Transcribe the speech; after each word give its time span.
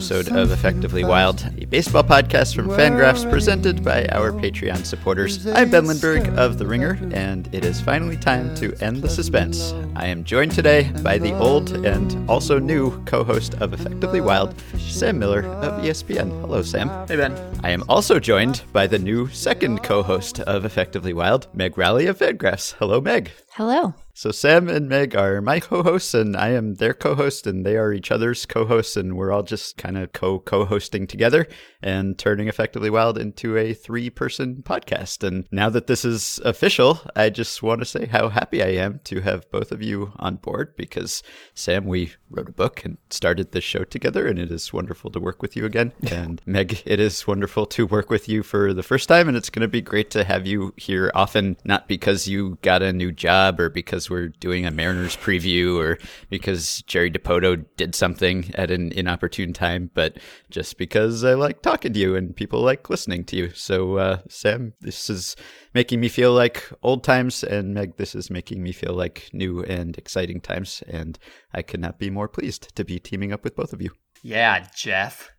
episode 0.00 0.34
of 0.34 0.50
Effectively 0.50 1.04
Wild, 1.04 1.46
a 1.58 1.66
baseball 1.66 2.02
podcast 2.02 2.54
from 2.54 2.68
Fangraphs 2.68 3.30
presented 3.30 3.84
by 3.84 4.06
our 4.06 4.32
Patreon 4.32 4.86
supporters. 4.86 5.46
I'm 5.48 5.70
Ben 5.70 5.84
Lindbergh 5.84 6.26
of 6.38 6.56
The 6.56 6.66
Ringer, 6.66 6.98
and 7.12 7.54
it 7.54 7.66
is 7.66 7.82
finally 7.82 8.16
time 8.16 8.54
to 8.54 8.74
end 8.82 9.02
the 9.02 9.10
suspense. 9.10 9.74
I 9.94 10.06
am 10.06 10.24
joined 10.24 10.52
today 10.52 10.90
by 11.02 11.18
the 11.18 11.36
old 11.36 11.84
and 11.84 12.30
also 12.30 12.58
new 12.58 12.98
co 13.04 13.22
host 13.22 13.52
of 13.56 13.74
Effectively 13.74 14.22
Wild, 14.22 14.58
Sam 14.78 15.18
Miller 15.18 15.44
of 15.44 15.84
ESPN. 15.84 16.30
Hello, 16.40 16.62
Sam. 16.62 16.88
Hey, 17.06 17.16
Ben. 17.16 17.36
I 17.62 17.68
am 17.68 17.84
also 17.86 18.18
joined 18.18 18.62
by 18.72 18.86
the 18.86 18.98
new 18.98 19.28
second 19.28 19.82
co 19.82 20.02
host 20.02 20.40
of 20.40 20.64
Effectively 20.64 21.12
Wild, 21.12 21.46
Meg 21.52 21.76
Rowley 21.76 22.06
of 22.06 22.18
Fangraphs. 22.18 22.72
Hello, 22.78 23.02
Meg. 23.02 23.32
Hello. 23.52 23.92
So 24.20 24.30
Sam 24.32 24.68
and 24.68 24.86
Meg 24.86 25.16
are 25.16 25.40
my 25.40 25.60
co-hosts, 25.60 26.12
and 26.12 26.36
I 26.36 26.50
am 26.50 26.74
their 26.74 26.92
co-host, 26.92 27.46
and 27.46 27.64
they 27.64 27.78
are 27.78 27.90
each 27.90 28.10
other's 28.10 28.44
co-hosts, 28.44 28.94
and 28.94 29.16
we're 29.16 29.32
all 29.32 29.42
just 29.42 29.78
kind 29.78 29.96
of 29.96 30.12
co-co-hosting 30.12 31.06
together 31.06 31.48
and 31.82 32.18
turning 32.18 32.46
Effectively 32.46 32.90
Wild 32.90 33.16
into 33.16 33.56
a 33.56 33.72
three-person 33.72 34.56
podcast. 34.62 35.26
And 35.26 35.46
now 35.50 35.70
that 35.70 35.86
this 35.86 36.04
is 36.04 36.38
official, 36.44 37.00
I 37.16 37.30
just 37.30 37.62
want 37.62 37.80
to 37.80 37.86
say 37.86 38.04
how 38.04 38.28
happy 38.28 38.62
I 38.62 38.72
am 38.84 39.00
to 39.04 39.22
have 39.22 39.50
both 39.50 39.72
of 39.72 39.82
you 39.82 40.12
on 40.16 40.36
board 40.36 40.76
because 40.76 41.22
Sam, 41.54 41.86
we 41.86 42.12
wrote 42.28 42.50
a 42.50 42.52
book 42.52 42.84
and 42.84 42.98
started 43.08 43.52
this 43.52 43.64
show 43.64 43.84
together, 43.84 44.26
and 44.26 44.38
it 44.38 44.50
is 44.50 44.70
wonderful 44.70 45.10
to 45.12 45.18
work 45.18 45.40
with 45.40 45.56
you 45.56 45.64
again. 45.64 45.94
and 46.12 46.42
Meg, 46.44 46.82
it 46.84 47.00
is 47.00 47.26
wonderful 47.26 47.64
to 47.64 47.86
work 47.86 48.10
with 48.10 48.28
you 48.28 48.42
for 48.42 48.74
the 48.74 48.82
first 48.82 49.08
time, 49.08 49.28
and 49.28 49.36
it's 49.38 49.48
going 49.48 49.62
to 49.62 49.66
be 49.66 49.80
great 49.80 50.10
to 50.10 50.24
have 50.24 50.46
you 50.46 50.74
here 50.76 51.10
often, 51.14 51.56
not 51.64 51.88
because 51.88 52.28
you 52.28 52.58
got 52.60 52.82
a 52.82 52.92
new 52.92 53.10
job 53.10 53.58
or 53.58 53.70
because 53.70 54.09
we're 54.10 54.28
doing 54.28 54.66
a 54.66 54.70
Mariners 54.70 55.16
preview 55.16 55.78
or 55.78 55.98
because 56.28 56.82
Jerry 56.82 57.10
Dipoto 57.10 57.64
did 57.76 57.94
something 57.94 58.50
at 58.54 58.70
an 58.70 58.92
inopportune 58.92 59.52
time, 59.52 59.90
but 59.94 60.18
just 60.50 60.76
because 60.76 61.24
I 61.24 61.34
like 61.34 61.62
talking 61.62 61.92
to 61.92 61.98
you 61.98 62.16
and 62.16 62.34
people 62.34 62.60
like 62.60 62.90
listening 62.90 63.24
to 63.26 63.36
you. 63.36 63.50
So, 63.54 63.96
uh, 63.96 64.18
Sam, 64.28 64.74
this 64.80 65.08
is 65.08 65.36
making 65.74 66.00
me 66.00 66.08
feel 66.08 66.32
like 66.32 66.70
old 66.82 67.04
times, 67.04 67.44
and 67.44 67.72
Meg, 67.74 67.96
this 67.96 68.14
is 68.14 68.30
making 68.30 68.62
me 68.62 68.72
feel 68.72 68.92
like 68.92 69.30
new 69.32 69.62
and 69.62 69.96
exciting 69.96 70.40
times. 70.40 70.82
And 70.88 71.18
I 71.54 71.62
could 71.62 71.80
not 71.80 71.98
be 71.98 72.10
more 72.10 72.28
pleased 72.28 72.74
to 72.76 72.84
be 72.84 72.98
teaming 72.98 73.32
up 73.32 73.44
with 73.44 73.56
both 73.56 73.72
of 73.72 73.80
you. 73.80 73.90
Yeah, 74.22 74.66
Jeff. 74.76 75.30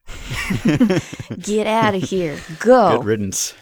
Get 1.39 1.67
out 1.67 1.95
of 1.95 2.03
here. 2.03 2.37
Go. 2.59 2.97
Good 2.97 3.05
riddance. 3.05 3.53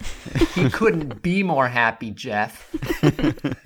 He 0.55 0.69
couldn't 0.69 1.21
be 1.21 1.43
more 1.43 1.67
happy, 1.67 2.11
Jeff. 2.11 2.69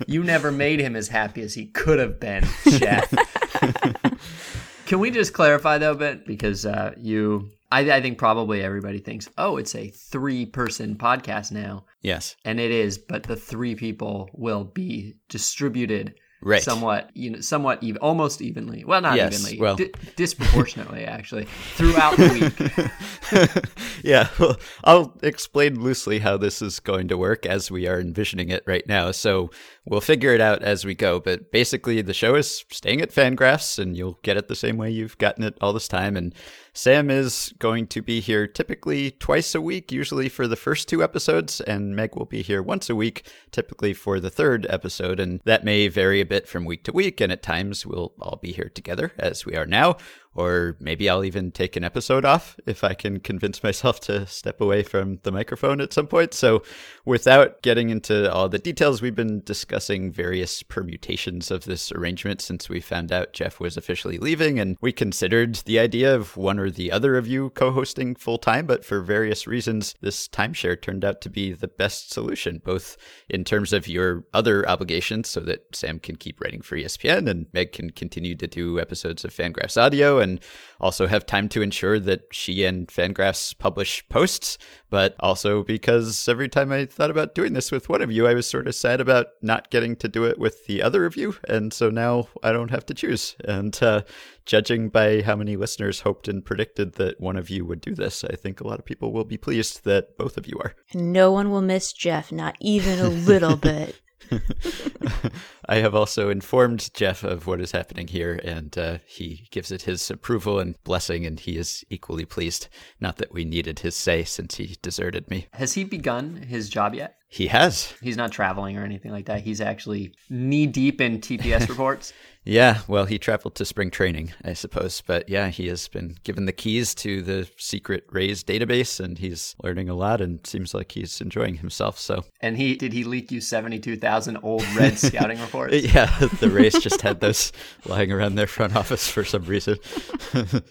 you 0.06 0.22
never 0.24 0.50
made 0.52 0.80
him 0.80 0.96
as 0.96 1.08
happy 1.08 1.42
as 1.42 1.54
he 1.54 1.66
could 1.66 1.98
have 1.98 2.18
been, 2.20 2.44
Jeff. 2.68 3.10
Can 4.86 4.98
we 4.98 5.10
just 5.10 5.32
clarify 5.32 5.78
though, 5.78 5.94
Ben? 5.94 6.22
Because 6.26 6.66
uh, 6.66 6.92
you, 6.98 7.50
I, 7.72 7.90
I 7.90 8.02
think 8.02 8.18
probably 8.18 8.62
everybody 8.62 8.98
thinks, 8.98 9.28
oh, 9.38 9.56
it's 9.56 9.74
a 9.74 9.88
three-person 9.88 10.96
podcast 10.96 11.52
now, 11.52 11.84
Yes. 12.02 12.36
and 12.44 12.60
it 12.60 12.70
is, 12.70 12.98
but 12.98 13.22
the 13.22 13.36
three 13.36 13.74
people 13.74 14.28
will 14.34 14.64
be 14.64 15.14
distributed 15.30 16.14
Right. 16.44 16.62
somewhat, 16.62 17.10
you 17.14 17.30
know, 17.30 17.40
somewhat 17.40 17.82
even, 17.82 17.98
almost 18.02 18.42
evenly. 18.42 18.84
Well, 18.84 19.00
not 19.00 19.16
Yes, 19.16 19.40
evenly, 19.40 19.60
well- 19.60 19.76
di- 19.76 19.90
disproportionately 20.16 21.04
actually 21.06 21.46
throughout 21.74 22.16
the 22.16 22.92
week. 23.32 23.64
yeah, 24.04 24.28
well, 24.38 24.56
I'll 24.84 25.16
explain 25.22 25.80
loosely 25.80 26.18
how 26.18 26.36
this 26.36 26.60
is 26.62 26.80
going 26.80 27.08
to 27.08 27.16
work 27.16 27.46
as 27.46 27.70
we 27.70 27.88
are 27.88 27.98
envisioning 27.98 28.50
it 28.50 28.62
right 28.66 28.86
now. 28.86 29.10
So 29.10 29.50
we'll 29.86 30.00
figure 30.00 30.34
it 30.34 30.40
out 30.40 30.62
as 30.62 30.84
we 30.84 30.94
go. 30.94 31.18
But 31.18 31.50
basically, 31.50 32.02
the 32.02 32.14
show 32.14 32.34
is 32.34 32.64
staying 32.70 33.00
at 33.00 33.10
Fangraphs, 33.10 33.78
and 33.78 33.96
you'll 33.96 34.18
get 34.22 34.36
it 34.36 34.48
the 34.48 34.54
same 34.54 34.76
way 34.76 34.90
you've 34.90 35.18
gotten 35.18 35.44
it 35.44 35.56
all 35.60 35.72
this 35.72 35.88
time. 35.88 36.16
And 36.16 36.34
Sam 36.76 37.08
is 37.08 37.54
going 37.60 37.86
to 37.86 38.02
be 38.02 38.18
here 38.18 38.48
typically 38.48 39.12
twice 39.12 39.54
a 39.54 39.60
week, 39.60 39.92
usually 39.92 40.28
for 40.28 40.48
the 40.48 40.56
first 40.56 40.88
two 40.88 41.04
episodes, 41.04 41.60
and 41.60 41.94
Meg 41.94 42.16
will 42.16 42.24
be 42.24 42.42
here 42.42 42.60
once 42.64 42.90
a 42.90 42.96
week, 42.96 43.30
typically 43.52 43.94
for 43.94 44.18
the 44.18 44.28
third 44.28 44.66
episode. 44.68 45.20
And 45.20 45.40
that 45.44 45.64
may 45.64 45.86
vary 45.86 46.20
a 46.20 46.26
bit 46.26 46.48
from 46.48 46.64
week 46.64 46.82
to 46.84 46.92
week, 46.92 47.20
and 47.20 47.30
at 47.30 47.44
times 47.44 47.86
we'll 47.86 48.12
all 48.20 48.40
be 48.42 48.50
here 48.50 48.70
together 48.74 49.12
as 49.18 49.46
we 49.46 49.54
are 49.54 49.66
now. 49.66 49.98
Or 50.34 50.76
maybe 50.80 51.08
I'll 51.08 51.24
even 51.24 51.50
take 51.50 51.76
an 51.76 51.84
episode 51.84 52.24
off 52.24 52.56
if 52.66 52.82
I 52.82 52.94
can 52.94 53.20
convince 53.20 53.62
myself 53.62 54.00
to 54.00 54.26
step 54.26 54.60
away 54.60 54.82
from 54.82 55.20
the 55.22 55.32
microphone 55.32 55.80
at 55.80 55.92
some 55.92 56.06
point. 56.06 56.34
So, 56.34 56.62
without 57.04 57.62
getting 57.62 57.90
into 57.90 58.32
all 58.32 58.48
the 58.48 58.58
details, 58.58 59.00
we've 59.00 59.14
been 59.14 59.42
discussing 59.44 60.10
various 60.10 60.62
permutations 60.62 61.50
of 61.50 61.64
this 61.64 61.92
arrangement 61.92 62.40
since 62.40 62.68
we 62.68 62.80
found 62.80 63.12
out 63.12 63.32
Jeff 63.32 63.60
was 63.60 63.76
officially 63.76 64.18
leaving. 64.18 64.58
And 64.58 64.76
we 64.80 64.92
considered 64.92 65.56
the 65.66 65.78
idea 65.78 66.14
of 66.14 66.36
one 66.36 66.58
or 66.58 66.70
the 66.70 66.90
other 66.90 67.16
of 67.16 67.26
you 67.26 67.50
co 67.50 67.70
hosting 67.70 68.14
full 68.14 68.38
time, 68.38 68.66
but 68.66 68.84
for 68.84 69.00
various 69.00 69.46
reasons, 69.46 69.94
this 70.00 70.28
timeshare 70.28 70.80
turned 70.80 71.04
out 71.04 71.20
to 71.22 71.30
be 71.30 71.52
the 71.52 71.68
best 71.68 72.12
solution, 72.12 72.60
both 72.64 72.96
in 73.28 73.44
terms 73.44 73.72
of 73.72 73.86
your 73.86 74.24
other 74.32 74.68
obligations 74.68 75.28
so 75.28 75.40
that 75.40 75.64
Sam 75.74 75.98
can 75.98 76.16
keep 76.16 76.40
writing 76.40 76.62
for 76.62 76.76
ESPN 76.76 77.28
and 77.28 77.46
Meg 77.52 77.72
can 77.72 77.90
continue 77.90 78.34
to 78.36 78.46
do 78.46 78.80
episodes 78.80 79.24
of 79.24 79.32
Fangraphs 79.32 79.80
Audio 79.80 80.18
and 80.24 80.40
also 80.80 81.06
have 81.06 81.24
time 81.24 81.48
to 81.50 81.62
ensure 81.62 82.00
that 82.00 82.22
she 82.32 82.64
and 82.64 82.88
Fangraphs 82.88 83.56
publish 83.56 84.06
posts, 84.08 84.58
but 84.90 85.14
also 85.20 85.62
because 85.62 86.28
every 86.28 86.48
time 86.48 86.72
I 86.72 86.86
thought 86.86 87.10
about 87.10 87.34
doing 87.34 87.52
this 87.52 87.70
with 87.70 87.88
one 87.88 88.02
of 88.02 88.10
you, 88.10 88.26
I 88.26 88.34
was 88.34 88.46
sort 88.46 88.66
of 88.66 88.74
sad 88.74 89.00
about 89.00 89.28
not 89.40 89.70
getting 89.70 89.94
to 89.96 90.08
do 90.08 90.24
it 90.24 90.38
with 90.38 90.66
the 90.66 90.82
other 90.82 91.06
of 91.06 91.16
you. 91.16 91.36
And 91.48 91.72
so 91.72 91.90
now 91.90 92.28
I 92.42 92.52
don't 92.52 92.70
have 92.70 92.86
to 92.86 92.94
choose. 92.94 93.36
And 93.44 93.80
uh, 93.82 94.02
judging 94.44 94.88
by 94.88 95.22
how 95.22 95.36
many 95.36 95.56
listeners 95.56 96.00
hoped 96.00 96.28
and 96.28 96.44
predicted 96.44 96.94
that 96.94 97.20
one 97.20 97.36
of 97.36 97.48
you 97.48 97.64
would 97.64 97.80
do 97.80 97.94
this, 97.94 98.24
I 98.24 98.36
think 98.36 98.60
a 98.60 98.66
lot 98.66 98.78
of 98.78 98.84
people 98.84 99.12
will 99.12 99.24
be 99.24 99.36
pleased 99.36 99.84
that 99.84 100.16
both 100.18 100.36
of 100.36 100.46
you 100.46 100.58
are. 100.58 100.74
No 100.92 101.30
one 101.32 101.50
will 101.50 101.62
miss 101.62 101.92
Jeff, 101.92 102.32
not 102.32 102.56
even 102.60 102.98
a 102.98 103.08
little 103.08 103.56
bit. 103.70 104.00
I 105.68 105.76
have 105.76 105.94
also 105.94 106.30
informed 106.30 106.92
Jeff 106.94 107.22
of 107.24 107.46
what 107.46 107.60
is 107.60 107.72
happening 107.72 108.08
here, 108.08 108.40
and 108.44 108.76
uh, 108.76 108.98
he 109.06 109.48
gives 109.50 109.70
it 109.70 109.82
his 109.82 110.10
approval 110.10 110.58
and 110.58 110.82
blessing, 110.84 111.26
and 111.26 111.38
he 111.40 111.56
is 111.56 111.84
equally 111.90 112.24
pleased. 112.24 112.68
Not 113.00 113.16
that 113.16 113.32
we 113.32 113.44
needed 113.44 113.80
his 113.80 113.94
say 113.94 114.24
since 114.24 114.56
he 114.56 114.76
deserted 114.82 115.30
me. 115.30 115.48
Has 115.52 115.74
he 115.74 115.84
begun 115.84 116.36
his 116.36 116.68
job 116.68 116.94
yet? 116.94 117.16
He 117.34 117.48
has. 117.48 117.92
He's 118.00 118.16
not 118.16 118.30
traveling 118.30 118.78
or 118.78 118.84
anything 118.84 119.10
like 119.10 119.26
that. 119.26 119.40
He's 119.40 119.60
actually 119.60 120.12
knee 120.30 120.68
deep 120.68 121.00
in 121.00 121.18
TPS 121.20 121.68
reports. 121.68 122.12
Yeah, 122.44 122.82
well, 122.86 123.06
he 123.06 123.18
traveled 123.18 123.56
to 123.56 123.64
spring 123.64 123.90
training, 123.90 124.32
I 124.44 124.52
suppose. 124.52 125.00
But 125.04 125.28
yeah, 125.28 125.48
he 125.48 125.66
has 125.66 125.88
been 125.88 126.16
given 126.22 126.46
the 126.46 126.52
keys 126.52 126.94
to 126.96 127.22
the 127.22 127.50
secret 127.56 128.04
Rays 128.08 128.44
database, 128.44 129.00
and 129.00 129.18
he's 129.18 129.56
learning 129.64 129.88
a 129.88 129.94
lot 129.94 130.20
and 130.20 130.46
seems 130.46 130.74
like 130.74 130.92
he's 130.92 131.20
enjoying 131.20 131.56
himself. 131.56 131.98
So 131.98 132.22
And 132.40 132.56
he 132.56 132.76
did 132.76 132.92
he 132.92 133.02
leak 133.02 133.32
you 133.32 133.40
seventy 133.40 133.80
two 133.80 133.96
thousand 133.96 134.38
old 134.44 134.64
red 134.76 134.96
scouting 135.06 135.40
reports? 135.40 135.74
Yeah, 135.94 136.06
the 136.38 136.50
Rays 136.50 136.78
just 136.78 137.00
had 137.00 137.18
those 137.18 137.50
lying 137.84 138.12
around 138.12 138.36
their 138.36 138.46
front 138.46 138.76
office 138.76 139.08
for 139.08 139.24
some 139.24 139.42
reason. 139.44 139.78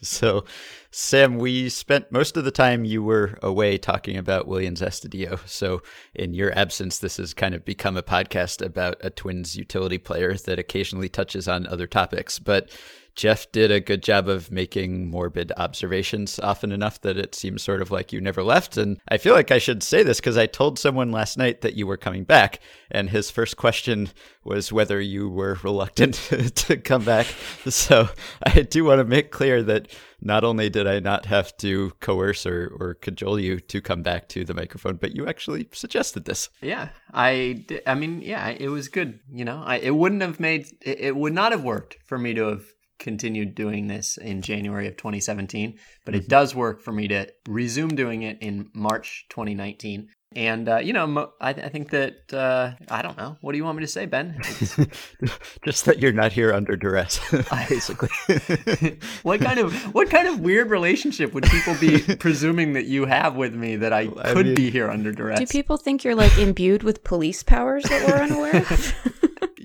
so, 0.02 0.46
Sam, 0.96 1.40
we 1.40 1.70
spent 1.70 2.12
most 2.12 2.38
of 2.38 2.46
the 2.46 2.52
time 2.52 2.86
you 2.86 3.02
were 3.02 3.40
away 3.42 3.80
talking 3.80 4.16
about 4.16 4.48
Willians 4.48 4.78
Astudillo. 4.78 5.40
So, 5.50 5.82
in 6.14 6.36
your 6.36 6.56
absence, 6.56 7.00
this 7.00 7.18
has 7.18 7.34
kind 7.34 7.56
of 7.56 7.66
become 7.66 7.98
a 7.98 8.04
podcast 8.04 8.64
about 8.64 8.98
a 9.02 9.10
Twins 9.10 9.56
utility 9.56 9.98
player 9.98 10.36
that 10.36 10.60
occasionally 10.60 11.10
touches 11.10 11.48
on 11.48 11.66
other 11.66 11.88
topics. 11.88 12.38
But 12.38 12.70
Jeff 13.16 13.52
did 13.52 13.72
a 13.72 13.80
good 13.80 14.02
job 14.02 14.28
of 14.28 14.52
making 14.52 15.10
morbid 15.10 15.52
observations 15.58 16.40
often 16.40 16.72
enough 16.72 17.00
that 17.02 17.18
it 17.18 17.36
seems 17.36 17.62
sort 17.62 17.82
of 17.82 17.92
like 17.92 18.12
you 18.12 18.20
never 18.20 18.44
left. 18.44 18.78
And 18.78 19.00
I 19.08 19.18
feel 19.18 19.34
like 19.34 19.52
I 19.52 19.60
should 19.60 19.84
say 19.84 20.04
this 20.04 20.20
because 20.20 20.38
I 20.38 20.48
told 20.48 20.80
someone 20.80 21.12
last 21.12 21.38
night 21.38 21.62
that 21.62 21.76
you 21.76 21.86
were 21.86 21.98
coming 21.98 22.24
back, 22.24 22.60
and 22.90 23.10
his 23.10 23.30
first 23.30 23.58
question 23.58 24.10
was 24.44 24.72
whether 24.72 25.00
you 25.00 25.30
were 25.30 25.60
reluctant 25.64 26.16
to 26.56 26.78
come 26.78 27.04
back. 27.04 27.28
So 27.70 28.10
I 28.44 28.62
do 28.62 28.86
want 28.86 29.00
to 29.00 29.06
make 29.06 29.32
clear 29.32 29.64
that 29.64 29.88
not 30.22 30.44
only 30.44 30.70
did 30.70 30.88
I 30.88 31.00
not 31.00 31.26
have 31.26 31.56
to 31.58 31.92
coerce 32.00 32.46
or, 32.46 32.76
or 32.80 32.96
cajole 32.96 33.40
you 33.40 33.60
to 33.60 33.82
come 33.82 34.02
back 34.02 34.30
to 34.30 34.46
the 34.46 34.54
microphone, 34.54 34.96
but 34.96 35.16
you 35.16 35.28
actually 35.28 35.68
suggested 35.74 36.26
this. 36.26 36.50
Yeah, 36.62 36.90
I, 37.14 37.66
I 37.86 37.96
mean, 37.96 38.22
yeah, 38.22 38.50
it 38.50 38.70
was 38.70 38.88
good. 38.88 39.20
You 39.32 39.46
know, 39.46 39.62
I, 39.66 39.78
it 39.78 39.96
wouldn't 39.96 40.22
have 40.22 40.40
made, 40.40 40.68
it, 40.82 41.00
it 41.00 41.16
would 41.16 41.34
not 41.34 41.52
have 41.52 41.64
worked 41.64 41.98
for 42.06 42.18
me 42.18 42.34
to 42.36 42.48
have 42.48 42.64
continued 43.00 43.56
doing 43.56 43.88
this 43.88 44.18
in 44.18 44.42
January 44.42 44.88
of 44.88 44.98
2017, 44.98 45.78
but 46.06 46.16
it 46.16 46.28
does 46.28 46.56
work 46.56 46.82
for 46.82 46.92
me 46.92 47.08
to 47.10 47.28
resume 47.48 47.96
doing 47.96 48.24
it 48.24 48.38
in 48.42 48.70
March 48.74 49.26
2019. 49.30 50.08
And 50.36 50.68
uh, 50.68 50.78
you 50.78 50.94
know, 50.94 51.06
mo- 51.06 51.32
I, 51.40 51.50
I 51.52 51.70
think 51.70 51.92
that 51.92 52.34
uh, 52.34 52.72
I 52.90 53.04
don't 53.04 53.16
know. 53.18 53.38
What 53.42 53.52
do 53.52 53.58
you 53.60 53.64
want 53.64 53.78
me 53.78 53.84
to 53.84 53.88
say, 53.88 54.08
Ben? 54.08 54.40
Just 55.64 55.86
that 55.86 56.00
you're 56.00 56.12
not 56.12 56.32
here 56.32 56.52
under 56.52 56.76
duress, 56.76 57.20
basically. 57.70 58.10
what 59.22 59.42
kind 59.42 59.60
of 59.60 59.74
what 59.94 60.10
kind 60.10 60.28
of 60.28 60.40
weird 60.40 60.72
relationship 60.72 61.34
would 61.34 61.44
people 61.44 61.76
be 61.80 62.00
presuming 62.16 62.74
that 62.74 62.86
you 62.86 63.06
have 63.06 63.36
with 63.36 63.54
me 63.54 63.76
that 63.76 63.94
I 63.94 64.10
I 64.24 64.34
could 64.34 64.48
mean- 64.48 64.56
be 64.56 64.72
here 64.72 64.90
under 64.90 65.12
duress? 65.12 65.40
Do 65.40 65.46
people 65.46 65.78
think 65.78 66.04
you're 66.04 66.16
like 66.16 66.36
imbued 66.40 66.82
with 66.82 67.04
police 67.04 67.44
powers 67.44 67.84
that 67.84 68.08
we're 68.08 68.24
unaware 68.24 68.58
of? 68.58 68.94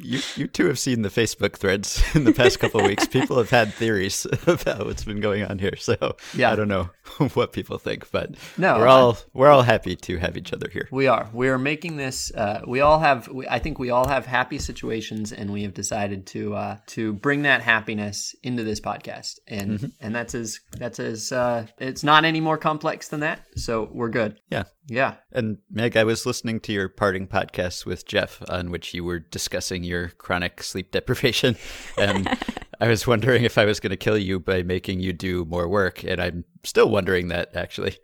You 0.08 0.20
you 0.36 0.46
two 0.46 0.66
have 0.66 0.78
seen 0.78 1.02
the 1.02 1.08
Facebook 1.08 1.56
threads 1.56 2.02
in 2.14 2.24
the 2.24 2.32
past 2.32 2.58
couple 2.58 2.80
of 2.80 2.86
weeks. 2.86 3.06
People 3.18 3.36
have 3.36 3.50
had 3.50 3.72
theories 3.74 4.26
about 4.46 4.86
what's 4.86 5.04
been 5.04 5.20
going 5.20 5.44
on 5.44 5.58
here. 5.58 5.76
So 5.76 6.16
Yeah. 6.34 6.50
I 6.52 6.56
don't 6.56 6.68
know 6.68 6.90
what 7.34 7.52
people 7.52 7.78
think, 7.78 8.10
but 8.10 8.34
No, 8.56 8.78
we're 8.78 8.86
all 8.86 9.18
we're 9.34 9.48
all 9.48 9.62
happy 9.62 9.96
to 9.96 10.16
have 10.18 10.36
each 10.36 10.52
other 10.52 10.68
here. 10.70 10.88
We 10.90 11.06
are. 11.06 11.28
We 11.32 11.48
are 11.48 11.58
making 11.58 11.96
this. 11.96 12.32
Uh, 12.34 12.62
we 12.66 12.80
all 12.80 12.98
have. 12.98 13.28
We, 13.28 13.46
I 13.48 13.58
think 13.58 13.78
we 13.78 13.90
all 13.90 14.08
have 14.08 14.24
happy 14.26 14.58
situations, 14.58 15.32
and 15.32 15.52
we 15.52 15.62
have 15.62 15.74
decided 15.74 16.26
to 16.28 16.54
uh, 16.54 16.76
to 16.88 17.12
bring 17.12 17.42
that 17.42 17.60
happiness 17.62 18.34
into 18.42 18.64
this 18.64 18.80
podcast, 18.80 19.38
and 19.46 19.92
and 20.00 20.14
that's 20.14 20.34
as 20.34 20.60
that's 20.72 20.98
as 21.00 21.32
uh, 21.32 21.66
it's 21.78 22.02
not 22.02 22.24
any 22.24 22.40
more 22.40 22.56
complex 22.56 23.08
than 23.08 23.20
that. 23.20 23.40
So 23.56 23.88
we're 23.92 24.10
good. 24.10 24.38
Yeah. 24.50 24.64
Yeah. 24.88 25.16
And 25.32 25.58
Meg, 25.70 25.96
I 25.96 26.04
was 26.04 26.24
listening 26.24 26.60
to 26.60 26.72
your 26.72 26.88
parting 26.88 27.26
podcast 27.26 27.84
with 27.84 28.06
Jeff, 28.06 28.42
on 28.48 28.70
which 28.70 28.94
you 28.94 29.04
were 29.04 29.18
discussing 29.18 29.84
your 29.84 30.08
chronic 30.08 30.62
sleep 30.62 30.90
deprivation, 30.90 31.56
and 31.98 32.28
I 32.80 32.88
was 32.88 33.06
wondering 33.06 33.44
if 33.44 33.58
I 33.58 33.66
was 33.66 33.80
going 33.80 33.90
to 33.90 33.96
kill 33.96 34.16
you 34.16 34.40
by 34.40 34.62
making 34.62 35.00
you 35.00 35.12
do 35.12 35.44
more 35.44 35.68
work, 35.68 36.02
and 36.04 36.20
I'm 36.20 36.44
still 36.64 36.88
wondering 36.88 37.28
that 37.28 37.54
actually. 37.54 37.98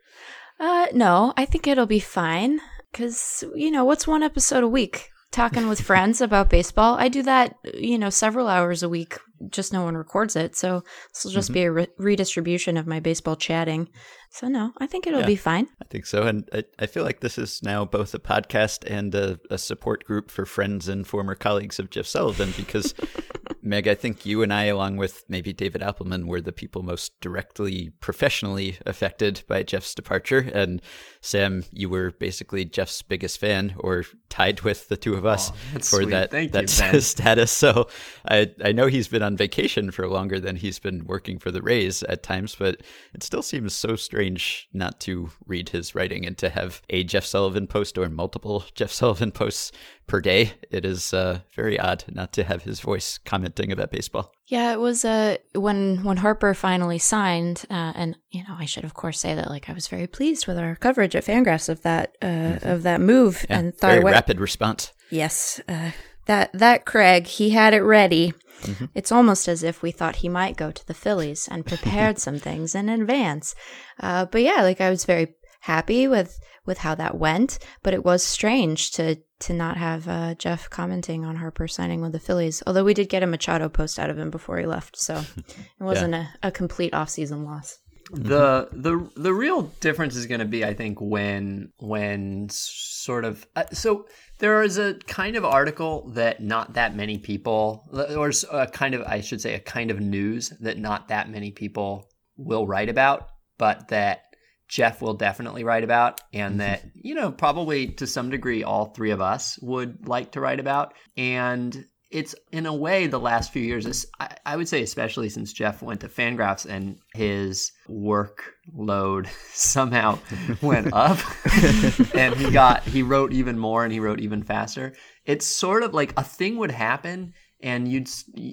Uh, 0.61 0.87
no, 0.93 1.33
I 1.37 1.47
think 1.47 1.67
it'll 1.67 1.87
be 1.87 2.01
fine. 2.01 2.61
Cause 2.93 3.43
you 3.55 3.71
know, 3.71 3.85
what's 3.85 4.07
one 4.07 4.23
episode 4.23 4.63
a 4.63 4.69
week? 4.69 5.11
Talking 5.33 5.69
with 5.69 5.81
friends 5.87 6.21
about 6.21 6.51
baseball. 6.51 6.95
I 6.95 7.09
do 7.09 7.23
that, 7.23 7.57
you 7.75 7.99
know, 7.99 8.11
several 8.11 8.47
hours 8.47 8.83
a 8.83 8.89
week. 8.89 9.19
Just 9.50 9.73
no 9.73 9.82
one 9.85 9.96
records 9.96 10.37
it, 10.37 10.56
so 10.56 10.82
this 11.12 11.25
will 11.25 11.32
just 11.32 11.49
mm-hmm. 11.49 11.55
be 11.55 11.62
a 11.62 11.73
re- 11.73 11.87
redistribution 11.99 12.76
of 12.76 12.87
my 12.87 13.00
baseball 13.00 13.37
chatting. 13.37 13.88
So 14.31 14.49
no, 14.49 14.73
I 14.79 14.87
think 14.87 15.06
it'll 15.06 15.20
Yeah. 15.20 15.26
be 15.26 15.37
fine. 15.37 15.69
I 15.81 15.85
think 15.85 16.06
so. 16.06 16.25
And 16.25 16.49
I, 16.52 16.64
I 16.79 16.87
feel 16.87 17.05
like 17.05 17.20
this 17.20 17.38
is 17.38 17.62
now 17.62 17.85
both 17.85 18.14
a 18.14 18.19
podcast 18.19 18.85
and 18.91 19.14
a, 19.14 19.38
a 19.50 19.58
support 19.58 20.05
group 20.05 20.31
for 20.31 20.44
friends 20.44 20.88
and 20.88 21.06
former 21.06 21.35
colleagues 21.35 21.79
of 21.79 21.91
Jeff 21.91 22.06
Sullivan 22.06 22.52
because, 22.56 22.94
Meg, 23.65 23.89
I 23.89 23.95
think 23.95 24.27
you 24.27 24.43
and 24.43 24.53
I, 24.53 24.65
along 24.65 24.99
with 24.99 25.25
maybe 25.27 25.55
David 25.55 25.81
Appelman, 25.81 26.27
were 26.27 26.43
the 26.43 26.53
people 26.53 26.83
most 26.83 27.19
directly 27.23 27.91
professionally 27.99 28.77
affected 28.85 29.43
by 29.49 29.63
Jeff's 29.63 29.95
departure. 29.95 30.51
And 30.53 30.83
Sam, 31.23 31.65
you 31.73 31.89
were 31.89 32.11
basically 32.11 32.67
Jeff's 32.67 33.01
biggest 33.01 33.39
fan 33.39 33.75
or 33.79 34.05
tied 34.29 34.61
with 34.61 34.89
the 34.89 34.99
two 34.99 35.15
of 35.15 35.25
us 35.25 35.51
that's 35.73 35.89
for 35.89 36.03
sweet. 36.03 36.11
that, 36.11 36.31
Thank 36.31 36.53
that 36.53 36.71
you, 36.93 37.01
status. 37.01 37.51
So 37.51 37.89
I, 38.29 38.51
I 38.63 38.73
know 38.73 38.87
he's 38.87 39.09
been 39.09 39.23
on 39.23 39.37
vacation 39.37 39.91
for 39.91 40.07
longer 40.09 40.39
than 40.39 40.57
he's 40.57 40.79
been 40.79 41.07
working 41.07 41.39
for 41.39 41.51
the 41.51 41.63
Rays 41.63 42.03
at 42.03 42.23
times, 42.23 42.55
but 42.55 42.83
it 43.15 43.23
still 43.23 43.43
seems 43.43 43.73
so 43.73 43.97
strange 43.97 44.69
not 44.75 45.01
to 45.01 45.31
read 45.47 45.71
his 45.71 45.95
writing 45.95 46.27
and 46.27 46.37
to 46.37 46.51
have 46.51 46.83
a 46.91 47.03
Jeff 47.03 47.25
Sullivan 47.25 47.67
post 47.67 47.97
or 47.97 48.11
multiple 48.11 48.65
Jeff 48.75 48.93
Sullivan 48.93 49.33
posts 49.33 49.73
per 50.06 50.21
day. 50.21 50.53
It 50.71 50.85
is 50.85 51.15
uh, 51.15 51.41
very 51.55 51.79
odd 51.79 52.05
not 52.09 52.33
to 52.35 52.45
have 52.45 52.62
his 52.62 52.81
voice 52.81 53.19
commenting 53.25 53.73
about 53.73 53.91
baseball. 53.91 54.33
Yeah, 54.47 54.73
it 54.73 54.81
was 54.81 55.05
uh 55.05 55.39
when 55.55 56.05
when 56.05 56.19
Harper 56.19 56.53
finally 56.55 56.99
signed, 56.99 57.65
uh, 57.71 57.93
and 57.97 58.17
you 58.31 58.43
know 58.47 58.55
I 58.59 58.67
should 58.67 58.85
of 58.85 58.95
course 58.95 59.19
say 59.21 59.35
that 59.35 59.49
like 59.49 59.71
I 59.71 59.73
was 59.73 59.89
very 59.89 60.06
pleased 60.06 60.47
with 60.47 60.59
our 60.59 60.77
coverage 60.77 61.17
at 61.17 61.25
Fangraphs 61.25 61.69
of 61.69 61.83
that 61.83 62.17
uh, 62.23 62.59
of 62.62 62.83
that 62.83 63.01
move, 63.01 63.45
Yeah, 63.49 63.59
and 63.59 63.75
thought 63.75 63.91
very 63.93 64.05
went- 64.05 64.15
rapid 64.15 64.41
response. 64.41 64.93
Yes, 65.11 65.61
uh, 65.69 65.91
that 66.27 66.51
that 66.53 66.85
Craig, 66.85 67.27
he 67.27 67.51
had 67.51 67.73
it 67.75 67.81
ready. 67.83 68.35
Mm-hmm. 68.62 68.87
It's 68.95 69.12
almost 69.12 69.47
as 69.49 69.62
if 69.62 69.83
we 69.83 69.91
thought 69.91 70.17
he 70.17 70.29
might 70.29 70.56
go 70.56 70.71
to 70.71 70.87
the 70.87 70.95
Phillies 70.95 71.49
and 71.51 71.67
prepared 71.67 72.19
some 72.27 72.39
things 72.39 72.75
in 72.75 72.89
advance. 72.89 73.55
Uh, 74.01 74.25
but 74.27 74.41
yeah, 74.43 74.62
like 74.62 74.81
I 74.81 74.91
was 74.91 75.05
very 75.05 75.35
happy 75.65 76.07
with 76.07 76.39
with 76.67 76.79
how 76.79 76.95
that 76.95 77.17
went. 77.17 77.59
But 77.83 77.95
it 77.95 78.05
was 78.05 78.23
strange 78.23 78.93
to 78.93 79.17
to 79.41 79.53
not 79.53 79.77
have 79.77 80.09
uh, 80.09 80.35
Jeff 80.35 80.71
commenting 80.71 81.25
on 81.25 81.37
Harper 81.37 81.69
signing 81.69 82.01
with 82.01 82.13
the 82.13 82.21
Phillies. 82.21 82.63
Although 82.67 82.85
we 82.85 82.95
did 82.95 83.09
get 83.09 83.23
a 83.23 83.27
Machado 83.27 83.69
post 83.69 83.99
out 83.99 84.11
of 84.11 84.19
him 84.19 84.31
before 84.31 84.59
he 84.59 84.67
left, 84.67 84.99
so 84.99 85.23
it 85.37 85.57
wasn't 85.81 86.15
a, 86.15 86.29
a 86.43 86.51
complete 86.51 86.93
offseason 86.93 87.45
loss. 87.45 87.79
the 88.11 88.69
the 88.73 89.11
the 89.17 89.33
real 89.33 89.63
difference 89.81 90.15
is 90.15 90.27
going 90.27 90.39
to 90.39 90.45
be 90.57 90.63
i 90.63 90.75
think 90.75 91.01
when 91.01 91.73
when 91.79 92.47
sort 92.51 93.25
of 93.25 93.47
uh, 93.57 93.65
so 93.73 94.07
there 94.41 94.63
is 94.63 94.77
a 94.77 94.93
kind 95.07 95.37
of 95.37 95.45
article 95.45 96.11
that 96.11 96.43
not 96.43 96.75
that 96.75 96.95
many 96.95 97.17
people 97.17 97.89
or 98.15 98.31
a 98.53 98.67
kind 98.67 98.95
of 98.95 99.01
i 99.17 99.23
should 99.23 99.41
say 99.41 99.55
a 99.55 99.59
kind 99.59 99.91
of 99.91 100.01
news 100.01 100.53
that 100.61 100.77
not 100.79 101.09
that 101.09 101.31
many 101.31 101.51
people 101.51 102.07
will 102.37 102.67
write 102.67 102.91
about 102.91 103.29
but 103.57 103.89
that 103.89 104.34
jeff 104.69 105.03
will 105.03 105.15
definitely 105.15 105.65
write 105.65 105.85
about 105.85 106.21
and 106.33 106.53
mm-hmm. 106.53 106.59
that 106.59 106.85
you 106.95 107.15
know 107.15 107.31
probably 107.31 107.89
to 107.89 108.07
some 108.07 108.31
degree 108.31 108.63
all 108.63 108.87
three 108.87 109.11
of 109.11 109.21
us 109.21 109.59
would 109.61 110.09
like 110.09 110.33
to 110.33 110.41
write 110.41 110.61
about. 110.61 110.95
And 111.17 111.85
it's 112.11 112.35
in 112.53 112.65
a 112.65 112.75
way 112.75 113.09
the 113.09 113.19
last 113.19 113.53
few 113.53 113.63
years 113.63 114.07
I, 114.21 114.37
I 114.47 114.57
would 114.57 114.69
say 114.69 114.83
especially 114.83 115.29
since 115.29 115.53
jeff 115.53 115.83
went 115.83 116.01
to 116.03 116.09
fangraphs 116.09 116.65
and 116.65 116.99
his 117.15 117.73
workload 117.91 119.27
somehow 119.53 120.19
went 120.63 120.93
up 120.93 121.19
and 122.15 122.37
he 122.37 122.51
got 122.53 122.85
he 122.85 123.03
wrote 123.03 123.33
even 123.33 123.59
more 123.59 123.85
and 123.85 123.93
he 123.93 124.01
wrote 124.01 124.21
even 124.21 124.45
faster 124.45 124.95
it's 125.25 125.45
sort 125.45 125.83
of 125.83 125.93
like 125.93 126.13
a 126.17 126.23
thing 126.23 126.57
would 126.59 126.71
happen 126.71 127.35
and 127.61 127.89
you'd 127.89 128.09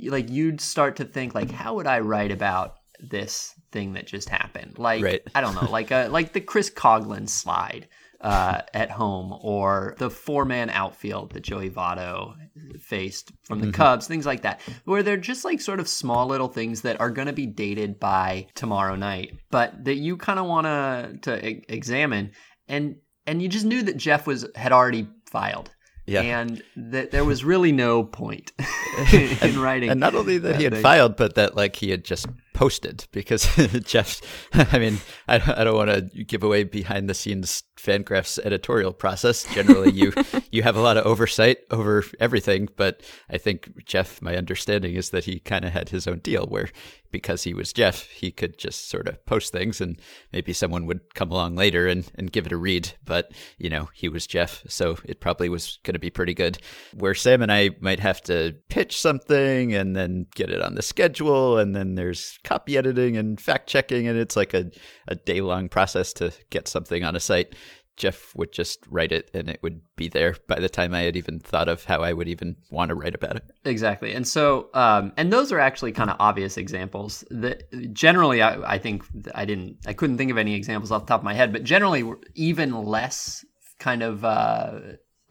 like 0.09 0.29
you'd 0.29 0.59
start 0.59 0.95
to 0.95 1.05
think 1.05 1.35
like 1.35 1.51
how 1.51 1.75
would 1.75 1.87
i 1.87 1.99
write 1.99 2.31
about 2.31 2.77
this 2.99 3.53
thing 3.71 3.93
that 3.93 4.05
just 4.07 4.29
happened 4.29 4.77
like 4.77 5.03
Right. 5.03 5.21
i 5.33 5.41
don't 5.41 5.55
know 5.55 5.69
like 5.71 5.91
a 5.91 6.07
like 6.09 6.33
the 6.33 6.41
chris 6.41 6.69
coghlan 6.69 7.27
slide 7.29 7.87
uh, 8.19 8.61
at 8.75 8.91
home 8.91 9.35
or 9.41 9.95
the 9.97 10.07
four 10.07 10.45
man 10.45 10.69
outfield 10.69 11.31
that 11.31 11.39
Joey 11.41 11.71
Votto 11.71 12.35
faced 12.79 13.31
from 13.41 13.61
the 13.61 13.71
Cubs, 13.71 14.05
things 14.07 14.27
like 14.27 14.43
that, 14.43 14.61
where 14.85 15.01
they're 15.01 15.17
just 15.17 15.43
like 15.43 15.59
sort 15.59 15.79
of 15.79 15.87
small 15.87 16.27
little 16.27 16.47
things 16.47 16.81
that 16.81 16.99
are 17.01 17.09
going 17.09 17.25
to 17.25 17.33
be 17.33 17.47
dated 17.47 17.99
by 17.99 18.45
tomorrow 18.53 18.95
night, 18.95 19.33
but 19.49 19.85
that 19.85 19.95
you 19.95 20.17
kind 20.17 20.37
of 20.37 20.45
want 20.45 20.67
to 20.67 21.17
to 21.23 21.47
e- 21.49 21.65
examine, 21.67 22.29
and 22.67 22.97
and 23.25 23.41
you 23.41 23.49
just 23.49 23.65
knew 23.65 23.81
that 23.81 23.97
Jeff 23.97 24.27
was 24.27 24.45
had 24.55 24.71
already 24.71 25.07
filed. 25.25 25.71
Yeah. 26.05 26.21
And 26.21 26.61
that 26.75 27.09
there 27.09 27.25
was 27.25 27.43
really 27.43 27.71
no 27.71 28.03
point 28.03 28.51
in 29.13 29.59
writing. 29.59 29.89
And 29.89 29.99
not 29.99 30.13
only 30.13 30.37
that 30.39 30.57
he 30.57 30.63
had 30.65 30.73
thing. 30.73 30.83
filed, 30.83 31.15
but 31.15 31.33
that 31.35 31.55
like 31.55 31.75
he 31.75 31.89
had 31.89 32.03
just 32.05 32.27
posted 32.53 33.07
because 33.11 33.47
Jeff. 33.83 34.21
I 34.53 34.79
mean, 34.79 34.97
I, 35.27 35.35
I 35.35 35.63
don't 35.63 35.75
want 35.75 35.89
to 35.89 36.23
give 36.23 36.43
away 36.43 36.63
behind 36.63 37.09
the 37.09 37.13
scenes 37.13 37.63
Fangraphs 37.77 38.39
editorial 38.39 38.93
process. 38.93 39.43
Generally, 39.53 39.91
you 39.91 40.13
you 40.51 40.63
have 40.63 40.75
a 40.75 40.81
lot 40.81 40.97
of 40.97 41.05
oversight 41.05 41.57
over 41.71 42.03
everything, 42.19 42.69
but 42.75 43.01
I 43.29 43.37
think 43.37 43.85
Jeff. 43.85 44.21
My 44.21 44.35
understanding 44.35 44.95
is 44.95 45.09
that 45.11 45.25
he 45.25 45.39
kind 45.39 45.65
of 45.65 45.71
had 45.71 45.89
his 45.89 46.07
own 46.07 46.19
deal 46.19 46.45
where 46.45 46.69
because 47.11 47.43
he 47.43 47.53
was 47.53 47.73
Jeff, 47.73 48.07
he 48.09 48.31
could 48.31 48.57
just 48.57 48.89
sort 48.89 49.07
of 49.07 49.23
post 49.25 49.51
things 49.51 49.81
and 49.81 49.99
maybe 50.31 50.53
someone 50.53 50.85
would 50.85 51.13
come 51.13 51.31
along 51.31 51.55
later 51.55 51.87
and, 51.87 52.09
and 52.15 52.31
give 52.31 52.45
it 52.45 52.51
a 52.51 52.57
read. 52.57 52.93
But, 53.05 53.31
you 53.57 53.69
know, 53.69 53.89
he 53.93 54.09
was 54.09 54.25
Jeff, 54.25 54.63
so 54.67 54.97
it 55.05 55.19
probably 55.19 55.49
was 55.49 55.79
going 55.83 55.93
to 55.93 55.99
be 55.99 56.09
pretty 56.09 56.33
good. 56.33 56.57
Where 56.93 57.13
Sam 57.13 57.41
and 57.41 57.51
I 57.51 57.71
might 57.79 57.99
have 57.99 58.21
to 58.23 58.55
pitch 58.69 58.99
something 58.99 59.73
and 59.73 59.95
then 59.95 60.27
get 60.35 60.49
it 60.49 60.61
on 60.61 60.75
the 60.75 60.81
schedule, 60.81 61.57
and 61.57 61.75
then 61.75 61.95
there's 61.95 62.39
copy 62.43 62.77
editing 62.77 63.17
and 63.17 63.39
fact 63.39 63.67
checking, 63.67 64.07
and 64.07 64.17
it's 64.17 64.35
like 64.35 64.53
a, 64.53 64.71
a 65.07 65.15
day 65.15 65.41
long 65.41 65.69
process 65.69 66.13
to 66.13 66.31
get 66.49 66.67
something 66.67 67.03
on 67.03 67.15
a 67.15 67.19
site. 67.19 67.55
Jeff 67.97 68.33
would 68.35 68.51
just 68.51 68.79
write 68.89 69.11
it 69.11 69.29
and 69.33 69.49
it 69.49 69.61
would 69.61 69.81
be 69.95 70.07
there 70.07 70.35
by 70.47 70.59
the 70.59 70.69
time 70.69 70.93
I 70.93 71.01
had 71.01 71.15
even 71.15 71.39
thought 71.39 71.67
of 71.67 71.83
how 71.83 72.01
I 72.01 72.13
would 72.13 72.27
even 72.27 72.55
want 72.71 72.89
to 72.89 72.95
write 72.95 73.13
about 73.13 73.35
it. 73.35 73.43
Exactly. 73.65 74.13
And 74.13 74.27
so, 74.27 74.69
um, 74.73 75.11
and 75.17 75.31
those 75.31 75.51
are 75.51 75.59
actually 75.59 75.91
kind 75.91 76.09
of 76.09 76.15
obvious 76.19 76.57
examples 76.57 77.23
that 77.29 77.63
generally 77.93 78.41
I, 78.41 78.73
I 78.73 78.77
think 78.79 79.03
I 79.35 79.45
didn't, 79.45 79.77
I 79.85 79.93
couldn't 79.93 80.17
think 80.17 80.31
of 80.31 80.37
any 80.37 80.55
examples 80.55 80.91
off 80.91 81.03
the 81.05 81.09
top 81.09 81.19
of 81.19 81.25
my 81.25 81.33
head, 81.33 81.51
but 81.51 81.63
generally 81.63 82.09
even 82.33 82.71
less 82.71 83.45
kind 83.77 84.01
of, 84.01 84.25
uh, 84.25 84.79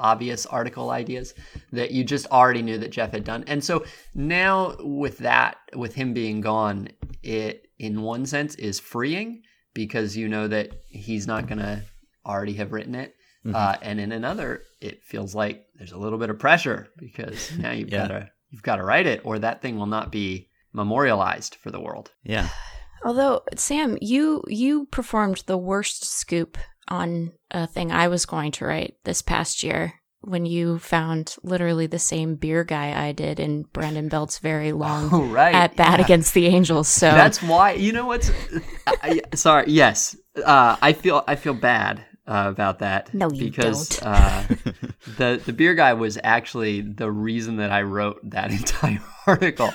obvious 0.00 0.46
article 0.46 0.90
ideas 0.90 1.34
that 1.72 1.90
you 1.92 2.02
just 2.02 2.26
already 2.28 2.62
knew 2.62 2.78
that 2.78 2.90
Jeff 2.90 3.12
had 3.12 3.24
done. 3.24 3.44
And 3.46 3.62
so 3.62 3.84
now 4.14 4.74
with 4.80 5.18
that, 5.18 5.58
with 5.76 5.94
him 5.94 6.12
being 6.14 6.40
gone, 6.40 6.88
it 7.22 7.68
in 7.78 8.02
one 8.02 8.26
sense 8.26 8.54
is 8.56 8.80
freeing 8.80 9.42
because 9.74 10.16
you 10.16 10.28
know 10.28 10.48
that 10.48 10.70
he's 10.88 11.26
not 11.26 11.46
going 11.46 11.58
to 11.58 11.82
already 12.26 12.54
have 12.54 12.72
written 12.72 12.94
it. 12.94 13.14
Uh, 13.54 13.74
and 13.80 13.98
in 14.00 14.12
another, 14.12 14.64
it 14.82 15.02
feels 15.02 15.34
like 15.34 15.64
there's 15.76 15.92
a 15.92 15.98
little 15.98 16.18
bit 16.18 16.28
of 16.28 16.38
pressure 16.38 16.88
because 16.98 17.50
now 17.58 17.70
you've 17.70 17.88
Yeah. 17.90 18.06
got 18.06 18.08
to 18.08 18.30
you've 18.50 18.62
got 18.62 18.76
to 18.76 18.84
write 18.84 19.06
it, 19.06 19.22
or 19.24 19.38
that 19.38 19.62
thing 19.62 19.78
will 19.78 19.86
not 19.86 20.10
be 20.12 20.48
memorialized 20.74 21.54
for 21.54 21.70
the 21.70 21.80
world. 21.80 22.10
Yeah. 22.24 22.48
Although 23.02 23.40
Sam, 23.56 23.96
you 24.02 24.42
you 24.46 24.84
performed 24.90 25.42
the 25.46 25.56
worst 25.56 26.04
scoop 26.04 26.58
on 26.88 27.32
a 27.50 27.66
thing 27.66 27.92
I 27.92 28.08
was 28.08 28.26
going 28.26 28.52
to 28.52 28.64
write 28.66 28.94
this 29.04 29.22
past 29.22 29.62
year 29.62 29.94
when 30.22 30.44
you 30.44 30.78
found 30.78 31.34
literally 31.42 31.86
the 31.86 31.98
same 31.98 32.34
beer 32.34 32.62
guy 32.62 33.06
I 33.08 33.12
did 33.12 33.40
in 33.40 33.62
Brandon 33.72 34.08
Belt's 34.08 34.38
very 34.38 34.72
long 34.84 35.08
Oh, 35.12 35.24
right. 35.24 35.54
at 35.54 35.76
bat 35.76 35.98
Yeah. 35.98 36.04
against 36.04 36.34
the 36.34 36.46
Angels. 36.46 36.88
So 36.88 37.10
That's 37.10 37.42
why 37.42 37.72
you 37.72 37.92
know 37.92 38.06
what's. 38.06 38.30
I, 38.86 39.20
sorry. 39.34 39.64
Yes, 39.68 40.16
uh, 40.44 40.76
I 40.82 40.92
feel 40.92 41.24
I 41.26 41.36
feel 41.36 41.54
bad 41.54 42.04
uh, 42.26 42.46
about 42.48 42.80
that. 42.80 43.12
No, 43.14 43.30
you 43.30 43.46
because 43.50 43.88
don't. 43.88 44.06
uh, 44.08 44.42
the 45.16 45.40
the 45.44 45.52
beer 45.54 45.74
guy 45.74 45.94
was 45.94 46.18
actually 46.22 46.82
the 46.82 47.10
reason 47.10 47.56
that 47.56 47.70
I 47.72 47.82
wrote 47.82 48.18
that 48.30 48.50
entire 48.60 49.00
article. 49.26 49.72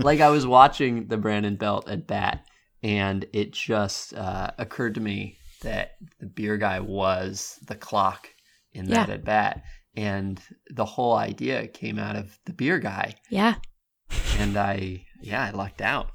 like 0.00 0.20
I 0.20 0.30
was 0.30 0.46
watching 0.46 1.06
the 1.06 1.16
Brandon 1.18 1.54
Belt 1.56 1.88
at 1.88 2.06
bat, 2.08 2.44
and 2.82 3.24
it 3.32 3.52
just 3.52 4.12
uh, 4.14 4.50
occurred 4.58 4.96
to 4.96 5.00
me 5.00 5.38
that 5.64 5.92
the 6.20 6.26
beer 6.26 6.56
guy 6.56 6.80
was 6.80 7.58
the 7.66 7.74
clock 7.74 8.28
in 8.72 8.86
that 8.86 9.08
Yeah. 9.08 9.14
at 9.14 9.24
bat, 9.24 9.62
and 9.96 10.40
the 10.70 10.84
whole 10.84 11.14
idea 11.16 11.66
came 11.68 11.98
out 11.98 12.16
of 12.16 12.38
the 12.46 12.52
beer 12.52 12.78
guy, 12.78 13.14
Yeah. 13.30 13.56
and 14.38 14.56
I 14.56 15.04
yeah 15.20 15.44
I 15.44 15.50
lucked 15.50 15.80
out. 15.82 16.10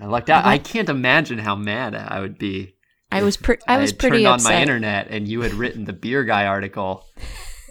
I 0.00 0.06
lucked 0.06 0.30
out. 0.30 0.44
I 0.44 0.58
can't 0.58 0.88
imagine 0.88 1.38
how 1.38 1.56
mad 1.56 1.94
I 1.94 2.20
would 2.20 2.38
be 2.38 2.74
I 3.10 3.22
was 3.22 3.36
pre- 3.36 3.56
I 3.66 3.78
was 3.78 3.92
pretty 3.92 4.18
turned 4.24 4.26
upset. 4.34 4.50
on 4.52 4.56
my 4.56 4.62
internet 4.62 5.08
and 5.08 5.26
you 5.26 5.40
had 5.40 5.54
written 5.54 5.84
the 5.86 5.92
beer 5.94 6.24
guy 6.24 6.46
article 6.46 7.04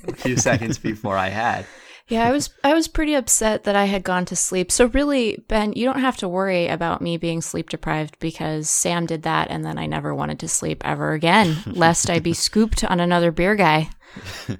a 0.08 0.14
few 0.14 0.36
seconds 0.36 0.78
before 0.92 1.16
I 1.16 1.30
had. 1.30 1.66
Yeah, 2.08 2.26
I 2.26 2.32
was 2.32 2.50
I 2.64 2.74
was 2.74 2.88
pretty 2.88 3.16
upset 3.16 3.66
that 3.66 3.76
I 3.76 3.86
had 3.86 4.04
gone 4.04 4.26
to 4.26 4.36
sleep. 4.36 4.72
So 4.72 4.86
really, 4.88 5.44
Ben, 5.48 5.74
you 5.74 5.86
don't 5.86 6.00
have 6.00 6.18
to 6.18 6.30
worry 6.30 6.68
about 6.68 7.02
me 7.02 7.18
being 7.18 7.42
sleep 7.42 7.70
deprived 7.70 8.18
because 8.20 8.70
Sam 8.70 9.06
did 9.06 9.24
that 9.24 9.50
and 9.50 9.66
then 9.66 9.78
I 9.78 9.88
never 9.88 10.16
wanted 10.16 10.40
to 10.40 10.48
sleep 10.48 10.82
ever 10.86 11.12
again, 11.12 11.58
lest 11.66 12.10
I 12.10 12.20
be 12.20 12.34
scooped 12.34 12.84
on 12.86 13.00
another 13.00 13.32
beer 13.32 13.56
guy. 13.56 13.90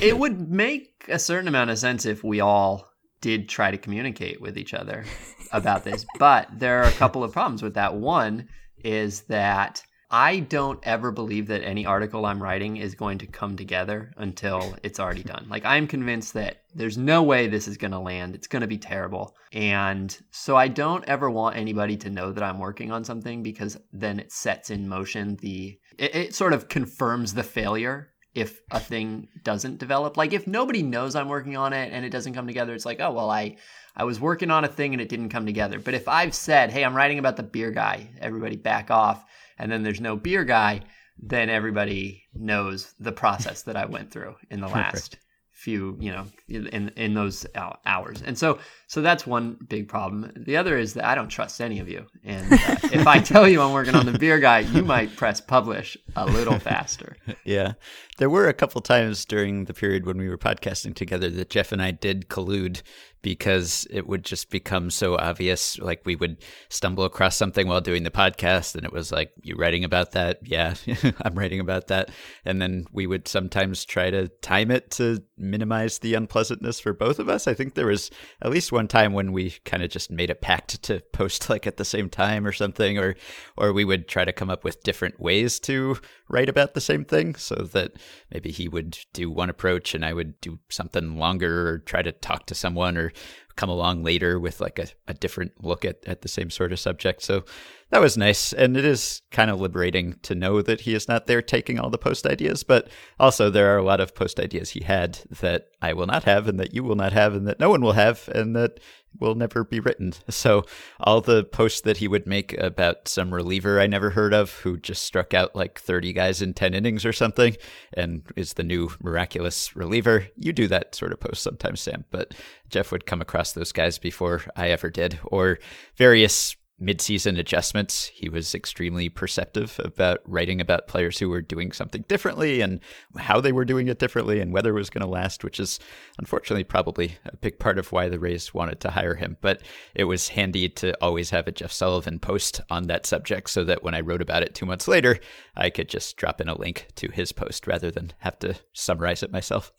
It 0.00 0.18
would 0.18 0.50
make 0.50 1.04
a 1.08 1.18
certain 1.18 1.46
amount 1.46 1.70
of 1.70 1.78
sense 1.78 2.04
if 2.04 2.24
we 2.24 2.40
all 2.40 2.88
did 3.20 3.48
try 3.48 3.70
to 3.70 3.78
communicate 3.78 4.40
with 4.40 4.58
each 4.58 4.74
other 4.74 5.04
about 5.52 5.84
this, 5.84 6.04
but 6.18 6.48
there 6.52 6.82
are 6.82 6.88
a 6.88 6.92
couple 6.92 7.22
of 7.22 7.32
problems 7.32 7.62
with 7.62 7.74
that. 7.74 7.94
One 7.94 8.48
is 8.82 9.22
that 9.22 9.82
I 10.10 10.40
don't 10.40 10.80
ever 10.82 11.12
believe 11.12 11.46
that 11.48 11.62
any 11.62 11.86
article 11.86 12.26
I'm 12.26 12.42
writing 12.42 12.78
is 12.78 12.96
going 12.96 13.18
to 13.18 13.26
come 13.26 13.56
together 13.56 14.12
until 14.16 14.74
it's 14.82 14.98
already 14.98 15.22
done. 15.22 15.46
Like 15.48 15.64
I'm 15.64 15.86
convinced 15.86 16.34
that 16.34 16.62
there's 16.74 16.98
no 16.98 17.22
way 17.22 17.46
this 17.46 17.68
is 17.68 17.76
going 17.76 17.92
to 17.92 17.98
land. 18.00 18.34
It's 18.34 18.48
going 18.48 18.62
to 18.62 18.66
be 18.66 18.78
terrible. 18.78 19.36
And 19.52 20.16
so 20.32 20.56
I 20.56 20.66
don't 20.66 21.04
ever 21.04 21.30
want 21.30 21.56
anybody 21.56 21.96
to 21.98 22.10
know 22.10 22.32
that 22.32 22.42
I'm 22.42 22.58
working 22.58 22.90
on 22.90 23.04
something 23.04 23.44
because 23.44 23.78
then 23.92 24.18
it 24.18 24.32
sets 24.32 24.70
in 24.70 24.88
motion 24.88 25.36
the 25.36 25.78
it, 25.96 26.14
it 26.14 26.34
sort 26.34 26.54
of 26.54 26.68
confirms 26.68 27.34
the 27.34 27.44
failure 27.44 28.08
if 28.34 28.60
a 28.70 28.80
thing 28.80 29.28
doesn't 29.42 29.78
develop. 29.78 30.16
Like 30.16 30.32
if 30.32 30.46
nobody 30.46 30.82
knows 30.82 31.14
I'm 31.14 31.28
working 31.28 31.56
on 31.56 31.72
it 31.72 31.92
and 31.92 32.04
it 32.04 32.10
doesn't 32.10 32.34
come 32.34 32.46
together, 32.46 32.74
it's 32.74 32.86
like, 32.86 33.00
oh 33.00 33.12
well, 33.12 33.30
I 33.30 33.56
I 33.94 34.04
was 34.04 34.20
working 34.20 34.50
on 34.50 34.64
a 34.64 34.68
thing 34.68 34.92
and 34.92 35.00
it 35.00 35.08
didn't 35.08 35.30
come 35.30 35.46
together. 35.46 35.78
But 35.78 35.94
if 35.94 36.08
I've 36.08 36.34
said, 36.34 36.70
hey, 36.70 36.84
I'm 36.84 36.96
writing 36.96 37.18
about 37.18 37.36
the 37.36 37.42
beer 37.42 37.70
guy, 37.70 38.10
everybody 38.20 38.56
back 38.56 38.90
off, 38.90 39.24
and 39.60 39.70
then 39.70 39.82
there's 39.82 40.00
no 40.00 40.16
beer 40.16 40.42
guy, 40.42 40.80
then 41.22 41.50
everybody 41.50 42.24
knows 42.34 42.94
the 42.98 43.12
process 43.12 43.62
that 43.62 43.76
I 43.76 43.84
went 43.84 44.10
through 44.10 44.34
in 44.50 44.60
the 44.60 44.68
last 44.68 45.18
few, 45.50 45.96
you 46.00 46.10
know, 46.10 46.26
in 46.50 46.90
in 46.96 47.14
those 47.14 47.46
hours. 47.54 48.22
And 48.22 48.36
so 48.36 48.58
so 48.86 49.02
that's 49.02 49.26
one 49.26 49.56
big 49.68 49.88
problem. 49.88 50.32
The 50.36 50.56
other 50.56 50.76
is 50.76 50.94
that 50.94 51.04
I 51.04 51.14
don't 51.14 51.28
trust 51.28 51.60
any 51.60 51.78
of 51.78 51.88
you. 51.88 52.06
And 52.24 52.52
uh, 52.52 52.56
if 52.92 53.06
I 53.06 53.20
tell 53.20 53.48
you 53.48 53.62
I'm 53.62 53.72
working 53.72 53.94
on 53.94 54.06
the 54.06 54.18
beer 54.18 54.40
guy, 54.40 54.60
you 54.60 54.84
might 54.84 55.14
press 55.16 55.40
publish 55.40 55.96
a 56.16 56.26
little 56.26 56.58
faster. 56.58 57.16
Yeah. 57.44 57.74
There 58.18 58.28
were 58.28 58.48
a 58.48 58.52
couple 58.52 58.80
times 58.80 59.24
during 59.24 59.64
the 59.64 59.74
period 59.74 60.06
when 60.06 60.18
we 60.18 60.28
were 60.28 60.36
podcasting 60.36 60.94
together 60.94 61.30
that 61.30 61.50
Jeff 61.50 61.72
and 61.72 61.80
I 61.80 61.92
did 61.92 62.28
collude 62.28 62.82
because 63.22 63.86
it 63.90 64.06
would 64.06 64.24
just 64.24 64.50
become 64.50 64.90
so 64.90 65.16
obvious. 65.16 65.78
Like 65.78 66.02
we 66.04 66.16
would 66.16 66.38
stumble 66.68 67.04
across 67.04 67.36
something 67.36 67.68
while 67.68 67.80
doing 67.80 68.02
the 68.02 68.10
podcast 68.10 68.74
and 68.74 68.84
it 68.84 68.92
was 68.92 69.12
like, 69.12 69.32
You 69.42 69.56
writing 69.56 69.84
about 69.84 70.12
that? 70.12 70.40
Yeah, 70.42 70.74
I'm 71.22 71.38
writing 71.38 71.60
about 71.60 71.88
that. 71.88 72.10
And 72.44 72.60
then 72.60 72.86
we 72.92 73.06
would 73.06 73.28
sometimes 73.28 73.84
try 73.84 74.10
to 74.10 74.28
time 74.42 74.70
it 74.70 74.90
to 74.92 75.22
minimize 75.36 75.98
the 75.98 76.14
unpleasantness 76.40 76.80
for 76.80 76.92
both 76.94 77.18
of 77.18 77.28
us. 77.28 77.46
I 77.46 77.54
think 77.54 77.74
there 77.74 77.86
was 77.86 78.10
at 78.40 78.50
least 78.50 78.72
one 78.72 78.88
time 78.88 79.12
when 79.12 79.32
we 79.32 79.50
kind 79.64 79.82
of 79.82 79.90
just 79.90 80.10
made 80.10 80.30
a 80.30 80.34
pact 80.34 80.82
to 80.84 81.00
post 81.12 81.50
like 81.50 81.66
at 81.66 81.76
the 81.76 81.84
same 81.84 82.08
time 82.08 82.46
or 82.46 82.52
something, 82.52 82.98
or 82.98 83.14
or 83.56 83.72
we 83.72 83.84
would 83.84 84.08
try 84.08 84.24
to 84.24 84.32
come 84.32 84.48
up 84.48 84.64
with 84.64 84.82
different 84.82 85.20
ways 85.20 85.60
to 85.60 85.98
write 86.28 86.48
about 86.48 86.74
the 86.74 86.80
same 86.80 87.04
thing 87.04 87.34
so 87.34 87.54
that 87.72 87.92
maybe 88.32 88.50
he 88.50 88.68
would 88.68 88.98
do 89.12 89.30
one 89.30 89.50
approach 89.50 89.94
and 89.94 90.04
I 90.04 90.14
would 90.14 90.40
do 90.40 90.58
something 90.70 91.18
longer 91.18 91.68
or 91.68 91.78
try 91.78 92.02
to 92.02 92.12
talk 92.12 92.46
to 92.46 92.54
someone 92.54 92.96
or 92.96 93.12
come 93.56 93.68
along 93.68 94.02
later 94.02 94.38
with 94.40 94.60
like 94.60 94.78
a, 94.78 94.86
a 95.06 95.12
different 95.12 95.52
look 95.62 95.84
at, 95.84 95.98
at 96.06 96.22
the 96.22 96.28
same 96.28 96.48
sort 96.48 96.72
of 96.72 96.80
subject. 96.80 97.22
So 97.22 97.44
that 97.90 98.00
was 98.00 98.16
nice. 98.16 98.52
And 98.52 98.76
it 98.76 98.84
is 98.84 99.22
kind 99.30 99.50
of 99.50 99.60
liberating 99.60 100.16
to 100.22 100.34
know 100.34 100.62
that 100.62 100.82
he 100.82 100.94
is 100.94 101.08
not 101.08 101.26
there 101.26 101.42
taking 101.42 101.78
all 101.78 101.90
the 101.90 101.98
post 101.98 102.26
ideas, 102.26 102.62
but 102.62 102.88
also 103.18 103.50
there 103.50 103.74
are 103.74 103.78
a 103.78 103.84
lot 103.84 104.00
of 104.00 104.14
post 104.14 104.38
ideas 104.38 104.70
he 104.70 104.84
had 104.84 105.18
that 105.40 105.68
I 105.82 105.92
will 105.92 106.06
not 106.06 106.24
have 106.24 106.48
and 106.48 106.58
that 106.60 106.72
you 106.72 106.84
will 106.84 106.94
not 106.94 107.12
have 107.12 107.34
and 107.34 107.46
that 107.48 107.60
no 107.60 107.68
one 107.68 107.82
will 107.82 107.92
have 107.92 108.28
and 108.28 108.54
that 108.56 108.80
will 109.18 109.34
never 109.34 109.64
be 109.64 109.80
written. 109.80 110.12
So 110.28 110.64
all 111.00 111.20
the 111.20 111.42
posts 111.42 111.80
that 111.80 111.96
he 111.96 112.06
would 112.06 112.28
make 112.28 112.56
about 112.58 113.08
some 113.08 113.34
reliever 113.34 113.80
I 113.80 113.88
never 113.88 114.10
heard 114.10 114.32
of 114.32 114.52
who 114.60 114.76
just 114.76 115.02
struck 115.02 115.34
out 115.34 115.56
like 115.56 115.80
30 115.80 116.12
guys 116.12 116.40
in 116.40 116.54
10 116.54 116.74
innings 116.74 117.04
or 117.04 117.12
something 117.12 117.56
and 117.92 118.22
is 118.36 118.54
the 118.54 118.62
new 118.62 118.92
miraculous 119.02 119.74
reliever. 119.74 120.28
You 120.36 120.52
do 120.52 120.68
that 120.68 120.94
sort 120.94 121.12
of 121.12 121.18
post 121.18 121.42
sometimes, 121.42 121.80
Sam, 121.80 122.04
but 122.12 122.34
Jeff 122.68 122.92
would 122.92 123.06
come 123.06 123.20
across 123.20 123.52
those 123.52 123.72
guys 123.72 123.98
before 123.98 124.42
I 124.54 124.70
ever 124.70 124.90
did 124.90 125.18
or 125.24 125.58
various 125.96 126.54
mid-season 126.80 127.36
adjustments. 127.36 128.06
He 128.06 128.28
was 128.28 128.54
extremely 128.54 129.08
perceptive 129.08 129.78
about 129.84 130.20
writing 130.24 130.60
about 130.60 130.88
players 130.88 131.18
who 131.18 131.28
were 131.28 131.42
doing 131.42 131.72
something 131.72 132.04
differently 132.08 132.62
and 132.62 132.80
how 133.16 133.40
they 133.40 133.52
were 133.52 133.66
doing 133.66 133.88
it 133.88 133.98
differently 133.98 134.40
and 134.40 134.52
whether 134.52 134.70
it 134.70 134.80
was 134.80 134.90
going 134.90 135.04
to 135.04 135.10
last, 135.10 135.44
which 135.44 135.60
is 135.60 135.78
unfortunately 136.18 136.64
probably 136.64 137.18
a 137.26 137.36
big 137.36 137.58
part 137.58 137.78
of 137.78 137.92
why 137.92 138.08
the 138.08 138.18
Rays 138.18 138.54
wanted 138.54 138.80
to 138.80 138.90
hire 138.90 139.14
him. 139.14 139.36
But 139.40 139.60
it 139.94 140.04
was 140.04 140.28
handy 140.28 140.68
to 140.70 140.96
always 141.02 141.30
have 141.30 141.46
a 141.46 141.52
Jeff 141.52 141.72
Sullivan 141.72 142.18
post 142.18 142.60
on 142.70 142.86
that 142.86 143.06
subject 143.06 143.50
so 143.50 143.62
that 143.64 143.82
when 143.82 143.94
I 143.94 144.00
wrote 144.00 144.22
about 144.22 144.42
it 144.42 144.54
two 144.54 144.66
months 144.66 144.88
later, 144.88 145.18
I 145.54 145.68
could 145.70 145.88
just 145.88 146.16
drop 146.16 146.40
in 146.40 146.48
a 146.48 146.58
link 146.58 146.88
to 146.96 147.10
his 147.10 147.32
post 147.32 147.66
rather 147.66 147.90
than 147.90 148.12
have 148.20 148.38
to 148.40 148.54
summarize 148.72 149.22
it 149.22 149.30
myself. 149.30 149.72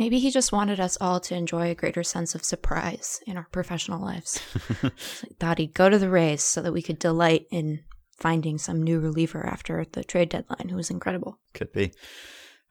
Maybe 0.00 0.18
he 0.18 0.30
just 0.30 0.50
wanted 0.50 0.80
us 0.80 0.96
all 0.98 1.20
to 1.20 1.34
enjoy 1.34 1.68
a 1.70 1.74
greater 1.74 2.02
sense 2.02 2.34
of 2.34 2.42
surprise 2.42 3.20
in 3.26 3.36
our 3.36 3.46
professional 3.52 4.00
lives. 4.00 4.38
Thought 5.38 5.58
he'd 5.58 5.74
go 5.74 5.90
to 5.90 5.98
the 5.98 6.08
Rays 6.08 6.42
so 6.42 6.62
that 6.62 6.72
we 6.72 6.80
could 6.80 6.98
delight 6.98 7.44
in 7.50 7.80
finding 8.16 8.56
some 8.56 8.82
new 8.82 8.98
reliever 8.98 9.44
after 9.44 9.84
the 9.92 10.02
trade 10.02 10.30
deadline 10.30 10.70
who 10.70 10.76
was 10.76 10.88
incredible. 10.88 11.38
Could 11.52 11.70
be. 11.74 11.92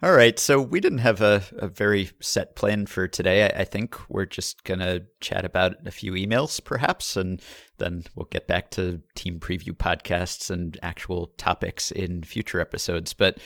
All 0.01 0.13
right. 0.13 0.39
So 0.39 0.59
we 0.59 0.79
didn't 0.79 0.99
have 0.99 1.21
a, 1.21 1.43
a 1.59 1.67
very 1.67 2.09
set 2.19 2.55
plan 2.55 2.87
for 2.87 3.07
today. 3.07 3.45
I, 3.45 3.61
I 3.61 3.63
think 3.63 4.09
we're 4.09 4.25
just 4.25 4.63
going 4.63 4.79
to 4.79 5.03
chat 5.21 5.45
about 5.45 5.85
a 5.85 5.91
few 5.91 6.13
emails, 6.13 6.63
perhaps, 6.63 7.15
and 7.15 7.43
then 7.77 8.05
we'll 8.15 8.25
get 8.31 8.47
back 8.47 8.71
to 8.71 9.01
team 9.13 9.39
preview 9.39 9.77
podcasts 9.77 10.49
and 10.49 10.79
actual 10.81 11.27
topics 11.37 11.91
in 11.91 12.23
future 12.23 12.59
episodes. 12.59 13.13
But 13.13 13.37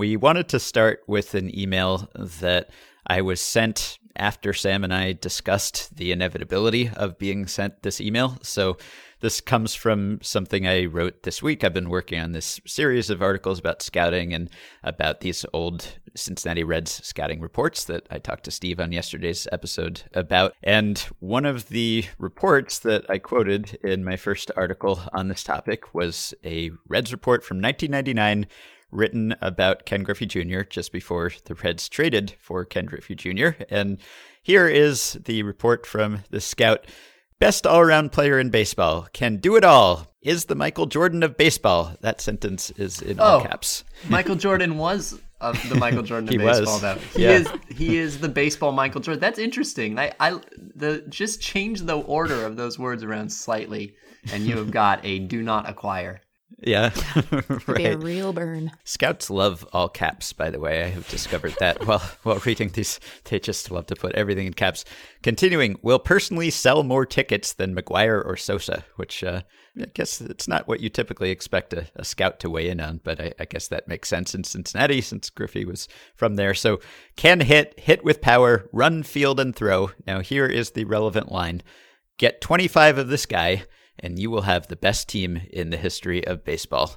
we 0.00 0.16
wanted 0.16 0.48
to 0.48 0.58
start 0.58 1.02
with 1.06 1.34
an 1.34 1.54
email 1.54 2.08
that 2.14 2.70
I 3.06 3.20
was 3.20 3.38
sent 3.38 3.98
after 4.16 4.54
Sam 4.54 4.82
and 4.82 4.94
I 4.94 5.12
discussed 5.12 5.94
the 5.94 6.10
inevitability 6.10 6.88
of 6.96 7.18
being 7.18 7.46
sent 7.46 7.82
this 7.82 8.00
email. 8.00 8.38
So 8.40 8.78
this 9.20 9.42
comes 9.42 9.74
from 9.74 10.18
something 10.22 10.66
I 10.66 10.86
wrote 10.86 11.24
this 11.24 11.42
week. 11.42 11.62
I've 11.62 11.74
been 11.74 11.90
working 11.90 12.18
on 12.18 12.32
this 12.32 12.62
series 12.66 13.10
of 13.10 13.20
articles 13.20 13.58
about 13.58 13.82
scouting 13.82 14.32
and 14.32 14.48
about 14.82 15.20
these 15.20 15.44
old 15.52 15.86
Cincinnati 16.16 16.64
Reds 16.64 17.04
scouting 17.06 17.38
reports 17.38 17.84
that 17.84 18.06
I 18.10 18.20
talked 18.20 18.44
to 18.44 18.50
Steve 18.50 18.80
on 18.80 18.92
yesterday's 18.92 19.46
episode 19.52 20.04
about. 20.14 20.54
And 20.62 20.98
one 21.18 21.44
of 21.44 21.68
the 21.68 22.06
reports 22.16 22.78
that 22.78 23.04
I 23.10 23.18
quoted 23.18 23.78
in 23.84 24.02
my 24.02 24.16
first 24.16 24.50
article 24.56 24.98
on 25.12 25.28
this 25.28 25.44
topic 25.44 25.94
was 25.94 26.32
a 26.42 26.70
Reds 26.88 27.12
report 27.12 27.44
from 27.44 27.60
1999 27.60 28.46
written 28.90 29.34
about 29.40 29.86
Ken 29.86 30.02
Griffey 30.02 30.26
Jr. 30.26 30.62
just 30.62 30.92
before 30.92 31.32
the 31.44 31.54
Reds 31.54 31.88
traded 31.88 32.34
for 32.40 32.64
Ken 32.64 32.86
Griffey 32.86 33.14
Jr. 33.14 33.50
And 33.68 33.98
here 34.42 34.66
is 34.68 35.18
the 35.24 35.42
report 35.42 35.86
from 35.86 36.24
the 36.30 36.40
scout. 36.40 36.86
Best 37.38 37.66
all 37.66 37.80
around 37.80 38.12
player 38.12 38.38
in 38.38 38.50
baseball. 38.50 39.08
Can 39.12 39.36
do 39.36 39.56
it 39.56 39.64
all. 39.64 40.06
Is 40.22 40.44
the 40.46 40.54
Michael 40.54 40.84
Jordan 40.86 41.22
of 41.22 41.38
baseball. 41.38 41.94
That 42.02 42.20
sentence 42.20 42.70
is 42.72 43.00
in 43.00 43.18
all 43.18 43.40
Oh. 43.40 43.42
caps. 43.44 43.84
Michael 44.10 44.36
Jordan 44.36 44.76
was 44.76 45.18
of 45.40 45.56
the 45.70 45.74
Michael 45.76 46.02
Jordan 46.02 46.28
of 46.28 46.32
He 46.32 46.38
was. 46.38 46.58
baseball, 46.58 46.78
though. 46.80 46.98
He 47.16 47.22
Yeah. 47.22 47.30
is 47.38 47.48
he 47.70 47.96
is 47.96 48.18
the 48.20 48.28
baseball 48.28 48.72
Michael 48.72 49.00
Jordan. 49.00 49.20
That's 49.20 49.38
interesting. 49.38 49.98
I, 49.98 50.12
I 50.20 50.38
the 50.74 51.02
just 51.08 51.40
change 51.40 51.80
the 51.82 51.96
order 51.96 52.44
of 52.44 52.56
those 52.56 52.78
words 52.78 53.02
around 53.02 53.32
slightly, 53.32 53.94
and 54.30 54.44
you 54.44 54.58
have 54.58 54.70
got 54.70 55.02
a 55.06 55.20
do 55.20 55.40
not 55.42 55.66
acquire. 55.66 56.20
Yeah, 56.62 56.90
It'd 57.16 57.74
be 57.74 57.86
a 57.86 57.96
real 57.96 58.34
burn. 58.34 58.70
Scouts 58.84 59.30
love 59.30 59.66
all 59.72 59.88
caps, 59.88 60.34
by 60.34 60.50
the 60.50 60.60
way. 60.60 60.84
I 60.84 60.88
have 60.88 61.08
discovered 61.08 61.54
that 61.58 61.86
while 61.86 62.02
while 62.22 62.38
reading 62.44 62.68
these. 62.68 63.00
They 63.24 63.38
just 63.38 63.70
love 63.70 63.86
to 63.86 63.96
put 63.96 64.14
everything 64.14 64.46
in 64.46 64.52
caps. 64.52 64.84
Continuing, 65.22 65.78
will 65.82 65.98
personally 65.98 66.50
sell 66.50 66.82
more 66.82 67.06
tickets 67.06 67.54
than 67.54 67.74
McGwire 67.74 68.22
or 68.24 68.36
Sosa, 68.36 68.84
which 68.96 69.24
uh, 69.24 69.42
I 69.80 69.86
guess 69.94 70.20
it's 70.20 70.48
not 70.48 70.68
what 70.68 70.80
you 70.80 70.90
typically 70.90 71.30
expect 71.30 71.72
a, 71.72 71.86
a 71.96 72.04
scout 72.04 72.40
to 72.40 72.50
weigh 72.50 72.68
in 72.68 72.80
on, 72.80 73.00
but 73.02 73.20
I, 73.20 73.32
I, 73.38 73.44
guess 73.46 73.68
that 73.68 73.88
makes 73.88 74.08
sense 74.08 74.34
in 74.34 74.44
Cincinnati 74.44 75.00
since 75.00 75.30
Griffey 75.30 75.64
was 75.64 75.88
from 76.14 76.36
there. 76.36 76.54
So 76.54 76.80
can 77.16 77.40
hit, 77.40 77.78
hit 77.78 78.04
with 78.04 78.20
power, 78.20 78.68
run, 78.72 79.02
field, 79.02 79.40
and 79.40 79.56
throw. 79.56 79.92
Now 80.06 80.20
here 80.20 80.46
is 80.46 80.72
the 80.72 80.84
relevant 80.84 81.32
line: 81.32 81.62
Get 82.18 82.42
25 82.42 82.98
of 82.98 83.08
this 83.08 83.24
guy 83.24 83.64
and 84.02 84.18
you 84.18 84.30
will 84.30 84.42
have 84.42 84.66
the 84.66 84.76
best 84.76 85.08
team 85.08 85.40
in 85.50 85.70
the 85.70 85.76
history 85.76 86.26
of 86.26 86.44
baseball. 86.44 86.96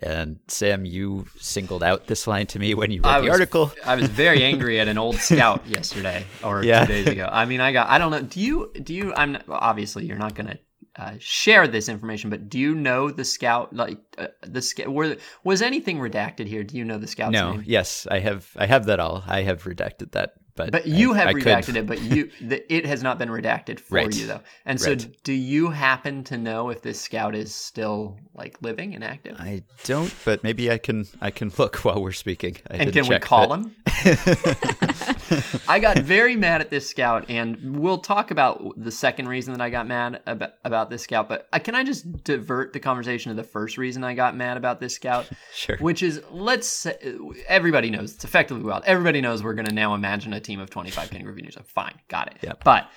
And 0.00 0.38
Sam, 0.46 0.84
you 0.84 1.26
singled 1.38 1.82
out 1.82 2.06
this 2.06 2.26
line 2.26 2.46
to 2.48 2.58
me 2.58 2.74
when 2.74 2.90
you 2.90 3.02
read 3.02 3.10
I 3.10 3.20
the 3.20 3.24
was, 3.24 3.32
article. 3.32 3.72
I 3.84 3.96
was 3.96 4.08
very 4.08 4.44
angry 4.52 4.78
at 4.78 4.88
an 4.88 4.96
old 4.96 5.16
scout 5.16 5.66
yesterday 5.66 6.24
or 6.42 6.62
yeah. 6.62 6.84
two 6.84 6.92
days 6.92 7.06
ago. 7.08 7.28
I 7.30 7.44
mean, 7.44 7.60
I 7.60 7.72
got. 7.72 7.88
I 7.88 7.98
don't 7.98 8.12
know. 8.12 8.22
Do 8.22 8.40
you? 8.40 8.72
Do 8.80 8.94
you? 8.94 9.12
I'm 9.16 9.32
not, 9.32 9.48
well, 9.48 9.58
obviously 9.60 10.06
you're 10.06 10.18
not 10.18 10.34
going 10.34 10.46
to 10.46 10.58
uh, 10.96 11.14
share 11.18 11.66
this 11.66 11.88
information, 11.88 12.30
but 12.30 12.48
do 12.48 12.58
you 12.58 12.74
know 12.74 13.10
the 13.10 13.24
scout? 13.24 13.74
Like 13.74 13.98
uh, 14.18 14.28
the 14.42 14.62
scout? 14.62 14.88
Were 14.88 15.16
was 15.42 15.62
anything 15.62 15.98
redacted 15.98 16.46
here? 16.46 16.62
Do 16.62 16.76
you 16.76 16.84
know 16.84 16.98
the 16.98 17.08
scout's 17.08 17.32
no, 17.32 17.52
name? 17.52 17.64
Yes, 17.66 18.06
I 18.08 18.20
have. 18.20 18.48
I 18.56 18.66
have 18.66 18.86
that 18.86 19.00
all. 19.00 19.24
I 19.26 19.42
have 19.42 19.64
redacted 19.64 20.12
that 20.12 20.34
but 20.58 20.72
but 20.72 20.86
you 20.86 21.14
I, 21.14 21.18
have 21.18 21.28
I 21.28 21.32
redacted 21.34 21.66
could... 21.66 21.76
it, 21.76 21.86
but 21.92 22.02
you 22.02 22.30
the, 22.40 22.72
it 22.72 22.84
has 22.84 23.02
not 23.02 23.18
been 23.18 23.28
redacted 23.28 23.80
for 23.80 23.94
right. 23.94 24.14
you 24.14 24.26
though. 24.26 24.40
And 24.66 24.80
so, 24.80 24.90
right. 24.90 25.22
do 25.22 25.32
you 25.32 25.70
happen 25.70 26.24
to 26.24 26.36
know 26.36 26.68
if 26.68 26.82
this 26.82 27.00
scout 27.00 27.34
is 27.34 27.54
still 27.54 28.18
like 28.34 28.60
living 28.60 28.94
and 28.94 29.02
active? 29.04 29.36
I 29.38 29.62
don't, 29.84 30.12
but 30.24 30.42
maybe 30.42 30.70
I 30.70 30.78
can 30.78 31.06
I 31.20 31.30
can 31.30 31.52
look 31.56 31.76
while 31.84 32.02
we're 32.02 32.12
speaking. 32.12 32.56
I 32.70 32.76
and 32.76 32.92
can 32.92 33.06
we 33.06 33.18
call 33.18 33.54
him? 33.54 33.74
I 35.68 35.78
got 35.78 35.98
very 35.98 36.36
mad 36.36 36.60
at 36.60 36.70
this 36.70 36.88
scout, 36.88 37.26
and 37.28 37.78
we'll 37.78 37.98
talk 37.98 38.30
about 38.30 38.74
the 38.76 38.90
second 38.90 39.28
reason 39.28 39.52
that 39.52 39.60
I 39.60 39.70
got 39.70 39.86
mad 39.86 40.20
about, 40.26 40.54
about 40.64 40.90
this 40.90 41.02
scout. 41.02 41.28
But 41.28 41.48
uh, 41.52 41.58
can 41.58 41.74
I 41.74 41.84
just 41.84 42.24
divert 42.24 42.72
the 42.72 42.80
conversation 42.80 43.30
to 43.30 43.36
the 43.36 43.46
first 43.46 43.78
reason 43.78 44.04
I 44.04 44.14
got 44.14 44.36
mad 44.36 44.56
about 44.56 44.80
this 44.80 44.94
scout? 44.94 45.28
sure. 45.54 45.76
Which 45.78 46.02
is, 46.02 46.22
let's 46.30 46.68
say, 46.68 46.96
everybody 47.46 47.90
knows 47.90 48.14
it's 48.14 48.24
effectively 48.24 48.64
wild. 48.64 48.84
Everybody 48.86 49.20
knows 49.20 49.42
we're 49.42 49.54
going 49.54 49.68
to 49.68 49.74
now 49.74 49.94
imagine 49.94 50.32
a 50.32 50.40
team 50.40 50.60
of 50.60 50.70
25 50.70 51.10
Ken 51.10 51.22
Griffey 51.22 51.42
Juniors. 51.42 51.58
Fine, 51.66 51.98
got 52.08 52.28
it. 52.28 52.38
Yep. 52.42 52.64
But 52.64 52.88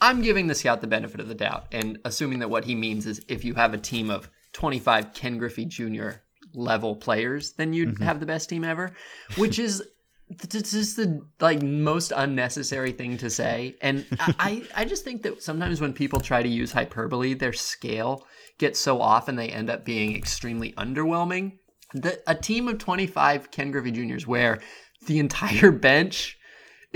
I'm 0.00 0.22
giving 0.22 0.46
the 0.46 0.54
scout 0.54 0.80
the 0.80 0.86
benefit 0.86 1.20
of 1.20 1.28
the 1.28 1.34
doubt 1.34 1.66
and 1.72 1.98
assuming 2.04 2.40
that 2.40 2.50
what 2.50 2.64
he 2.64 2.74
means 2.74 3.06
is 3.06 3.24
if 3.28 3.44
you 3.44 3.54
have 3.54 3.74
a 3.74 3.78
team 3.78 4.10
of 4.10 4.28
25 4.52 5.14
Ken 5.14 5.38
Griffey 5.38 5.64
Jr. 5.64 6.10
level 6.54 6.96
players, 6.96 7.52
then 7.52 7.72
you'd 7.72 7.90
mm-hmm. 7.90 8.04
have 8.04 8.20
the 8.20 8.26
best 8.26 8.48
team 8.48 8.64
ever, 8.64 8.92
which 9.36 9.58
is 9.58 9.82
it's 10.28 10.72
just 10.72 10.96
the 10.96 11.24
like 11.40 11.62
most 11.62 12.12
unnecessary 12.14 12.92
thing 12.92 13.16
to 13.18 13.30
say. 13.30 13.76
And 13.80 14.04
I, 14.20 14.62
I 14.74 14.84
just 14.84 15.04
think 15.04 15.22
that 15.22 15.42
sometimes 15.42 15.80
when 15.80 15.92
people 15.92 16.20
try 16.20 16.42
to 16.42 16.48
use 16.48 16.72
hyperbole 16.72 17.34
their 17.34 17.52
scale 17.52 18.26
gets 18.58 18.78
so 18.78 19.00
off 19.00 19.28
and 19.28 19.38
they 19.38 19.48
end 19.48 19.70
up 19.70 19.84
being 19.84 20.16
extremely 20.16 20.72
underwhelming. 20.72 21.58
That 21.94 22.22
a 22.26 22.34
team 22.34 22.68
of 22.68 22.78
25 22.78 23.50
ken 23.50 23.70
griffey 23.70 23.92
juniors 23.92 24.26
where 24.26 24.60
the 25.06 25.18
entire 25.18 25.70
bench 25.72 26.35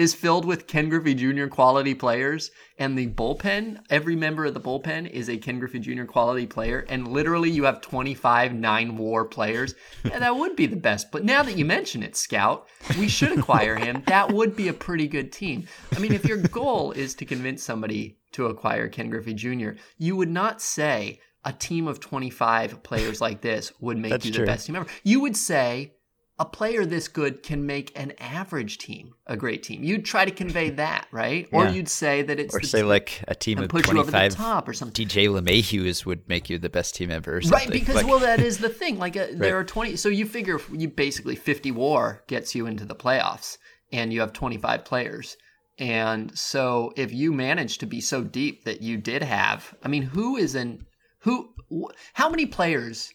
is 0.01 0.15
filled 0.15 0.47
with 0.47 0.67
Ken 0.67 0.89
Griffey 0.89 1.15
Jr. 1.15 1.47
quality 1.47 1.95
players, 1.95 2.51
and 2.79 2.97
the 2.97 3.09
bullpen, 3.09 3.83
every 3.91 4.17
member 4.17 4.47
of 4.47 4.55
the 4.55 4.61
bullpen 4.61 5.11
is 5.11 5.29
a 5.29 5.37
Ken 5.37 5.59
Griffey 5.59 5.79
Jr. 5.79 6.05
quality 6.05 6.47
player, 6.47 6.87
and 6.89 7.07
literally 7.07 7.51
you 7.51 7.65
have 7.65 7.83
25 7.83 8.55
nine 8.55 8.97
war 8.97 9.27
players. 9.27 9.75
Yeah, 10.03 10.19
that 10.21 10.35
would 10.35 10.57
be 10.57 10.65
the 10.65 10.77
best. 10.77 11.13
But 11.13 11.27
now 11.27 11.43
that 11.43 11.59
you 11.59 11.67
mention 11.67 12.03
it, 12.03 12.17
Scout, 12.17 12.67
we 12.99 13.09
should 13.09 13.39
acquire 13.39 13.77
him. 13.77 14.03
That 14.07 14.33
would 14.33 14.57
be 14.57 14.69
a 14.69 14.73
pretty 14.73 15.07
good 15.07 15.33
team. 15.33 15.67
I 15.95 15.99
mean, 15.99 16.15
if 16.15 16.25
your 16.25 16.39
goal 16.39 16.93
is 16.93 17.15
to 17.17 17.27
convince 17.27 17.63
somebody 17.63 18.17
to 18.33 18.47
acquire 18.47 18.89
Ken 18.89 19.11
Griffey 19.11 19.35
Jr., 19.35 19.73
you 19.99 20.17
would 20.17 20.31
not 20.31 20.63
say 20.63 21.21
a 21.45 21.53
team 21.53 21.87
of 21.87 22.01
25 22.01 22.83
players 22.83 23.21
like 23.21 23.43
this 23.43 23.71
would 23.81 23.99
make 23.99 24.13
That's 24.13 24.25
you 24.25 24.33
the 24.33 24.39
true. 24.39 24.47
best 24.47 24.67
team 24.67 24.77
ever. 24.77 24.87
You 25.05 25.21
would 25.21 25.37
say 25.37 25.93
a 26.41 26.45
player 26.45 26.85
this 26.87 27.07
good 27.07 27.43
can 27.43 27.67
make 27.67 27.93
an 27.95 28.13
average 28.19 28.79
team 28.79 29.13
a 29.27 29.37
great 29.37 29.63
team. 29.63 29.85
You'd 29.85 30.05
try 30.05 30.25
to 30.25 30.31
convey 30.31 30.71
that, 30.85 31.07
right? 31.13 31.47
Or 31.53 31.65
Yeah. 31.65 31.71
you'd 31.73 31.89
say 31.89 32.23
that 32.23 32.41
it's 32.41 32.55
Or 32.55 32.63
say 32.63 32.83
like 32.83 33.23
a 33.29 33.35
team 33.35 33.59
of 33.59 33.69
put 33.69 33.87
you 33.87 33.93
over 33.99 34.11
the 34.11 34.19
25 34.19 34.35
top 34.35 34.67
or 34.69 34.73
something. 34.73 35.07
DJ 35.07 35.29
LeMahieu's 35.29 36.07
would 36.07 36.29
make 36.29 36.49
you 36.51 36.59
the 36.59 36.71
best 36.71 36.95
team 36.95 37.11
ever 37.11 37.37
or 37.37 37.41
Right, 37.51 37.71
because 37.71 37.95
Like- 37.95 38.07
well, 38.07 38.19
that 38.21 38.41
is 38.51 38.59
the 38.59 38.71
thing. 38.71 38.99
Like, 38.99 39.17
uh, 39.17 39.27
there 39.33 39.55
Right. 39.55 39.61
are 39.61 39.65
twenty. 39.65 39.97
So 39.97 40.09
you 40.09 40.25
figure 40.27 40.59
you 40.73 40.89
basically 40.89 41.37
fifty 41.37 41.71
WAR 41.71 42.25
gets 42.27 42.55
you 42.55 42.67
into 42.67 42.85
the 42.87 42.97
playoffs, 42.97 43.59
and 43.93 44.13
you 44.13 44.21
have 44.21 44.33
twenty 44.33 44.57
five 44.57 44.85
players. 44.85 45.37
And 45.79 46.37
so 46.39 46.93
if 46.97 47.13
you 47.13 47.33
manage 47.33 47.79
to 47.79 47.87
be 47.87 48.01
so 48.01 48.23
deep 48.23 48.65
that 48.65 48.83
you 48.83 48.97
did 48.97 49.23
have, 49.23 49.75
I 49.83 49.89
mean, 49.89 50.03
who 50.03 50.37
is 50.37 50.55
in 50.55 50.85
who? 51.21 51.51
wh- 51.71 51.93
How 52.15 52.29
many 52.31 52.47
players 52.47 53.11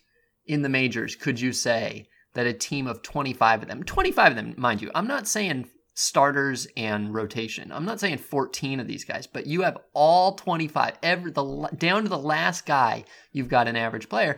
in 0.45 0.61
the 0.61 0.69
majors 0.69 1.15
could 1.15 1.39
you 1.39 1.51
say 1.51 2.07
that 2.35 2.45
a 2.45 2.53
team 2.53 2.87
of 2.87 3.01
twenty 3.01 3.33
five 3.33 3.61
of 3.61 3.67
them, 3.67 3.83
twenty 3.83 4.11
five 4.11 4.31
of 4.31 4.35
them, 4.37 4.53
mind 4.57 4.81
you, 4.81 4.91
I'm 4.93 5.07
not 5.07 5.27
saying 5.27 5.67
starters 5.95 6.67
and 6.77 7.13
rotation. 7.13 7.71
I'm 7.71 7.85
not 7.85 8.01
saying 8.01 8.17
14 8.17 8.81
of 8.81 8.87
these 8.87 9.05
guys, 9.05 9.27
but 9.27 9.47
you 9.47 9.61
have 9.61 9.77
all 9.93 10.35
25 10.35 10.95
every 11.01 11.31
the 11.31 11.69
down 11.77 12.03
to 12.03 12.09
the 12.09 12.17
last 12.17 12.65
guy, 12.65 13.05
you've 13.31 13.47
got 13.47 13.67
an 13.67 13.77
average 13.77 14.09
player. 14.09 14.35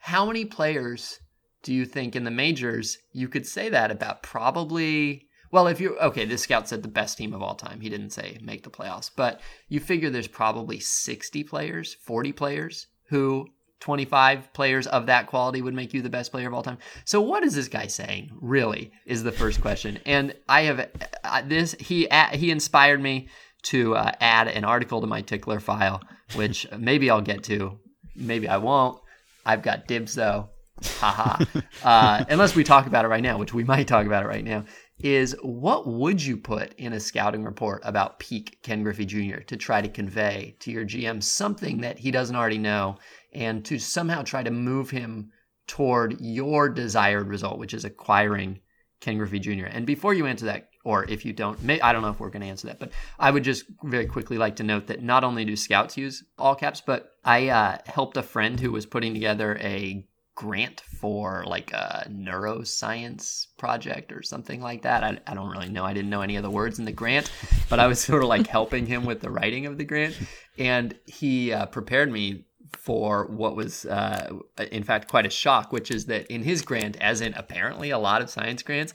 How 0.00 0.26
many 0.26 0.44
players 0.44 1.18
do 1.62 1.72
you 1.72 1.86
think 1.86 2.14
in 2.14 2.24
the 2.24 2.30
majors 2.30 2.98
you 3.12 3.28
could 3.28 3.46
say 3.46 3.68
that 3.70 3.90
about? 3.90 4.22
Probably 4.22 5.22
well, 5.52 5.68
if 5.68 5.80
you're 5.80 6.00
okay, 6.02 6.24
this 6.24 6.42
scout 6.42 6.68
said 6.68 6.82
the 6.82 6.88
best 6.88 7.16
team 7.16 7.32
of 7.32 7.40
all 7.40 7.54
time. 7.54 7.80
He 7.80 7.88
didn't 7.88 8.10
say 8.10 8.38
make 8.42 8.64
the 8.64 8.70
playoffs, 8.70 9.10
but 9.14 9.40
you 9.68 9.78
figure 9.78 10.10
there's 10.10 10.28
probably 10.28 10.80
60 10.80 11.44
players, 11.44 11.94
40 12.02 12.32
players 12.32 12.88
who 13.08 13.46
25 13.80 14.52
players 14.52 14.86
of 14.86 15.06
that 15.06 15.26
quality 15.26 15.62
would 15.62 15.74
make 15.74 15.92
you 15.92 16.02
the 16.02 16.10
best 16.10 16.30
player 16.32 16.48
of 16.48 16.54
all 16.54 16.62
time. 16.62 16.78
So 17.04 17.20
what 17.20 17.44
is 17.44 17.54
this 17.54 17.68
guy 17.68 17.86
saying? 17.86 18.30
Really 18.40 18.90
is 19.04 19.22
the 19.22 19.32
first 19.32 19.60
question. 19.60 19.98
And 20.06 20.34
I 20.48 20.62
have 20.62 20.88
uh, 21.24 21.42
this 21.46 21.74
he 21.78 22.08
uh, 22.08 22.28
he 22.28 22.50
inspired 22.50 23.00
me 23.00 23.28
to 23.64 23.96
uh, 23.96 24.12
add 24.20 24.48
an 24.48 24.64
article 24.64 25.00
to 25.00 25.06
my 25.06 25.22
tickler 25.22 25.60
file, 25.60 26.02
which 26.34 26.66
maybe 26.78 27.10
I'll 27.10 27.20
get 27.20 27.44
to, 27.44 27.78
maybe 28.14 28.48
I 28.48 28.56
won't. 28.56 29.00
I've 29.44 29.62
got 29.62 29.86
dibs 29.86 30.14
though. 30.14 30.50
Haha. 30.82 31.44
uh, 31.84 32.24
unless 32.28 32.54
we 32.54 32.64
talk 32.64 32.86
about 32.86 33.04
it 33.04 33.08
right 33.08 33.22
now, 33.22 33.38
which 33.38 33.54
we 33.54 33.64
might 33.64 33.88
talk 33.88 34.06
about 34.06 34.24
it 34.24 34.28
right 34.28 34.44
now, 34.44 34.64
is 34.98 35.36
what 35.42 35.86
would 35.86 36.22
you 36.22 36.36
put 36.36 36.72
in 36.74 36.92
a 36.94 37.00
scouting 37.00 37.44
report 37.44 37.82
about 37.84 38.18
peak 38.18 38.58
Ken 38.62 38.82
Griffey 38.82 39.04
Jr. 39.04 39.40
to 39.46 39.56
try 39.56 39.82
to 39.82 39.88
convey 39.88 40.56
to 40.60 40.70
your 40.70 40.84
GM 40.84 41.22
something 41.22 41.82
that 41.82 41.98
he 41.98 42.10
doesn't 42.10 42.36
already 42.36 42.58
know 42.58 42.96
and 43.36 43.64
to 43.66 43.78
somehow 43.78 44.22
try 44.22 44.42
to 44.42 44.50
move 44.50 44.90
him 44.90 45.30
toward 45.66 46.20
your 46.20 46.68
desired 46.68 47.28
result, 47.28 47.58
which 47.58 47.74
is 47.74 47.84
acquiring 47.84 48.60
Ken 49.00 49.18
Griffey 49.18 49.38
Jr. 49.38 49.66
And 49.66 49.86
before 49.86 50.14
you 50.14 50.26
answer 50.26 50.46
that, 50.46 50.70
or 50.84 51.04
if 51.04 51.24
you 51.24 51.32
don't, 51.32 51.62
may, 51.62 51.80
I 51.80 51.92
don't 51.92 52.02
know 52.02 52.08
if 52.08 52.18
we're 52.18 52.30
going 52.30 52.42
to 52.42 52.48
answer 52.48 52.68
that, 52.68 52.80
but 52.80 52.92
I 53.18 53.30
would 53.30 53.44
just 53.44 53.64
very 53.84 54.06
quickly 54.06 54.38
like 54.38 54.56
to 54.56 54.62
note 54.62 54.86
that 54.86 55.02
not 55.02 55.22
only 55.22 55.44
do 55.44 55.54
scouts 55.54 55.98
use 55.98 56.24
all 56.38 56.54
caps, 56.54 56.80
but 56.80 57.12
I 57.24 57.48
uh, 57.48 57.78
helped 57.86 58.16
a 58.16 58.22
friend 58.22 58.58
who 58.58 58.72
was 58.72 58.86
putting 58.86 59.12
together 59.12 59.58
a 59.60 60.06
grant 60.34 60.82
for 60.82 61.44
like 61.46 61.72
a 61.72 62.06
neuroscience 62.10 63.46
project 63.58 64.12
or 64.12 64.22
something 64.22 64.60
like 64.60 64.82
that. 64.82 65.02
I, 65.02 65.18
I 65.26 65.34
don't 65.34 65.50
really 65.50 65.68
know. 65.68 65.84
I 65.84 65.92
didn't 65.92 66.10
know 66.10 66.22
any 66.22 66.36
of 66.36 66.42
the 66.42 66.50
words 66.50 66.78
in 66.78 66.84
the 66.84 66.92
grant, 66.92 67.30
but 67.68 67.80
I 67.80 67.86
was 67.86 68.00
sort 68.04 68.22
of 68.22 68.28
like 68.28 68.46
helping 68.46 68.86
him 68.86 69.04
with 69.04 69.20
the 69.20 69.30
writing 69.30 69.66
of 69.66 69.76
the 69.76 69.84
grant. 69.84 70.16
And 70.58 70.94
he 71.06 71.52
uh, 71.52 71.66
prepared 71.66 72.10
me 72.10 72.45
for 72.72 73.26
what 73.26 73.56
was, 73.56 73.84
uh, 73.86 74.30
in 74.70 74.82
fact, 74.82 75.08
quite 75.08 75.26
a 75.26 75.30
shock, 75.30 75.72
which 75.72 75.90
is 75.90 76.06
that 76.06 76.26
in 76.26 76.42
his 76.42 76.62
grant, 76.62 76.96
as 77.00 77.20
in 77.20 77.34
apparently 77.34 77.90
a 77.90 77.98
lot 77.98 78.22
of 78.22 78.30
science 78.30 78.62
grants, 78.62 78.92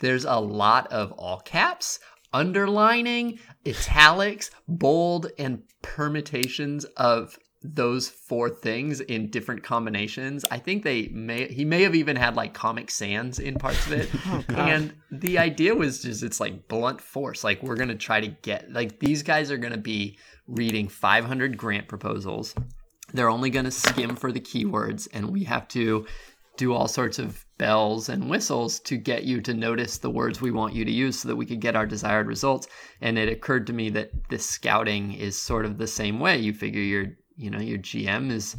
there's 0.00 0.24
a 0.24 0.38
lot 0.38 0.86
of 0.92 1.12
all 1.12 1.40
caps, 1.40 2.00
underlining, 2.32 3.38
italics, 3.66 4.50
bold, 4.66 5.30
and 5.38 5.62
permutations 5.82 6.84
of 6.96 7.38
those 7.64 8.10
four 8.10 8.50
things 8.50 9.00
in 9.00 9.30
different 9.30 9.62
combinations. 9.62 10.44
I 10.50 10.58
think 10.58 10.84
they 10.84 11.08
may 11.08 11.48
he 11.48 11.64
may 11.64 11.82
have 11.82 11.94
even 11.94 12.14
had 12.14 12.36
like 12.36 12.52
Comic 12.52 12.90
Sans 12.90 13.38
in 13.38 13.54
parts 13.54 13.86
of 13.86 13.92
it. 13.92 14.10
and 14.50 14.92
the 15.10 15.38
idea 15.38 15.74
was 15.74 16.02
just 16.02 16.22
it's 16.22 16.40
like 16.40 16.68
blunt 16.68 17.00
force. 17.00 17.42
Like 17.42 17.62
we're 17.62 17.76
gonna 17.76 17.94
try 17.94 18.20
to 18.20 18.28
get 18.28 18.70
like 18.70 19.00
these 19.00 19.22
guys 19.22 19.50
are 19.50 19.56
gonna 19.56 19.78
be 19.78 20.18
reading 20.46 20.88
500 20.88 21.56
grant 21.56 21.88
proposals. 21.88 22.54
They're 23.14 23.30
only 23.30 23.48
gonna 23.48 23.70
skim 23.70 24.16
for 24.16 24.32
the 24.32 24.40
keywords, 24.40 25.08
and 25.12 25.30
we 25.30 25.44
have 25.44 25.68
to 25.68 26.04
do 26.56 26.72
all 26.72 26.88
sorts 26.88 27.18
of 27.18 27.46
bells 27.58 28.08
and 28.08 28.28
whistles 28.28 28.80
to 28.80 28.96
get 28.96 29.22
you 29.22 29.40
to 29.40 29.54
notice 29.54 29.98
the 29.98 30.10
words 30.10 30.40
we 30.40 30.50
want 30.50 30.74
you 30.74 30.84
to 30.84 30.90
use 30.90 31.20
so 31.20 31.28
that 31.28 31.36
we 31.36 31.46
could 31.46 31.60
get 31.60 31.76
our 31.76 31.86
desired 31.86 32.26
results. 32.26 32.66
And 33.00 33.16
it 33.16 33.28
occurred 33.28 33.68
to 33.68 33.72
me 33.72 33.88
that 33.90 34.10
this 34.30 34.44
scouting 34.44 35.12
is 35.12 35.38
sort 35.38 35.64
of 35.64 35.78
the 35.78 35.86
same 35.86 36.18
way. 36.20 36.38
You 36.38 36.52
figure 36.52 36.82
your 36.82 37.06
you 37.36 37.50
know 37.50 37.60
your 37.60 37.78
GM 37.78 38.30
is 38.30 38.56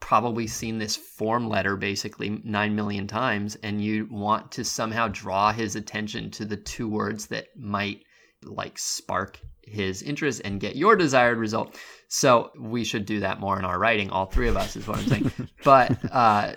probably 0.00 0.46
seen 0.46 0.78
this 0.78 0.96
form 0.96 1.46
letter 1.46 1.76
basically 1.76 2.40
9 2.42 2.74
million 2.74 3.06
times 3.06 3.56
and 3.62 3.84
you 3.84 4.08
want 4.10 4.50
to 4.52 4.64
somehow 4.64 5.08
draw 5.08 5.52
his 5.52 5.76
attention 5.76 6.30
to 6.30 6.46
the 6.46 6.56
two 6.56 6.88
words 6.88 7.26
that 7.26 7.48
might 7.54 8.02
like 8.44 8.78
spark 8.78 9.40
his 9.62 10.02
interest 10.02 10.42
and 10.44 10.60
get 10.60 10.76
your 10.76 10.96
desired 10.96 11.38
result. 11.38 11.78
So 12.08 12.50
we 12.58 12.84
should 12.84 13.06
do 13.06 13.20
that 13.20 13.38
more 13.38 13.58
in 13.58 13.64
our 13.64 13.78
writing. 13.78 14.10
All 14.10 14.26
three 14.26 14.48
of 14.48 14.56
us 14.56 14.74
is 14.74 14.86
what 14.86 14.98
I'm 14.98 15.06
saying. 15.06 15.32
but 15.64 15.96
uh, 16.12 16.54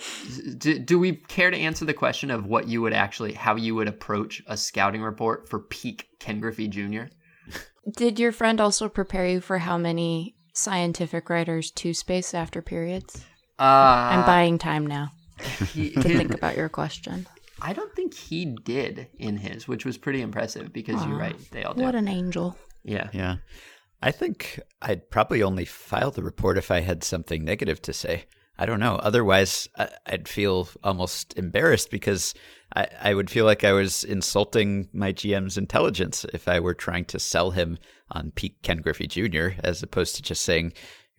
do, 0.58 0.80
do 0.80 0.98
we 0.98 1.13
care 1.13 1.52
to 1.52 1.58
answer 1.58 1.86
the 1.86 1.93
question 1.93 2.32
of 2.32 2.48
what 2.48 2.67
you 2.67 2.82
would 2.82 2.93
actually, 2.93 3.34
how 3.34 3.56
you 3.56 3.76
would 3.76 3.88
approach 3.88 4.41
a 4.48 4.58
scouting 4.58 5.04
report 5.04 5.48
for 5.48 5.60
peak 5.60 6.08
Ken 6.19 6.39
Griffey 6.39 6.67
Jr.? 6.67 7.04
Did 7.96 8.19
your 8.19 8.32
friend 8.32 8.60
also 8.60 8.89
prepare 8.89 9.28
you 9.28 9.41
for 9.41 9.60
how 9.60 9.78
many 9.78 10.36
scientific 10.54 11.30
writers 11.30 11.69
two 11.69 11.93
space 11.93 12.34
after 12.34 12.62
periods? 12.62 13.24
Uh, 13.60 13.63
I'm 13.63 14.26
buying 14.26 14.58
time 14.58 14.88
now 14.88 15.12
he- 15.74 15.91
to 15.91 16.02
think 16.02 16.34
about 16.34 16.58
your 16.58 16.69
question. 16.69 17.28
I 17.63 17.73
don't 17.73 17.93
think 17.95 18.13
he 18.13 18.45
did 18.45 19.08
in 19.17 19.38
his, 19.38 19.67
which 19.67 19.86
was 19.86 19.97
pretty 19.97 20.21
impressive 20.21 20.71
because 20.73 21.04
you're 21.06 21.17
right. 21.17 21.36
They 21.52 21.63
all 21.63 21.73
do. 21.73 21.82
What 21.84 21.95
an 21.95 22.08
angel. 22.08 22.58
yeah. 22.84 23.10
Yeah. 23.13 23.38
I 24.02 24.12
think 24.12 24.60
I'd 24.82 25.10
probably 25.10 25.41
only 25.41 25.63
file 25.63 26.12
the 26.12 26.23
report 26.23 26.58
if 26.58 26.69
I 26.71 26.82
had 26.82 27.06
something 27.06 27.45
negative 27.45 27.82
to 27.84 27.93
say. 27.93 28.26
I 28.60 28.65
don't 28.65 28.82
know. 28.82 28.95
Otherwise, 28.97 29.69
I- 29.78 29.89
I'd 30.06 30.28
feel 30.28 30.67
almost 30.84 31.38
embarrassed 31.38 31.89
because 31.89 32.34
I, 32.76 32.88
I 33.02 33.13
would 33.13 33.30
feel 33.30 33.45
like 33.45 33.63
I 33.63 33.71
was 33.71 34.04
insulting 34.04 34.89
my 34.93 35.13
GM's 35.13 35.58
intelligence 35.58 36.26
if 36.34 36.49
I 36.49 36.60
were 36.60 36.73
trying 36.73 37.06
to 37.06 37.19
sell 37.19 37.52
him 37.52 37.78
on 38.12 38.32
peak 38.32 38.62
Ken 38.62 38.78
Griffey 38.80 39.08
Jr., 39.08 39.49
as 39.63 39.82
opposed 39.82 40.15
to 40.17 40.21
just 40.21 40.43
saying, 40.43 40.73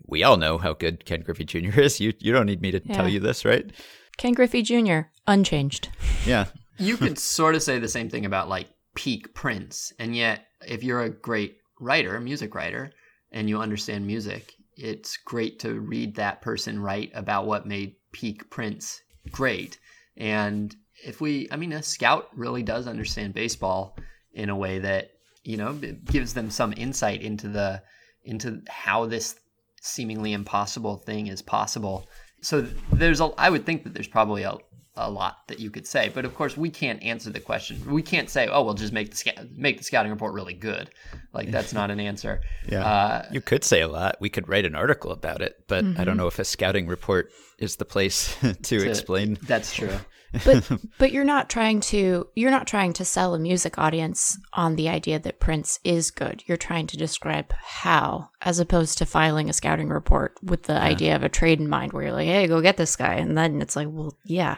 we 0.07 0.23
all 0.23 0.37
know 0.37 0.59
how 0.59 0.75
good 0.75 1.07
Ken 1.07 1.23
Griffey 1.23 1.45
Jr. 1.47 1.81
is. 1.81 2.01
You, 2.01 2.13
you 2.19 2.33
don't 2.33 2.47
need 2.47 2.61
me 2.61 2.71
to 2.71 2.81
tell 2.81 3.09
you 3.09 3.19
this, 3.19 3.45
right? 3.47 3.73
Ken 4.17 4.33
Griffey 4.33 4.63
Jr., 4.63 5.01
unchanged. 5.27 5.89
Yeah. 6.27 6.47
you 6.79 6.97
could 6.97 7.19
sort 7.19 7.55
of 7.55 7.63
say 7.63 7.79
the 7.79 7.89
same 7.89 8.09
thing 8.09 8.25
about 8.25 8.49
like 8.49 8.69
peak 8.95 9.35
Prince, 9.35 9.93
and 9.99 10.17
yet 10.17 10.47
if 10.67 10.83
you're 10.83 11.03
a 11.03 11.11
great 11.11 11.59
writer, 11.81 12.19
music 12.21 12.55
writer, 12.55 12.93
and 13.33 13.49
you 13.49 13.61
understand 13.61 14.07
music, 14.07 14.55
it's 14.77 15.17
great 15.17 15.59
to 15.61 15.81
read 15.81 16.17
that 16.17 16.43
person 16.43 16.81
write 16.81 17.11
about 17.15 17.47
what 17.47 17.67
made 17.67 17.97
peak 18.13 18.49
Prince 18.51 19.01
great. 19.31 19.79
And 20.17 20.75
if 21.05 21.21
we, 21.21 21.49
I 21.51 21.57
mean, 21.57 21.73
a 21.73 21.83
scout 21.83 22.29
really 22.35 22.63
does 22.63 22.87
understand 22.87 23.35
baseball 23.35 23.97
in 24.33 24.49
a 24.49 24.57
way 24.57 24.79
that 24.81 25.11
you 25.43 25.57
know 25.57 25.79
it 25.83 26.05
gives 26.05 26.35
them 26.35 26.51
some 26.51 26.73
insight 26.77 27.23
into 27.23 27.49
the 27.49 27.83
into 28.25 28.63
how 28.69 29.07
this 29.07 29.37
seemingly 29.81 30.33
impossible 30.33 30.97
thing 30.97 31.27
is 31.27 31.43
possible. 31.43 32.09
So 32.45 32.67
there's 32.93 33.21
a, 33.21 33.31
I 33.39 33.49
would 33.51 33.65
think 33.67 33.85
that 33.85 33.95
there's 33.95 34.07
probably 34.09 34.43
a, 34.43 34.57
a 34.97 35.11
lot 35.11 35.49
that 35.49 35.59
you 35.59 35.71
could 35.71 35.87
say, 35.87 36.11
but 36.15 36.25
of 36.25 36.35
course 36.37 36.57
we 36.57 36.71
can't 36.71 37.03
answer 37.03 37.31
the 37.31 37.41
question. 37.41 37.83
We 37.91 38.03
can't 38.03 38.29
say, 38.31 38.47
oh, 38.49 38.63
well, 38.63 38.75
just 38.75 38.93
make 38.93 39.11
the 39.11 39.17
sca- 39.17 39.49
make 39.57 39.79
the 39.79 39.85
scouting 39.85 40.13
report 40.13 40.35
really 40.35 40.55
good. 40.55 40.91
Like 41.33 41.51
that's 41.51 41.73
not 41.73 41.91
an 41.91 41.99
answer. 42.01 42.41
Yeah. 42.69 42.85
Uh, 42.85 43.29
You 43.33 43.41
could 43.41 43.65
say 43.65 43.81
a 43.81 43.89
lot. 43.89 44.17
We 44.21 44.29
could 44.31 44.49
write 44.49 44.65
an 44.65 44.75
article 44.75 45.11
about 45.11 45.43
it, 45.43 45.65
but 45.69 45.85
I 45.99 46.05
don't 46.05 46.17
know 46.17 46.29
if 46.29 46.39
a 46.39 46.45
scouting 46.45 46.87
report 46.87 47.31
is 47.59 47.77
the 47.77 47.85
place 47.85 48.37
to, 48.63 48.89
explain. 48.89 49.39
That's 49.43 49.75
true. 49.75 49.97
But 50.45 50.71
but 50.99 51.13
you're 51.13 51.25
not 51.25 51.49
trying 51.51 51.81
to 51.81 52.29
you're 52.35 52.51
not 52.51 52.67
trying 52.67 52.93
to 52.95 53.05
sell 53.05 53.35
a 53.35 53.39
music 53.39 53.79
audience 53.79 54.39
on 54.53 54.77
the 54.77 54.89
idea 54.89 55.19
that 55.19 55.41
Prince 55.41 55.79
is 55.85 56.11
good. 56.11 56.43
You're 56.47 56.57
trying 56.57 56.87
to 56.89 56.97
describe 56.97 57.53
how, 57.53 58.31
as 58.43 58.59
opposed 58.59 58.99
to 58.99 59.07
filing 59.07 59.49
a 59.49 59.53
scouting 59.53 59.89
report 59.89 60.35
with 60.43 60.65
the 60.65 60.81
idea 60.81 61.15
of 61.17 61.23
a 61.23 61.29
trade 61.29 61.61
in 61.61 61.69
mind, 61.69 61.93
where 61.93 62.05
you're 62.05 62.13
like, 62.13 62.27
"Hey, 62.27 62.47
go 62.47 62.61
get 62.61 62.77
this 62.77 62.97
guy," 62.97 63.15
and 63.15 63.37
then 63.37 63.61
it's 63.63 63.77
like, 63.77 63.89
"Well, 63.91 64.17
yeah, 64.25 64.57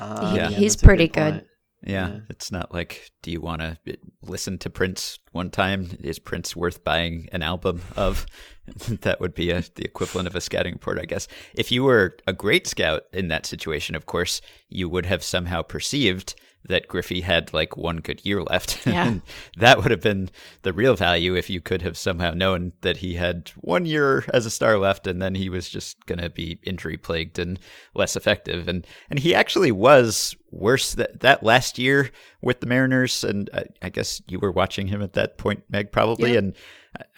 Uh, 0.00 0.30
He- 0.30 0.36
yeah, 0.36 0.48
he's 0.48 0.76
pretty 0.76 1.08
good. 1.08 1.34
point. 1.34 1.46
Yeah, 1.86 2.08
Yeah. 2.08 2.18
it's 2.30 2.50
not 2.50 2.72
like, 2.72 3.10
do 3.22 3.30
you 3.30 3.40
want 3.40 3.60
to 3.60 3.76
eh, 3.86 3.96
listen 4.22 4.58
to 4.58 4.70
Prince 4.70 5.18
one 5.32 5.50
time? 5.50 5.96
Is 6.02 6.18
Prince 6.18 6.56
worth 6.56 6.82
buying 6.84 7.28
an 7.32 7.42
album 7.42 7.82
of? 7.96 8.26
that 9.02 9.20
would 9.20 9.34
be 9.34 9.50
a, 9.50 9.62
the 9.74 9.84
equivalent 9.84 10.26
of 10.26 10.34
a 10.34 10.40
scouting 10.40 10.72
report, 10.72 10.98
I 10.98 11.04
guess. 11.04 11.28
If 11.54 11.70
you 11.70 11.84
were 11.84 12.16
a 12.26 12.32
great 12.32 12.66
scout 12.66 13.02
in 13.12 13.28
that 13.28 13.44
situation, 13.44 13.94
of 13.94 14.06
course, 14.06 14.40
you 14.70 14.88
would 14.88 15.04
have 15.04 15.22
somehow 15.22 15.60
perceived 15.60 16.34
that 16.68 16.88
Griffey 16.88 17.20
had 17.20 17.52
like 17.52 17.76
one 17.76 17.98
good 17.98 18.24
year 18.24 18.42
left. 18.42 18.86
Yeah. 18.94 19.08
and 19.08 19.22
that 19.56 19.78
would 19.78 19.90
have 19.90 20.02
been 20.02 20.30
the 20.62 20.72
real 20.72 20.94
value 20.94 21.34
if 21.34 21.50
you 21.50 21.60
could 21.60 21.82
have 21.82 21.96
somehow 21.96 22.32
known 22.32 22.72
that 22.82 22.98
he 22.98 23.14
had 23.14 23.50
one 23.56 23.86
year 23.86 24.24
as 24.32 24.46
a 24.46 24.50
star 24.50 24.78
left 24.78 25.06
and 25.06 25.20
then 25.20 25.34
he 25.34 25.48
was 25.48 25.68
just 25.68 26.04
going 26.06 26.20
to 26.20 26.30
be 26.30 26.60
injury 26.62 26.96
plagued 26.96 27.38
and 27.38 27.58
less 27.94 28.14
effective. 28.14 28.68
And, 28.68 28.86
and 29.10 29.18
he 29.18 29.34
actually 29.34 29.72
was 29.72 30.36
worse 30.50 30.94
that, 30.94 31.20
that 31.20 31.42
last 31.42 31.78
year 31.78 32.10
with 32.40 32.60
the 32.60 32.66
Mariners. 32.66 33.24
And 33.24 33.50
I, 33.52 33.64
I 33.82 33.88
guess 33.88 34.22
you 34.28 34.38
were 34.38 34.52
watching 34.52 34.86
him 34.86 35.02
at 35.02 35.14
that 35.14 35.38
point, 35.38 35.64
Meg, 35.68 35.90
probably. 35.90 36.32
Yeah. 36.32 36.38
And 36.38 36.54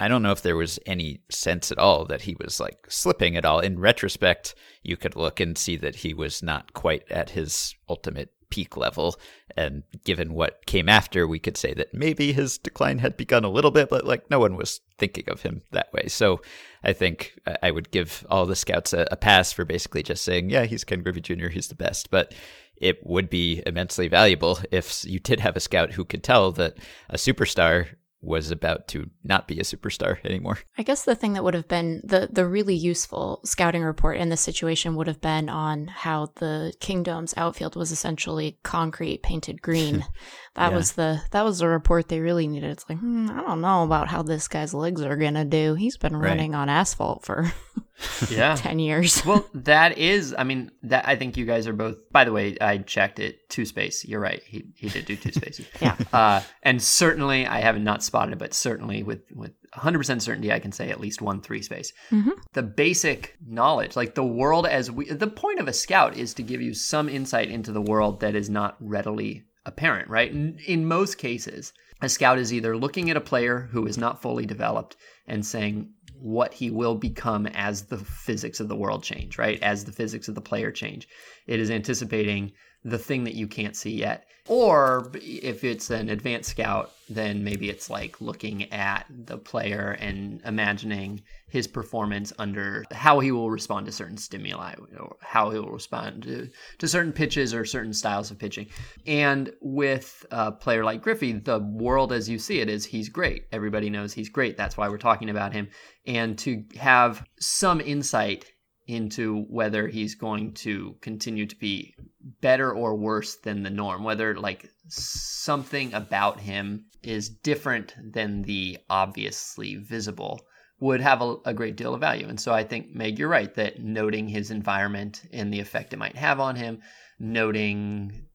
I 0.01 0.09
don't 0.09 0.23
know 0.23 0.33
if 0.33 0.43
there 0.43 0.57
was 0.57 0.79
any 0.87 1.21
sense 1.31 1.71
at 1.71 1.79
all 1.79 2.05
that 2.07 2.23
he 2.23 2.37
was 2.41 2.61
like 2.61 2.87
slipping 2.89 3.37
at 3.37 3.45
all. 3.45 3.61
In 3.61 3.79
retrospect, 3.79 4.55
you 4.83 4.97
could 4.97 5.17
look 5.17 5.41
and 5.41 5.59
see 5.59 5.77
that 5.77 5.97
he 5.97 6.15
was 6.15 6.43
not 6.43 6.73
quite 6.73 7.11
at 7.11 7.31
his 7.31 7.75
ultimate 7.89 8.31
peak 8.57 8.77
level. 8.77 9.17
And 9.55 9.83
given 10.05 10.33
what 10.33 10.65
came 10.65 10.89
after, 10.89 11.27
we 11.29 11.39
could 11.39 11.59
say 11.59 11.75
that 11.75 11.93
maybe 11.93 12.33
his 12.33 12.57
decline 12.57 12.99
had 13.01 13.17
begun 13.19 13.45
a 13.45 13.51
little 13.51 13.71
bit, 13.71 13.91
but 13.91 14.07
like 14.07 14.31
no 14.31 14.39
one 14.39 14.57
was 14.57 14.81
thinking 14.99 15.25
of 15.29 15.43
him 15.43 15.61
that 15.73 15.93
way. 15.93 16.09
So 16.09 16.41
I 16.83 16.95
think 16.95 17.39
I- 17.47 17.57
I 17.65 17.71
would 17.71 17.91
give 17.91 18.25
all 18.31 18.47
the 18.47 18.57
scouts 18.57 18.95
a, 18.95 19.07
a 19.11 19.17
pass 19.17 19.53
for 19.53 19.67
basically 19.67 20.03
just 20.03 20.25
saying, 20.25 20.49
yeah, 20.49 20.65
he's 20.65 20.85
Ken 20.85 21.03
Griffey 21.03 21.21
Jr., 21.21 21.49
he's 21.49 21.69
the 21.69 21.75
best. 21.75 22.11
But 22.11 22.33
it 22.77 23.05
would 23.05 23.29
be 23.29 23.63
immensely 23.67 24.09
valuable 24.09 24.59
if 24.71 25.05
you 25.05 25.19
did 25.21 25.41
have 25.41 25.57
a 25.57 25.61
scout 25.61 25.93
who 25.93 26.05
could 26.05 26.23
tell 26.23 26.51
that 26.53 26.79
a 27.11 27.17
superstar 27.17 27.89
was 28.27 28.51
about 28.51 28.89
to 28.89 29.09
not 29.23 29.47
be 29.47 29.59
a 29.59 29.63
superstar 29.63 30.19
anymore. 30.25 30.59
I 30.77 30.83
guess 30.83 31.05
the 31.05 31.15
thing 31.15 31.35
that 31.35 31.45
would 31.45 31.55
have 31.55 31.69
been 31.69 32.03
the 32.05 32.29
the 32.31 32.47
really 32.47 32.75
useful 32.75 33.41
scouting 33.45 33.83
report 33.83 34.19
in 34.19 34.29
this 34.29 34.41
situation 34.41 34.97
would 34.97 35.07
have 35.07 35.21
been 35.21 35.49
on 35.49 35.87
how 35.87 36.33
the 36.37 36.75
Kingdome's 36.81 37.35
outfield 37.37 37.77
was 37.77 37.93
essentially 37.93 38.59
concrete 38.63 39.23
painted 39.23 39.63
green. 39.63 40.05
That 40.57 40.71
Yeah. 40.71 40.77
was 40.77 40.93
the 40.93 41.21
that 41.31 41.45
was 41.45 41.59
the 41.59 41.69
report 41.69 42.09
they 42.09 42.21
really 42.21 42.47
needed. 42.49 42.71
It's 42.71 42.85
like 42.89 42.99
hmm, 42.99 43.31
I 43.31 43.43
don't 43.43 43.61
know 43.61 43.85
about 43.85 44.09
how 44.09 44.23
this 44.23 44.49
guy's 44.49 44.75
legs 44.75 45.03
are 45.03 45.17
gonna 45.17 45.45
do. 45.45 45.75
He's 45.75 45.97
been 45.97 46.17
Right. 46.17 46.31
running 46.31 46.55
on 46.55 46.69
asphalt 46.69 47.25
for 47.25 47.53
Yeah. 48.31 48.55
ten 48.59 48.79
years. 48.79 49.23
well, 49.27 49.47
that 49.55 49.97
is. 49.99 50.35
I 50.37 50.45
mean, 50.45 50.71
that 50.83 51.07
I 51.09 51.17
think 51.17 51.37
you 51.37 51.47
guys 51.47 51.67
are 51.67 51.73
both. 51.73 51.97
By 52.11 52.25
the 52.25 52.33
way, 52.33 52.57
I 52.61 52.79
checked 52.79 53.19
it. 53.19 53.49
Two 53.49 53.65
space. 53.65 54.05
You're 54.05 54.21
right. 54.21 54.43
He 54.47 54.67
he 54.75 54.89
did 54.89 55.05
do 55.07 55.17
two 55.17 55.33
spaces. 55.33 55.67
Yeah. 55.81 55.97
Uh, 56.13 56.41
and 56.63 56.83
certainly, 56.83 57.47
I 57.47 57.61
haven't 57.61 57.85
not 57.85 58.03
spotted 58.03 58.33
it, 58.33 58.39
but 58.39 58.53
certainly 58.55 59.03
with 59.03 59.21
with 59.35 59.53
100 59.75 59.99
percent 59.99 60.23
certainty, 60.23 60.53
I 60.53 60.59
can 60.59 60.73
say 60.73 60.91
at 60.91 61.01
least 61.01 61.21
one 61.23 61.41
three 61.41 61.63
space. 61.63 61.93
Mhm. 62.11 62.33
The 62.55 62.63
basic 62.63 63.37
knowledge, 63.47 63.97
like 63.97 64.15
the 64.15 64.25
world 64.25 64.67
as 64.67 64.91
we. 64.91 65.11
The 65.11 65.27
point 65.27 65.59
of 65.61 65.69
a 65.69 65.73
scout 65.73 66.17
is 66.17 66.35
to 66.35 66.43
give 66.43 66.61
you 66.63 66.75
some 66.75 67.09
insight 67.09 67.51
into 67.51 67.73
the 67.73 67.83
world 67.83 68.21
that 68.21 68.35
is 68.35 68.49
not 68.51 68.77
readily 68.81 69.45
apparent. 69.67 70.09
Right. 70.09 70.33
In, 70.33 70.59
in 70.67 70.87
most 70.87 71.19
cases, 71.19 71.75
a 72.01 72.09
scout 72.09 72.39
is 72.39 72.53
either 72.53 72.77
looking 72.77 73.11
at 73.11 73.17
a 73.17 73.21
player 73.21 73.69
who 73.73 73.87
is 73.87 73.99
not 73.99 74.23
fully 74.23 74.47
developed 74.47 74.97
and 75.27 75.45
saying 75.45 75.91
what 76.19 76.55
he 76.55 76.71
will 76.71 76.95
become 76.95 77.47
as 77.49 77.85
the 77.87 77.99
physics 77.99 78.61
of 78.61 78.69
the 78.69 78.77
world 78.77 79.03
change, 79.03 79.39
right? 79.39 79.63
As 79.63 79.85
the 79.85 79.93
physics 79.93 80.29
of 80.29 80.35
the 80.35 80.41
player 80.41 80.71
change. 80.71 81.09
It 81.47 81.61
is 81.61 81.71
anticipating 81.71 82.53
the 82.87 82.99
thing 82.99 83.25
that 83.25 83.35
you 83.35 83.49
can't 83.49 83.77
see 83.77 83.91
yet. 83.91 84.27
Or 84.49 85.11
if 85.15 85.65
it's 85.65 85.91
an 85.91 86.09
advanced 86.09 86.51
scout, 86.51 86.93
then 87.09 87.43
maybe 87.43 87.69
it's 87.69 87.91
like 87.91 88.21
looking 88.21 88.73
at 88.73 89.07
the 89.11 89.39
player 89.39 89.97
and 89.99 90.41
imagining 90.45 91.23
his 91.49 91.67
performance 91.67 92.33
under 92.39 92.85
how 92.93 93.19
he 93.19 93.33
will 93.33 93.51
respond 93.51 93.87
to 93.87 93.93
certain 93.93 94.17
stimuli 94.17 94.75
or 95.01 95.17
how 95.21 95.51
he 95.51 95.59
will 95.59 95.73
respond 95.73 96.23
to, 96.23 96.49
to 96.79 96.87
certain 96.87 97.13
pitches 97.13 97.53
or 97.53 97.65
certain 97.65 97.93
styles 97.93 98.31
of 98.31 98.39
pitching. 98.39 98.69
And 99.05 99.53
with 99.61 100.25
a 100.31 100.53
player 100.53 100.85
like 100.85 101.03
Griffey, 101.03 101.33
the 101.33 101.59
world 101.59 102.13
as 102.13 102.29
you 102.29 102.39
see 102.39 102.61
it 102.61 102.69
is 102.69 102.87
he's 102.87 103.09
great. 103.09 103.47
Everybody 103.51 103.91
knows 103.91 104.13
he's 104.13 104.29
great. 104.29 104.57
That's 104.57 104.77
why 104.77 104.89
we're 104.89 104.99
talking 104.99 105.31
about 105.31 105.53
him. 105.53 105.69
And 106.07 106.39
to 106.39 106.63
have 106.77 107.27
some 107.41 107.81
insight 107.81 108.53
into 108.87 109.43
whether 109.49 109.89
he's 109.89 110.15
going 110.15 110.53
to 110.53 110.97
continue 111.01 111.47
to 111.47 111.57
be 111.57 111.95
better 112.41 112.73
or 112.73 112.95
worse 112.95 113.37
than 113.37 113.63
the 113.63 113.71
norm, 113.71 114.05
whether 114.05 114.37
like 114.37 114.71
something 114.89 115.93
about 115.95 116.41
him 116.41 116.85
is 117.03 117.29
different 117.29 117.95
than 118.13 118.43
the 118.43 118.79
obviously 118.89 119.77
visible 119.77 120.41
would 120.79 121.01
have 121.01 121.23
a, 121.23 121.37
a, 121.47 121.55
great 121.55 121.77
deal 121.77 121.95
of 121.95 122.01
value. 122.01 122.29
And 122.29 122.39
so 122.39 122.53
I 122.53 122.63
think, 122.63 122.95
Meg, 122.95 123.19
you're 123.19 123.29
right 123.29 123.55
that 123.55 123.81
noting 123.81 124.29
his 124.29 124.51
environment 124.51 125.23
and 125.33 125.53
the 125.53 125.61
effect 125.61 125.93
it 125.93 125.99
might 125.99 126.17
have 126.17 126.39
on 126.39 126.55
him, 126.55 126.83
noting 127.19 128.27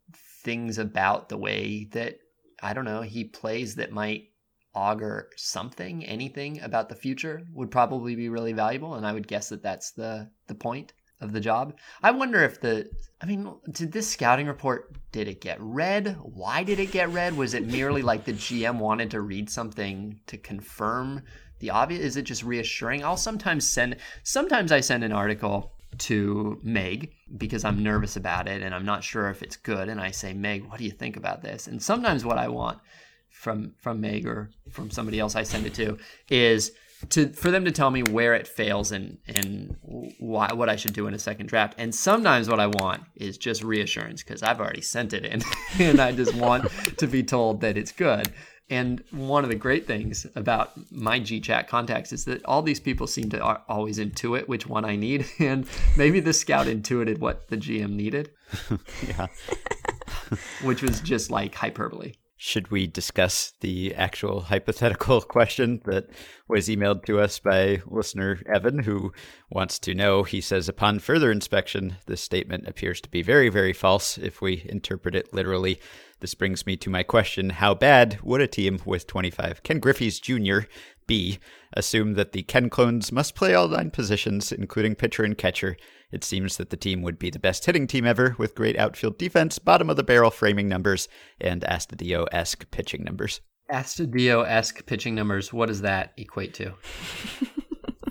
things 0.44 0.78
about 0.80 1.30
the 1.30 1.38
way 1.38 1.88
that, 1.92 2.16
I 2.64 2.74
don't 2.74 2.86
know, 2.86 3.02
he 3.02 3.26
plays 3.26 3.76
that 3.76 3.92
might 3.92 4.31
augur 4.74 5.30
something, 5.36 6.06
anything 6.06 6.62
about 6.62 6.90
the 6.90 6.96
future 6.96 7.42
would 7.54 7.72
probably 7.72 8.16
be 8.16 8.30
really 8.30 8.54
valuable. 8.54 8.96
And 8.96 9.06
I 9.06 9.14
would 9.14 9.28
guess 9.28 9.50
that 9.50 9.64
that's 9.64 9.92
the, 9.92 10.30
the 10.48 10.56
point. 10.56 10.94
of 11.22 11.32
the 11.34 11.40
job. 11.40 11.78
I 12.02 12.12
wonder 12.12 12.44
if 12.44 12.60
the 12.60 12.90
I 13.22 13.28
mean, 13.28 13.54
did 13.70 13.92
this 13.92 14.10
scouting 14.10 14.48
report 14.48 14.96
did 15.12 15.28
it 15.28 15.40
get 15.40 15.58
read? 15.62 16.18
Why 16.24 16.64
did 16.64 16.80
it 16.80 16.92
get 16.92 17.12
read? 17.12 17.38
Was 17.38 17.54
it 17.54 17.68
merely 17.68 18.02
like 18.02 18.26
the 18.26 18.34
GM 18.34 18.80
wanted 18.80 19.12
to 19.12 19.22
read 19.22 19.50
something 19.50 20.20
to 20.26 20.38
confirm 20.38 21.22
the 21.60 21.70
obvious? 21.70 22.02
Is 22.02 22.18
it 22.18 22.24
just 22.24 22.44
reassuring? 22.44 23.04
I'll 23.04 23.18
sometimes 23.18 23.70
send 23.70 23.98
sometimes 24.24 24.72
I 24.72 24.80
send 24.82 25.04
an 25.04 25.12
article 25.12 25.74
to 26.00 26.60
Meg 26.64 27.12
because 27.38 27.64
I'm 27.64 27.84
nervous 27.84 28.16
about 28.16 28.48
it 28.48 28.64
and 28.64 28.74
I'm 28.74 28.86
not 28.86 29.04
sure 29.04 29.30
if 29.30 29.44
it's 29.44 29.58
good 29.58 29.90
and 29.90 30.02
I 30.02 30.10
say, 30.12 30.34
"Meg, 30.34 30.64
what 30.68 30.80
do 30.80 30.86
you 30.86 30.92
think 30.92 31.18
about 31.18 31.44
this?" 31.44 31.68
And 31.68 31.84
sometimes 31.84 32.26
what 32.26 32.40
I 32.40 32.48
want 32.48 32.80
from 33.42 33.74
from 33.80 34.00
Meg 34.00 34.28
or 34.28 34.52
from 34.70 34.92
somebody 34.92 35.20
else 35.20 35.36
I 35.36 35.42
send 35.42 35.66
it 35.66 35.74
to 35.74 35.98
is 36.30 36.72
to 37.10 37.30
for 37.30 37.50
them 37.50 37.66
to 37.66 37.72
tell 37.72 37.90
me 37.90 38.04
where 38.04 38.36
it 38.36 38.48
fails 38.48 38.92
and 38.92 39.18
and 39.28 39.76
why, 40.20 40.54
what 40.54 40.70
I 40.70 40.76
should 40.76 40.94
do 40.94 41.08
in 41.08 41.16
a 41.16 41.20
second 41.20 41.48
draft. 41.48 41.74
And 41.80 41.94
sometimes 41.94 42.48
what 42.48 42.60
I 42.60 42.68
want 42.68 43.02
is 43.16 43.40
just 43.40 43.64
reassurance 43.64 44.22
because 44.22 44.44
I've 44.44 44.60
already 44.60 44.82
sent 44.82 45.14
it 45.14 45.26
in, 45.26 45.42
and 45.80 46.00
I 46.00 46.12
just 46.12 46.36
want 46.36 46.72
to 46.98 47.08
be 47.08 47.24
told 47.24 47.62
that 47.62 47.78
it's 47.78 47.92
good. 47.92 48.32
And 48.70 49.04
one 49.10 49.44
of 49.44 49.50
the 49.50 49.56
great 49.56 49.86
things 49.88 50.26
about 50.36 50.72
my 50.92 51.20
GChat 51.20 51.68
contacts 51.68 52.14
is 52.14 52.24
that 52.26 52.46
all 52.46 52.62
these 52.62 52.80
people 52.80 53.06
seem 53.08 53.30
to 53.32 53.44
always 53.68 53.98
intuit 53.98 54.48
which 54.48 54.68
one 54.68 54.86
I 54.86 54.96
need, 54.96 55.26
and 55.40 55.68
maybe 55.98 56.20
the 56.20 56.34
scout 56.34 56.68
intuited 56.68 57.18
what 57.18 57.48
the 57.48 57.58
GM 57.58 57.94
needed. 57.94 58.30
yeah. 59.08 59.28
which 60.62 60.84
was 60.84 61.02
just 61.02 61.32
like 61.32 61.56
hyperbole 61.56 62.14
should 62.44 62.72
we 62.72 62.88
discuss 62.88 63.54
the 63.60 63.94
actual 63.94 64.42
hypothetical 64.42 65.22
question 65.36 65.80
that 65.86 66.08
was 66.48 66.70
emailed 66.70 67.06
to 67.06 67.20
us 67.20 67.38
by 67.38 67.84
listener 67.86 68.40
Evan, 68.52 68.80
who 68.80 69.14
wants 69.52 69.78
to 69.78 69.94
know? 69.94 70.24
He 70.24 70.42
says, 70.42 70.68
upon 70.68 70.98
further 70.98 71.32
inspection, 71.32 71.98
this 72.08 72.20
statement 72.20 72.68
appears 72.68 73.00
to 73.02 73.10
be 73.10 73.22
very, 73.22 73.50
very 73.50 73.74
false 73.74 74.18
if 74.18 74.42
we 74.42 74.66
interpret 74.68 75.14
it 75.14 75.32
literally. 75.32 75.80
This 76.22 76.36
brings 76.36 76.68
me 76.68 76.78
to 76.78 76.90
my 76.90 77.04
question 77.04 77.50
How 77.50 77.74
bad 77.74 78.20
would 78.22 78.42
a 78.42 78.48
team 78.48 78.80
with 78.86 79.08
25 79.08 79.64
Ken 79.64 79.80
Griffey's 79.80 80.20
Jr. 80.20 80.60
be? 81.08 81.40
Assume 81.74 82.14
that 82.14 82.32
the 82.32 82.44
Ken 82.44 82.70
clones 82.70 83.12
must 83.12 83.36
play 83.36 83.54
all 83.56 83.68
nine 83.68 83.90
positions, 83.90 84.52
including 84.52 84.96
pitcher 84.96 85.24
and 85.24 85.36
catcher, 85.38 85.78
it 86.12 86.24
seems 86.24 86.58
that 86.58 86.70
the 86.70 86.78
team 86.78 87.02
would 87.02 87.18
be 87.18 87.30
the 87.30 87.40
best 87.40 87.66
hitting 87.66 87.88
team 87.88 88.06
ever 88.06 88.36
with 88.38 88.54
great 88.54 88.78
outfield 88.78 89.18
defense, 89.18 89.58
bottom 89.58 89.90
of 89.90 89.96
the 89.96 90.04
barrel 90.04 90.30
framing 90.30 90.68
numbers, 90.68 91.08
and 91.40 91.64
Astudillo 91.64 92.28
esque 92.32 92.70
pitching 92.70 93.04
numbers. 93.04 93.42
Astudillo 93.72 94.46
esque 94.48 94.86
pitching 94.86 95.16
numbers, 95.16 95.54
what 95.54 95.68
does 95.68 95.82
that 95.82 96.14
equate 96.18 96.54
to? 96.56 96.74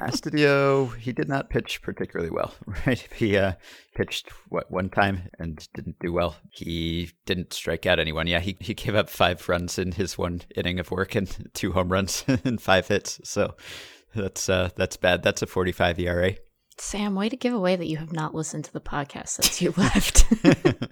Astudillo, 0.01 0.97
he 0.97 1.13
did 1.13 1.29
not 1.29 1.51
pitch 1.51 1.83
particularly 1.83 2.31
well, 2.31 2.55
right? 2.87 3.07
He 3.15 3.37
uh, 3.37 3.53
pitched 3.95 4.31
what 4.49 4.71
one 4.71 4.89
time 4.89 5.29
and 5.39 5.69
didn't 5.75 5.99
do 6.01 6.13
well. 6.13 6.37
He 6.51 7.11
didn't 7.27 7.53
strike 7.53 7.87
out 7.87 7.99
anyone. 7.99 8.27
Yeah, 8.27 8.41
he, 8.41 8.57
he 8.61 8.75
gave 8.75 8.95
up 8.95 9.11
five 9.11 9.47
runs 9.49 9.79
in 9.79 9.93
his 9.93 10.17
one 10.17 10.43
inning 10.57 10.79
of 10.81 10.91
work 10.91 11.15
and 11.15 11.51
two 11.55 11.73
home 11.73 11.93
runs 11.93 12.25
and 12.45 12.61
five 12.61 12.89
hits. 12.89 13.21
So 13.25 13.55
that's 14.15 14.49
uh, 14.49 14.71
that's 14.77 14.97
bad. 14.97 15.23
That's 15.23 15.43
a 15.43 15.47
45 15.47 15.99
ERA. 16.01 16.35
Sam, 16.81 17.15
way 17.15 17.29
to 17.29 17.37
give 17.37 17.53
away 17.53 17.77
that 17.77 17.87
you 17.87 17.99
have 17.99 18.13
not 18.13 18.35
listened 18.35 18.65
to 18.65 18.73
the 18.73 18.81
podcast 18.81 19.29
since 19.29 19.61
you 19.61 19.73
left. 19.77 20.25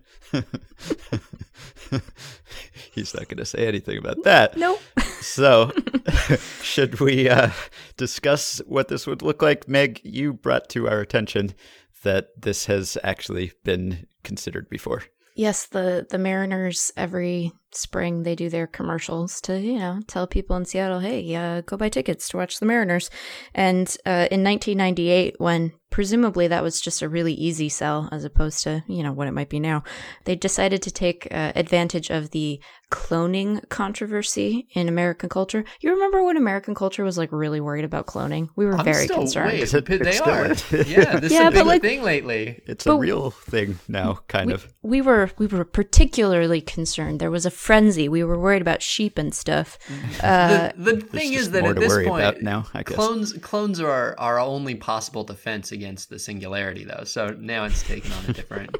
He's 2.92 3.14
not 3.14 3.28
going 3.28 3.38
to 3.38 3.44
say 3.44 3.66
anything 3.66 3.98
about 3.98 4.22
that. 4.24 4.56
Nope. 4.56 4.80
so, 5.20 5.72
should 6.62 7.00
we 7.00 7.28
uh, 7.28 7.50
discuss 7.96 8.60
what 8.66 8.88
this 8.88 9.06
would 9.06 9.22
look 9.22 9.42
like? 9.42 9.68
Meg, 9.68 10.00
you 10.04 10.32
brought 10.32 10.68
to 10.70 10.88
our 10.88 11.00
attention 11.00 11.54
that 12.02 12.28
this 12.40 12.66
has 12.66 12.98
actually 13.02 13.52
been 13.64 14.06
considered 14.24 14.68
before. 14.68 15.04
Yes, 15.34 15.66
the 15.66 16.06
the 16.10 16.18
Mariners 16.18 16.92
every 16.96 17.52
spring 17.72 18.22
they 18.22 18.34
do 18.34 18.48
their 18.48 18.66
commercials 18.66 19.40
to 19.42 19.60
you 19.60 19.78
know 19.78 20.00
tell 20.06 20.26
people 20.26 20.56
in 20.56 20.64
Seattle, 20.64 21.00
hey, 21.00 21.34
uh, 21.34 21.60
go 21.62 21.76
buy 21.76 21.88
tickets 21.88 22.28
to 22.28 22.36
watch 22.36 22.58
the 22.58 22.66
Mariners. 22.66 23.10
And 23.54 23.88
uh, 24.06 24.28
in 24.30 24.42
1998, 24.44 25.36
when 25.38 25.72
presumably 25.90 26.48
that 26.48 26.62
was 26.62 26.80
just 26.80 27.00
a 27.00 27.08
really 27.08 27.32
easy 27.32 27.68
sell 27.68 28.08
as 28.12 28.22
opposed 28.24 28.62
to 28.62 28.84
you 28.86 29.02
know 29.02 29.12
what 29.12 29.28
it 29.28 29.32
might 29.32 29.48
be 29.48 29.60
now, 29.60 29.82
they 30.24 30.36
decided 30.36 30.82
to 30.82 30.90
take 30.90 31.28
uh, 31.30 31.52
advantage 31.54 32.10
of 32.10 32.30
the 32.30 32.60
cloning 32.90 33.66
controversy 33.68 34.66
in 34.72 34.88
American 34.88 35.28
culture. 35.28 35.64
You 35.80 35.92
remember 35.92 36.22
when 36.24 36.36
American 36.36 36.74
culture 36.74 37.04
was 37.04 37.18
like 37.18 37.30
really 37.32 37.60
worried 37.60 37.84
about 37.84 38.06
cloning? 38.06 38.48
We 38.56 38.66
were 38.66 38.78
I'm 38.78 38.84
very 38.84 39.04
still, 39.04 39.18
concerned. 39.18 39.52
Wait, 39.52 40.02
they 40.02 40.18
are. 40.18 40.46
yeah, 40.70 41.18
this 41.18 41.32
yeah, 41.32 41.42
is 41.42 41.48
a 41.48 41.50
big 41.50 41.66
like, 41.66 41.82
thing 41.82 42.02
lately. 42.02 42.62
It's 42.66 42.86
a 42.86 42.96
real 42.96 43.30
thing 43.30 43.78
now, 43.88 44.20
kind 44.28 44.48
we, 44.48 44.54
of. 44.54 44.74
We 44.82 45.00
were 45.02 45.30
we 45.38 45.46
were 45.46 45.64
particularly 45.64 46.60
concerned. 46.60 47.20
There 47.20 47.30
was 47.30 47.44
a 47.44 47.50
frenzy. 47.58 48.08
We 48.08 48.22
were 48.22 48.38
worried 48.38 48.62
about 48.62 48.82
sheep 48.82 49.18
and 49.18 49.34
stuff. 49.34 49.78
Uh, 50.22 50.70
the, 50.76 50.94
the 50.94 51.00
thing 51.00 51.32
is 51.32 51.50
that 51.50 51.64
at 51.64 51.76
this 51.76 51.92
point, 52.06 52.40
now 52.40 52.62
clones 52.84 53.32
clones 53.32 53.80
are 53.80 53.90
our, 53.90 54.18
our 54.18 54.38
only 54.38 54.76
possible 54.76 55.24
defense 55.24 55.72
against 55.72 56.08
the 56.08 56.20
singularity, 56.20 56.84
though. 56.84 57.02
So 57.04 57.28
now 57.38 57.64
it's 57.64 57.82
taken 57.82 58.12
on 58.12 58.24
a 58.28 58.32
different. 58.32 58.76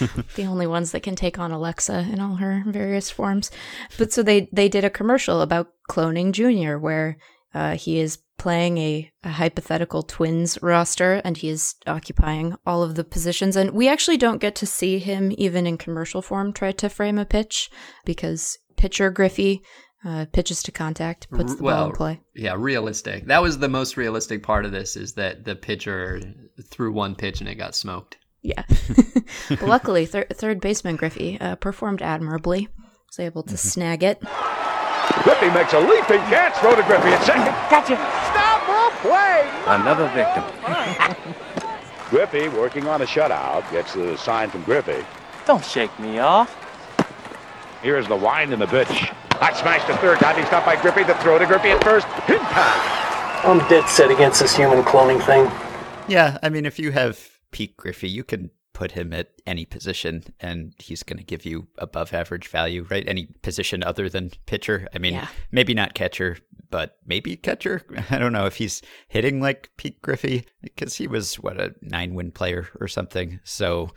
the 0.34 0.46
only 0.46 0.66
ones 0.66 0.90
that 0.92 1.04
can 1.04 1.14
take 1.14 1.38
on 1.38 1.52
Alexa 1.52 2.08
in 2.12 2.18
all 2.18 2.36
her 2.36 2.64
various 2.66 3.08
forms. 3.08 3.52
But 3.96 4.12
so 4.12 4.22
they 4.24 4.48
they 4.52 4.68
did 4.68 4.84
a 4.84 4.90
commercial 4.90 5.40
about 5.40 5.68
cloning 5.88 6.32
Junior, 6.32 6.76
where 6.76 7.18
uh, 7.54 7.76
he 7.76 8.00
is 8.00 8.18
playing 8.38 8.78
a, 8.78 9.10
a, 9.24 9.30
hypothetical 9.30 10.02
twins 10.02 10.58
roster 10.62 11.20
and 11.24 11.36
he 11.36 11.48
is 11.48 11.74
occupying 11.86 12.56
all 12.64 12.82
of 12.82 12.94
the 12.94 13.04
positions. 13.04 13.56
And 13.56 13.72
we 13.72 13.88
actually 13.88 14.16
don't 14.16 14.40
get 14.40 14.54
to 14.56 14.66
see 14.66 14.98
him 14.98 15.32
even 15.36 15.66
in 15.66 15.76
commercial 15.76 16.22
form 16.22 16.52
try 16.52 16.72
to 16.72 16.88
frame 16.88 17.18
a 17.18 17.26
pitch 17.26 17.68
because 18.04 18.56
pitcher 18.76 19.10
Griffey 19.10 19.62
uh, 20.04 20.26
pitches 20.32 20.62
to 20.62 20.72
contact, 20.72 21.28
puts 21.30 21.56
the 21.56 21.62
well, 21.62 21.76
ball 21.76 21.86
in 21.86 21.92
play. 21.92 22.20
Yeah, 22.34 22.54
realistic. 22.56 23.26
That 23.26 23.42
was 23.42 23.58
the 23.58 23.68
most 23.68 23.96
realistic 23.96 24.42
part 24.42 24.64
of 24.64 24.72
this 24.72 24.96
is 24.96 25.14
that 25.14 25.44
the 25.44 25.56
pitcher 25.56 26.20
threw 26.70 26.92
one 26.92 27.14
pitch 27.14 27.40
and 27.40 27.48
it 27.48 27.56
got 27.56 27.74
smoked. 27.74 28.16
Yeah. 28.42 28.62
luckily, 29.60 30.06
thir- 30.06 30.26
third 30.32 30.60
baseman 30.60 30.96
Griffey 30.96 31.40
uh, 31.40 31.56
performed 31.56 32.02
admirably. 32.02 32.68
Was 33.08 33.18
able 33.18 33.42
to 33.42 33.54
mm-hmm. 33.54 33.56
snag 33.56 34.02
it. 34.02 34.22
Griffey 35.22 35.50
makes 35.50 35.72
a 35.72 35.80
leaping 35.80 36.20
catch. 36.30 36.56
Throw 36.58 36.74
to 36.74 36.82
Griffey 36.82 37.08
at 37.08 37.22
second. 37.24 37.54
Gotcha. 37.70 37.96
Stop 38.30 38.68
or 38.68 38.90
play. 39.02 39.50
Another 39.66 40.08
victim. 40.14 40.44
Griffey 42.10 42.48
working 42.48 42.86
on 42.86 43.02
a 43.02 43.04
shutout. 43.04 43.70
Gets 43.70 43.94
the 43.94 44.16
sign 44.16 44.50
from 44.50 44.62
Griffey. 44.62 45.04
Don't 45.46 45.64
shake 45.64 45.96
me 45.98 46.18
off. 46.18 46.54
Here's 47.82 48.08
the 48.08 48.16
wind 48.16 48.52
in 48.52 48.58
the 48.58 48.66
bitch. 48.66 49.14
I 49.40 49.52
smashed 49.52 49.86
to 49.86 49.96
third. 49.98 50.18
Diving 50.18 50.44
stopped 50.46 50.66
by 50.66 50.76
Griffey. 50.80 51.04
The 51.04 51.14
throw 51.16 51.38
to 51.38 51.46
Griffey 51.46 51.70
at 51.70 51.82
first. 51.84 52.06
Hit 52.26 52.40
I'm 53.44 53.58
dead 53.68 53.88
set 53.88 54.10
against 54.10 54.40
this 54.40 54.56
human 54.56 54.82
cloning 54.82 55.24
thing. 55.24 55.50
Yeah, 56.08 56.38
I 56.42 56.48
mean, 56.48 56.66
if 56.66 56.78
you 56.78 56.90
have 56.90 57.38
peak 57.52 57.76
Griffey, 57.76 58.08
you 58.08 58.24
can 58.24 58.50
put 58.78 58.92
him 58.92 59.12
at 59.12 59.30
any 59.44 59.64
position 59.64 60.22
and 60.38 60.72
he's 60.78 61.02
going 61.02 61.18
to 61.18 61.24
give 61.24 61.44
you 61.44 61.66
above 61.78 62.14
average 62.14 62.46
value, 62.46 62.86
right? 62.88 63.02
Any 63.08 63.26
position 63.42 63.82
other 63.82 64.08
than 64.08 64.30
pitcher. 64.46 64.86
I 64.94 64.98
mean, 64.98 65.14
yeah. 65.14 65.26
maybe 65.50 65.74
not 65.74 65.94
catcher, 65.94 66.36
but 66.70 66.96
maybe 67.04 67.34
catcher. 67.34 67.82
I 68.10 68.20
don't 68.20 68.32
know 68.32 68.46
if 68.46 68.54
he's 68.54 68.80
hitting 69.08 69.40
like 69.40 69.70
peak 69.78 70.00
Griffey 70.00 70.46
because 70.62 70.94
he 70.94 71.08
was 71.08 71.40
what 71.40 71.60
a 71.60 71.74
nine 71.82 72.14
win 72.14 72.30
player 72.30 72.68
or 72.78 72.86
something. 72.86 73.40
So 73.42 73.90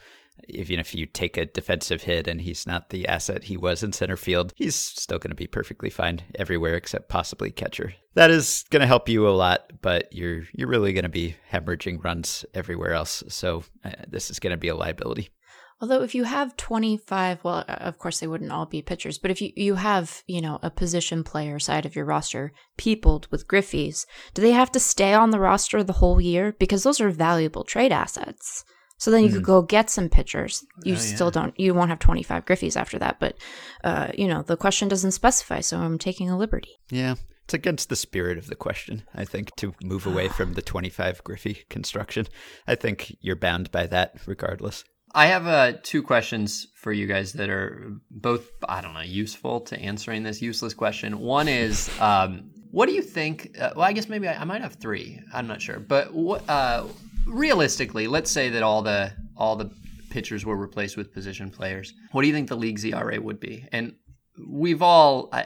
even 0.47 0.80
if 0.80 0.93
you 0.95 1.06
take 1.06 1.38
a 1.38 1.45
defensive 1.45 2.04
hit 2.04 2.27
and 2.27 2.41
he's 2.41 2.67
not 2.67 2.89
the 2.89 3.08
asset 3.08 3.43
he 3.43 3.58
was 3.58 3.84
in 3.84 3.93
center 3.93 4.17
field, 4.17 4.54
he's 4.56 4.75
still 4.75 5.19
going 5.19 5.32
to 5.32 5.36
be 5.36 5.47
perfectly 5.47 5.89
fine 5.89 6.21
everywhere 6.36 6.75
except 6.75 7.10
possibly 7.10 7.51
catcher. 7.51 7.93
That 8.13 8.32
is 8.32 8.65
going 8.69 8.82
to 8.82 8.88
help 8.88 9.08
you 9.08 9.27
a 9.27 9.32
lot, 9.32 9.71
but 9.82 10.08
you're 10.12 10.43
you're 10.54 10.67
really 10.67 10.93
going 10.93 11.04
to 11.04 11.10
be 11.10 11.36
hemorrhaging 11.51 12.04
runs 12.04 12.45
everywhere 12.54 12.93
else. 12.93 13.23
So 13.30 13.63
uh, 13.84 13.91
this 14.08 14.30
is 14.30 14.39
going 14.39 14.51
to 14.51 14.58
be 14.58 14.67
a 14.67 14.75
liability. 14.75 15.30
Although 15.82 16.04
if 16.04 16.13
you 16.13 16.25
have 16.25 16.56
25, 16.58 17.43
well, 17.43 17.65
uh, 17.67 17.73
of 17.80 17.97
course 17.97 18.19
they 18.19 18.27
wouldn't 18.27 18.51
all 18.51 18.67
be 18.67 18.84
pitchers, 18.84 19.17
but 19.17 19.32
if 19.32 19.41
you, 19.41 19.51
you 19.56 19.75
have, 19.75 20.21
you 20.27 20.39
know, 20.39 20.60
a 20.62 20.69
position 20.69 21.23
player 21.23 21.58
side 21.58 21.88
of 21.88 21.95
your 21.95 22.06
roster 22.06 22.54
peopled 22.77 23.27
with 23.32 23.47
Griffeys, 23.47 24.06
do 24.36 24.43
they 24.43 24.51
have 24.51 24.71
to 24.73 24.80
stay 24.80 25.13
on 25.15 25.32
the 25.32 25.39
roster 25.39 25.84
the 25.84 25.93
whole 25.93 26.21
year? 26.21 26.56
Because 26.60 26.84
those 26.84 27.01
are 27.01 27.10
valuable 27.10 27.63
trade 27.63 27.91
assets. 27.91 28.63
So 29.01 29.09
then 29.09 29.23
you 29.23 29.29
mm. 29.29 29.33
could 29.33 29.43
go 29.43 29.63
get 29.63 29.89
some 29.89 30.09
pitchers. 30.09 30.63
You 30.83 30.93
oh, 30.93 30.97
still 30.97 31.27
yeah. 31.27 31.31
don't, 31.31 31.59
you 31.59 31.73
won't 31.73 31.89
have 31.89 31.97
25 31.97 32.45
Griffeys 32.45 32.77
after 32.77 32.99
that. 32.99 33.19
But, 33.19 33.35
uh, 33.83 34.11
you 34.15 34.27
know, 34.27 34.43
the 34.43 34.55
question 34.55 34.89
doesn't 34.89 35.13
specify. 35.13 35.61
So 35.61 35.79
I'm 35.79 35.97
taking 35.97 36.29
a 36.29 36.37
liberty. 36.37 36.77
Yeah. 36.91 37.15
It's 37.45 37.55
against 37.55 37.89
the 37.89 37.95
spirit 37.95 38.37
of 38.37 38.45
the 38.45 38.55
question, 38.55 39.01
I 39.15 39.25
think, 39.25 39.55
to 39.55 39.73
move 39.81 40.05
away 40.05 40.27
from 40.27 40.53
the 40.53 40.61
25 40.61 41.23
Griffey 41.23 41.63
construction. 41.67 42.27
I 42.67 42.75
think 42.75 43.17
you're 43.21 43.35
bound 43.35 43.71
by 43.71 43.87
that 43.87 44.17
regardless. 44.27 44.83
I 45.15 45.25
have 45.25 45.47
uh, 45.47 45.79
two 45.81 46.03
questions 46.03 46.67
for 46.75 46.93
you 46.93 47.07
guys 47.07 47.33
that 47.33 47.49
are 47.49 47.93
both, 48.11 48.51
I 48.69 48.81
don't 48.81 48.93
know, 48.93 49.01
useful 49.01 49.61
to 49.61 49.79
answering 49.79 50.21
this 50.21 50.43
useless 50.43 50.75
question. 50.75 51.17
One 51.17 51.47
is, 51.47 51.89
um, 51.99 52.51
what 52.69 52.85
do 52.85 52.93
you 52.93 53.01
think? 53.01 53.57
Uh, 53.59 53.71
well, 53.75 53.85
I 53.85 53.93
guess 53.93 54.07
maybe 54.07 54.27
I, 54.27 54.41
I, 54.41 54.43
might 54.43 54.61
have 54.61 54.75
three. 54.75 55.19
I'm 55.33 55.47
not 55.47 55.59
sure. 55.59 55.79
But 55.79 56.13
what, 56.13 56.47
uh, 56.47 56.85
realistically, 57.25 58.07
let's 58.07 58.31
say 58.31 58.49
that 58.49 58.63
all 58.63 58.81
the 58.81 59.13
all 59.36 59.55
the 59.55 59.71
pitchers 60.10 60.45
were 60.45 60.57
replaced 60.57 60.97
with 60.97 61.13
position 61.13 61.49
players. 61.49 61.93
What 62.12 62.21
do 62.21 62.27
you 62.27 62.34
think 62.34 62.49
the 62.49 62.55
league's 62.55 62.86
ERA 62.86 63.19
would 63.19 63.39
be? 63.39 63.65
And 63.71 63.95
we've 64.47 64.81
all 64.81 65.29
uh, 65.31 65.43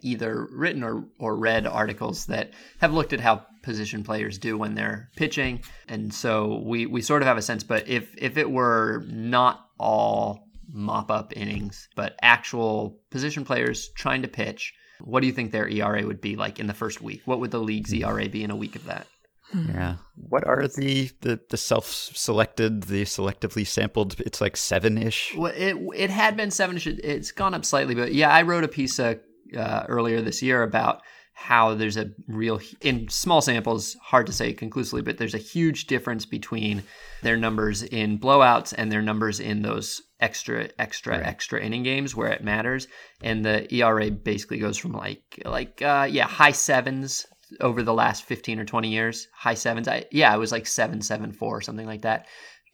either 0.00 0.46
written 0.50 0.82
or, 0.82 1.04
or 1.18 1.36
read 1.36 1.66
articles 1.66 2.26
that 2.26 2.52
have 2.78 2.92
looked 2.92 3.12
at 3.12 3.20
how 3.20 3.46
position 3.62 4.02
players 4.02 4.38
do 4.38 4.58
when 4.58 4.74
they're 4.74 5.08
pitching 5.16 5.62
and 5.88 6.12
so 6.12 6.62
we, 6.64 6.84
we 6.86 7.00
sort 7.00 7.22
of 7.22 7.28
have 7.28 7.38
a 7.38 7.42
sense 7.42 7.64
but 7.64 7.88
if 7.88 8.14
if 8.18 8.36
it 8.36 8.50
were 8.50 9.04
not 9.08 9.66
all 9.78 10.48
mop 10.70 11.10
up 11.10 11.32
innings 11.36 11.88
but 11.96 12.16
actual 12.20 12.98
position 13.10 13.44
players 13.44 13.88
trying 13.96 14.20
to 14.20 14.28
pitch 14.28 14.74
what 15.00 15.20
do 15.20 15.26
you 15.26 15.32
think 15.32 15.50
their 15.50 15.68
ERA 15.68 16.06
would 16.06 16.20
be 16.20 16.36
like 16.36 16.60
in 16.60 16.66
the 16.66 16.74
first 16.74 17.00
week 17.00 17.22
what 17.24 17.40
would 17.40 17.50
the 17.50 17.58
league's 17.58 17.94
ERA 17.94 18.28
be 18.28 18.44
in 18.44 18.50
a 18.50 18.56
week 18.56 18.76
of 18.76 18.84
that 18.84 19.06
yeah. 19.52 19.96
What 20.16 20.46
are 20.46 20.66
the 20.66 21.10
the, 21.20 21.40
the 21.50 21.56
self 21.56 21.86
selected, 21.86 22.84
the 22.84 23.04
selectively 23.04 23.66
sampled? 23.66 24.20
It's 24.20 24.40
like 24.40 24.56
seven 24.56 24.98
ish. 24.98 25.34
Well, 25.36 25.52
it 25.54 25.76
it 25.94 26.10
had 26.10 26.36
been 26.36 26.50
seven 26.50 26.76
ish. 26.76 26.86
It's 26.86 27.32
gone 27.32 27.54
up 27.54 27.64
slightly, 27.64 27.94
but 27.94 28.14
yeah, 28.14 28.30
I 28.30 28.42
wrote 28.42 28.64
a 28.64 28.68
piece 28.68 28.98
uh, 28.98 29.16
uh, 29.56 29.84
earlier 29.88 30.20
this 30.20 30.42
year 30.42 30.62
about 30.62 31.02
how 31.36 31.74
there's 31.74 31.96
a 31.96 32.10
real 32.28 32.60
in 32.80 33.08
small 33.08 33.40
samples 33.40 33.96
hard 34.00 34.24
to 34.24 34.32
say 34.32 34.52
conclusively 34.52 35.02
but 35.02 35.18
there's 35.18 35.34
a 35.34 35.38
huge 35.38 35.88
difference 35.88 36.24
between 36.24 36.80
their 37.22 37.36
numbers 37.36 37.82
in 37.82 38.16
blowouts 38.20 38.72
and 38.78 38.90
their 38.90 39.02
numbers 39.02 39.40
in 39.40 39.60
those 39.62 40.00
extra 40.20 40.68
extra 40.78 41.18
right. 41.18 41.26
extra 41.26 41.60
inning 41.60 41.82
games 41.82 42.14
where 42.14 42.30
it 42.30 42.44
matters 42.44 42.86
and 43.20 43.44
the 43.44 43.72
ERA 43.74 44.12
basically 44.12 44.58
goes 44.58 44.78
from 44.78 44.92
like 44.92 45.42
like 45.44 45.82
uh, 45.82 46.06
yeah 46.08 46.28
high 46.28 46.52
sevens 46.52 47.26
over 47.60 47.82
the 47.82 47.94
last 47.94 48.24
15 48.24 48.58
or 48.58 48.64
20 48.64 48.88
years, 48.88 49.28
high 49.32 49.54
sevens. 49.54 49.88
I, 49.88 50.04
yeah, 50.10 50.34
it 50.34 50.38
was 50.38 50.52
like 50.52 50.66
7 50.66 51.00
7 51.02 51.32
4 51.32 51.56
or 51.56 51.60
something 51.60 51.86
like 51.86 52.02
that 52.02 52.26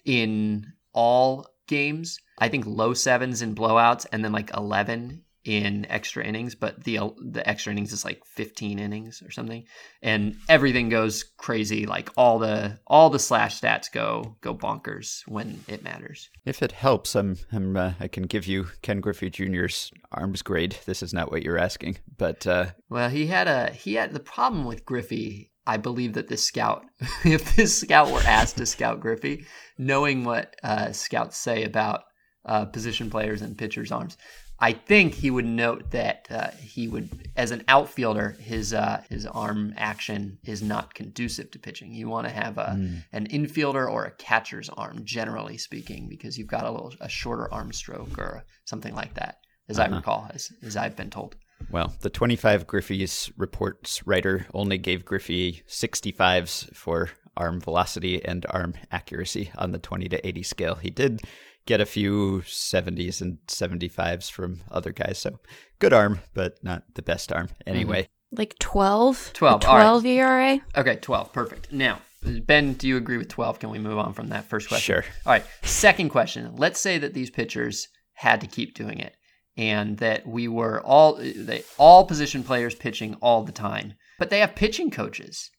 in 0.05 0.67
all 0.93 1.47
games. 1.67 2.19
I 2.39 2.49
think 2.49 2.67
low 2.67 2.95
sevens 2.95 3.43
in 3.43 3.55
blowouts 3.55 4.07
and 4.13 4.25
then 4.25 4.33
like 4.33 4.51
11 4.57 5.23
in 5.45 5.87
extra 5.89 6.25
innings, 6.25 6.55
but 6.55 6.85
the 6.85 6.99
the 7.31 7.47
extra 7.49 7.73
innings 7.73 7.93
is 7.93 8.05
like 8.05 8.25
15 8.27 8.79
innings 8.79 9.23
or 9.23 9.31
something, 9.31 9.65
and 10.03 10.37
everything 10.49 10.89
goes 10.89 11.25
crazy. 11.39 11.87
Like 11.87 12.11
all 12.17 12.39
the 12.39 12.79
all 12.87 13.11
the 13.11 13.19
slash 13.19 13.61
stats 13.61 13.91
go 13.91 14.37
go 14.43 14.55
bonkers 14.55 15.23
when 15.27 15.65
it 15.67 15.83
matters. 15.83 16.29
If 16.45 16.63
it 16.63 16.73
helps, 16.73 17.15
I'm, 17.15 17.37
I'm 17.53 17.77
uh, 17.77 17.93
I 18.01 18.09
can 18.09 18.25
give 18.25 18.47
you 18.47 18.67
Ken 18.83 19.01
Griffey 19.01 19.31
Jr.'s 19.31 19.91
arms 20.13 20.43
grade. 20.43 20.77
This 20.85 21.03
is 21.03 21.15
not 21.15 21.31
what 21.31 21.43
you're 21.43 21.59
asking, 21.59 21.99
but 22.19 22.47
uh... 22.47 22.67
well, 22.89 23.09
he 23.09 23.27
had 23.27 23.49
a 23.49 23.71
he 23.71 23.95
had 23.95 24.13
the 24.13 24.21
problem 24.21 24.65
with 24.65 24.85
Griffey. 24.85 25.53
I 25.67 25.77
believe 25.77 26.15
that 26.15 26.29
this 26.29 26.45
scout, 26.45 26.85
if 27.25 27.55
this 27.57 27.81
scout 27.81 28.11
were 28.11 28.23
asked 28.27 28.57
to 28.59 28.67
scout 28.67 29.01
Griffey, 29.01 29.47
knowing 29.79 30.25
what 30.25 30.57
uh, 30.63 30.93
scouts 30.93 31.37
say 31.37 31.65
about 31.65 32.03
uh, 32.45 32.65
position 32.65 33.11
players 33.11 33.43
and 33.43 33.57
pitchers' 33.57 33.93
arms, 33.93 34.17
I 34.63 34.73
think 34.73 35.15
he 35.15 35.31
would 35.31 35.47
note 35.47 35.91
that 35.93 36.27
uh, 36.31 36.51
he 36.61 36.87
would, 36.87 37.31
as 37.35 37.51
an 37.51 37.65
outfielder, 37.67 38.37
his 38.39 38.75
uh, 38.75 39.03
his 39.09 39.25
arm 39.25 39.73
action 39.77 40.39
is 40.45 40.63
not 40.63 40.93
conducive 40.93 41.51
to 41.53 41.59
pitching. 41.59 41.93
You 41.93 42.09
want 42.09 42.27
to 42.27 42.33
have 42.33 42.59
a, 42.59 42.77
mm. 42.77 43.03
an 43.13 43.27
infielder 43.29 43.91
or 43.91 44.05
a 44.05 44.11
catcher's 44.13 44.69
arm, 44.69 45.01
generally 45.05 45.57
speaking, 45.57 46.09
because 46.09 46.37
you've 46.37 46.49
got 46.49 46.67
a 46.67 46.71
little 46.71 46.93
a 47.01 47.09
shorter 47.09 47.53
arm 47.53 47.73
stroke 47.73 48.19
or 48.19 48.45
something 48.65 48.95
like 48.95 49.15
that, 49.15 49.39
as 49.69 49.79
uh-huh. 49.79 49.95
I 49.95 49.97
recall, 49.97 50.31
as, 50.35 50.53
as 50.63 50.77
I've 50.77 50.97
been 50.97 51.11
told. 51.11 51.37
Well, 51.71 51.95
the 52.01 52.11
25 52.11 52.67
Griffey's 52.67 53.31
reports 53.37 54.07
writer 54.07 54.47
only 54.53 54.77
gave 54.77 55.05
Griffey 55.05 55.63
65s 55.69 56.75
for 56.75 57.11
arm 57.37 57.61
velocity 57.61 58.23
and 58.25 58.45
arm 58.51 58.75
accuracy 58.91 59.51
on 59.57 59.73
the 59.73 59.79
20 59.79 60.09
to 60.09 60.27
80 60.27 60.43
scale. 60.43 60.75
He 60.75 60.91
did 60.91 61.23
get 61.71 61.81
a 61.81 61.87
few 61.87 62.43
70s 62.47 63.21
and 63.21 63.39
75s 63.47 64.29
from 64.29 64.61
other 64.73 64.91
guys. 64.91 65.19
So 65.19 65.39
good 65.79 65.93
arm, 65.93 66.19
but 66.35 66.59
not 66.65 66.83
the 66.95 67.03
best 67.03 67.33
arm 67.33 67.49
anyway. 67.65 68.03
Mm-hmm. 68.03 68.39
Like 68.39 68.59
12? 68.59 69.31
12. 69.35 69.61
12 69.61 70.03
right. 70.03 70.11
ERA? 70.11 70.61
Okay, 70.77 70.97
12. 70.97 71.33
Perfect. 71.33 71.73
Now, 71.73 72.01
Ben, 72.25 72.73
do 72.73 72.89
you 72.89 72.97
agree 72.97 73.19
with 73.19 73.29
12? 73.29 73.61
Can 73.61 73.71
we 73.71 73.79
move 73.79 73.99
on 73.99 74.15
from 74.15 74.31
that 74.31 74.47
first 74.47 74.67
question? 74.69 74.95
Sure. 74.95 75.05
All 75.25 75.33
right. 75.33 75.45
Second 75.63 76.09
question. 76.09 76.57
Let's 76.57 76.81
say 76.81 76.99
that 76.99 77.15
these 77.15 77.31
pitchers 77.31 77.87
had 78.15 78.41
to 78.41 78.49
keep 78.49 78.75
doing 78.75 78.99
it 78.99 79.15
and 79.57 79.97
that 79.99 80.27
we 80.27 80.49
were 80.49 80.81
all 80.81 81.15
they 81.15 81.63
all 81.79 82.05
position 82.05 82.43
players 82.43 82.75
pitching 82.75 83.15
all 83.23 83.45
the 83.45 83.53
time. 83.53 83.95
But 84.19 84.31
they 84.31 84.41
have 84.41 84.57
pitching 84.57 84.91
coaches 84.91 85.51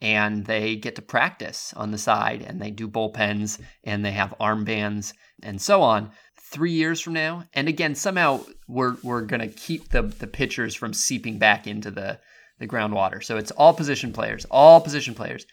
and 0.00 0.46
they 0.46 0.76
get 0.76 0.96
to 0.96 1.02
practice 1.02 1.74
on 1.76 1.90
the 1.90 1.98
side 1.98 2.42
and 2.42 2.60
they 2.60 2.70
do 2.70 2.88
bullpens 2.88 3.60
and 3.84 4.04
they 4.04 4.12
have 4.12 4.34
armbands 4.40 5.12
and 5.42 5.60
so 5.60 5.82
on. 5.82 6.10
Three 6.50 6.72
years 6.72 7.00
from 7.00 7.12
now 7.12 7.44
and 7.54 7.68
again 7.68 7.94
somehow 7.94 8.40
we're 8.66 8.96
we're 9.02 9.22
going 9.22 9.40
to 9.40 9.48
keep 9.48 9.90
the 9.90 10.02
the 10.02 10.26
pitchers 10.26 10.74
from 10.74 10.92
seeping 10.92 11.38
back 11.38 11.66
into 11.66 11.90
the 11.90 12.18
the 12.58 12.66
groundwater. 12.66 13.22
So 13.22 13.36
it's 13.36 13.52
all 13.52 13.74
position 13.74 14.12
players 14.12 14.46
all 14.50 14.80
position 14.80 15.14
players 15.14 15.46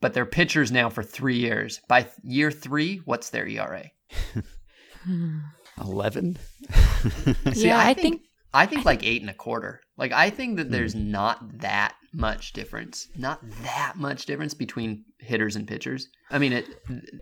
but 0.00 0.14
they're 0.14 0.26
pitchers 0.26 0.70
now 0.70 0.88
for 0.90 1.02
three 1.02 1.38
years. 1.38 1.80
By 1.88 2.06
year 2.22 2.50
three 2.50 3.02
what's 3.04 3.30
their 3.30 3.46
ERA 3.48 3.90
11 5.80 6.38
yeah 7.52 7.78
I, 7.78 7.90
I 7.90 7.94
think, 7.94 7.96
think 7.96 8.22
I 8.52 8.66
think 8.66 8.84
like 8.84 9.04
eight 9.04 9.22
and 9.22 9.30
a 9.30 9.34
quarter. 9.34 9.80
Like 9.98 10.12
I 10.12 10.30
think 10.30 10.56
that 10.56 10.70
there's 10.70 10.94
mm. 10.94 11.06
not 11.06 11.60
that 11.60 11.94
much 12.12 12.52
difference, 12.52 13.08
not 13.16 13.40
that 13.62 13.94
much 13.96 14.26
difference 14.26 14.54
between 14.54 15.04
hitters 15.18 15.56
and 15.56 15.66
pitchers. 15.66 16.08
I 16.30 16.38
mean, 16.38 16.52
it 16.52 16.66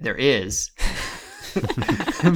there 0.01 0.15
is, 0.15 0.71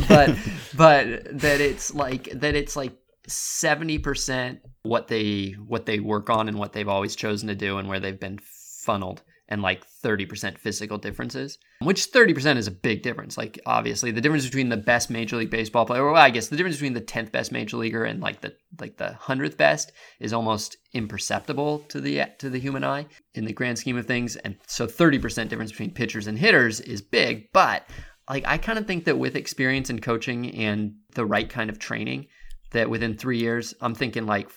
but 0.08 0.34
but 0.76 1.38
that 1.38 1.60
it's 1.60 1.94
like 1.94 2.30
that 2.32 2.56
it's 2.56 2.74
like 2.74 2.94
seventy 3.26 3.98
percent 3.98 4.60
what 4.82 5.08
they 5.08 5.50
what 5.66 5.84
they 5.84 6.00
work 6.00 6.30
on 6.30 6.48
and 6.48 6.58
what 6.58 6.72
they've 6.72 6.88
always 6.88 7.14
chosen 7.14 7.48
to 7.48 7.54
do 7.54 7.76
and 7.76 7.86
where 7.86 8.00
they've 8.00 8.18
been 8.18 8.38
funneled 8.42 9.22
and 9.50 9.62
like 9.62 9.84
30% 10.04 10.56
physical 10.56 10.96
differences, 10.96 11.58
which 11.82 12.12
30% 12.12 12.56
is 12.56 12.68
a 12.68 12.72
big 12.72 13.02
difference. 13.02 13.36
Like, 13.36 13.60
obviously, 13.66 14.12
the 14.12 14.20
difference 14.20 14.44
between 14.44 14.68
the 14.68 14.76
best 14.76 15.10
Major 15.10 15.36
League 15.36 15.50
Baseball 15.50 15.84
player, 15.84 16.04
well, 16.04 16.22
I 16.22 16.30
guess 16.30 16.48
the 16.48 16.56
difference 16.56 16.76
between 16.76 16.94
the 16.94 17.00
10th 17.00 17.32
best 17.32 17.50
Major 17.50 17.76
Leaguer 17.76 18.04
and 18.04 18.20
like 18.20 18.40
the 18.40 18.54
like 18.80 18.96
the 18.96 19.18
100th 19.20 19.56
best 19.56 19.92
is 20.20 20.32
almost 20.32 20.76
imperceptible 20.92 21.80
to 21.88 22.00
the 22.00 22.22
to 22.38 22.48
the 22.48 22.60
human 22.60 22.84
eye 22.84 23.06
in 23.34 23.44
the 23.44 23.52
grand 23.52 23.78
scheme 23.78 23.96
of 23.96 24.06
things. 24.06 24.36
And 24.36 24.56
so 24.66 24.86
30% 24.86 25.48
difference 25.48 25.72
between 25.72 25.90
pitchers 25.90 26.28
and 26.28 26.38
hitters 26.38 26.80
is 26.80 27.02
big, 27.02 27.52
but 27.52 27.88
like 28.28 28.44
I 28.46 28.58
kind 28.58 28.78
of 28.78 28.86
think 28.86 29.04
that 29.04 29.18
with 29.18 29.34
experience 29.34 29.90
and 29.90 30.00
coaching 30.00 30.54
and 30.54 30.94
the 31.14 31.26
right 31.26 31.48
kind 31.48 31.68
of 31.68 31.80
training, 31.80 32.28
that 32.70 32.88
within 32.88 33.16
three 33.16 33.38
years, 33.38 33.74
I'm 33.80 33.94
thinking 33.94 34.26
like 34.26 34.48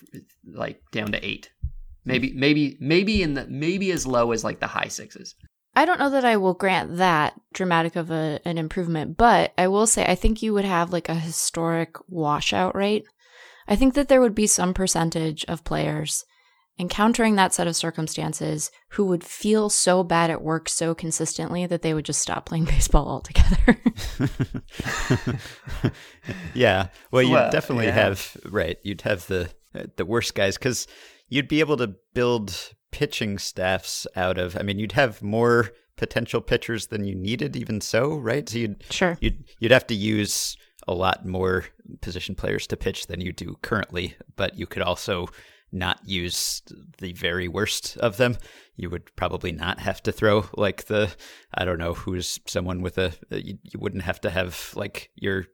like 0.46 0.80
down 0.92 1.12
to 1.12 1.26
eight 1.26 1.50
Maybe 2.04 2.32
maybe 2.34 2.76
maybe 2.80 3.22
in 3.22 3.34
the 3.34 3.46
maybe 3.46 3.90
as 3.90 4.06
low 4.06 4.32
as 4.32 4.44
like 4.44 4.60
the 4.60 4.66
high 4.66 4.88
sixes. 4.88 5.34
I 5.76 5.84
don't 5.84 5.98
know 5.98 6.10
that 6.10 6.24
I 6.24 6.36
will 6.36 6.54
grant 6.54 6.98
that 6.98 7.34
dramatic 7.52 7.96
of 7.96 8.10
a, 8.10 8.40
an 8.44 8.58
improvement, 8.58 9.16
but 9.16 9.52
I 9.58 9.66
will 9.68 9.86
say 9.86 10.04
I 10.06 10.14
think 10.14 10.42
you 10.42 10.54
would 10.54 10.64
have 10.64 10.92
like 10.92 11.08
a 11.08 11.14
historic 11.14 11.96
washout 12.08 12.76
rate. 12.76 13.06
I 13.66 13.76
think 13.76 13.94
that 13.94 14.08
there 14.08 14.20
would 14.20 14.34
be 14.34 14.46
some 14.46 14.74
percentage 14.74 15.44
of 15.46 15.64
players 15.64 16.24
encountering 16.78 17.36
that 17.36 17.54
set 17.54 17.66
of 17.66 17.76
circumstances 17.76 18.70
who 18.90 19.04
would 19.06 19.22
feel 19.22 19.70
so 19.70 20.02
bad 20.02 20.30
at 20.30 20.42
work 20.42 20.68
so 20.68 20.94
consistently 20.94 21.66
that 21.66 21.82
they 21.82 21.94
would 21.94 22.04
just 22.04 22.20
stop 22.20 22.46
playing 22.46 22.64
baseball 22.66 23.08
altogether. 23.08 23.78
yeah. 26.54 26.88
Well, 27.10 27.22
you 27.22 27.32
well, 27.32 27.50
definitely 27.50 27.86
yeah. 27.86 27.92
have 27.92 28.36
right. 28.46 28.78
You'd 28.82 29.02
have 29.02 29.26
the 29.26 29.50
the 29.96 30.04
worst 30.04 30.34
guys 30.34 30.56
cuz 30.56 30.86
you'd 31.34 31.48
be 31.48 31.58
able 31.58 31.76
to 31.76 31.96
build 32.14 32.74
pitching 32.92 33.38
staffs 33.38 34.06
out 34.14 34.38
of. 34.38 34.56
I 34.56 34.62
mean, 34.62 34.78
you'd 34.78 34.92
have 34.92 35.20
more 35.20 35.72
potential 35.96 36.40
pitchers 36.40 36.86
than 36.86 37.04
you 37.04 37.14
needed, 37.16 37.56
even 37.56 37.80
so, 37.80 38.14
right? 38.14 38.48
So 38.48 38.58
you'd 38.58 38.84
sure 38.90 39.18
you'd 39.20 39.44
you'd 39.58 39.72
have 39.72 39.86
to 39.88 39.94
use 39.94 40.56
a 40.86 40.94
lot 40.94 41.26
more 41.26 41.64
position 42.00 42.36
players 42.36 42.68
to 42.68 42.76
pitch 42.76 43.08
than 43.08 43.20
you 43.20 43.32
do 43.32 43.56
currently, 43.62 44.16
but 44.36 44.56
you 44.56 44.66
could 44.66 44.82
also 44.82 45.26
not 45.72 45.98
use 46.06 46.62
the 46.98 47.12
very 47.14 47.48
worst 47.48 47.96
of 47.96 48.16
them. 48.16 48.36
You 48.76 48.88
would 48.90 49.14
probably 49.16 49.50
not 49.50 49.80
have 49.80 50.00
to 50.04 50.12
throw 50.12 50.44
like 50.56 50.84
the 50.84 51.12
I 51.52 51.64
don't 51.64 51.78
know 51.78 51.94
who's 51.94 52.38
someone 52.46 52.80
with 52.80 52.96
a 52.96 53.12
you, 53.30 53.58
you 53.62 53.80
wouldn't 53.80 54.04
have 54.04 54.20
to 54.20 54.30
have 54.30 54.72
like 54.76 55.10
your 55.16 55.46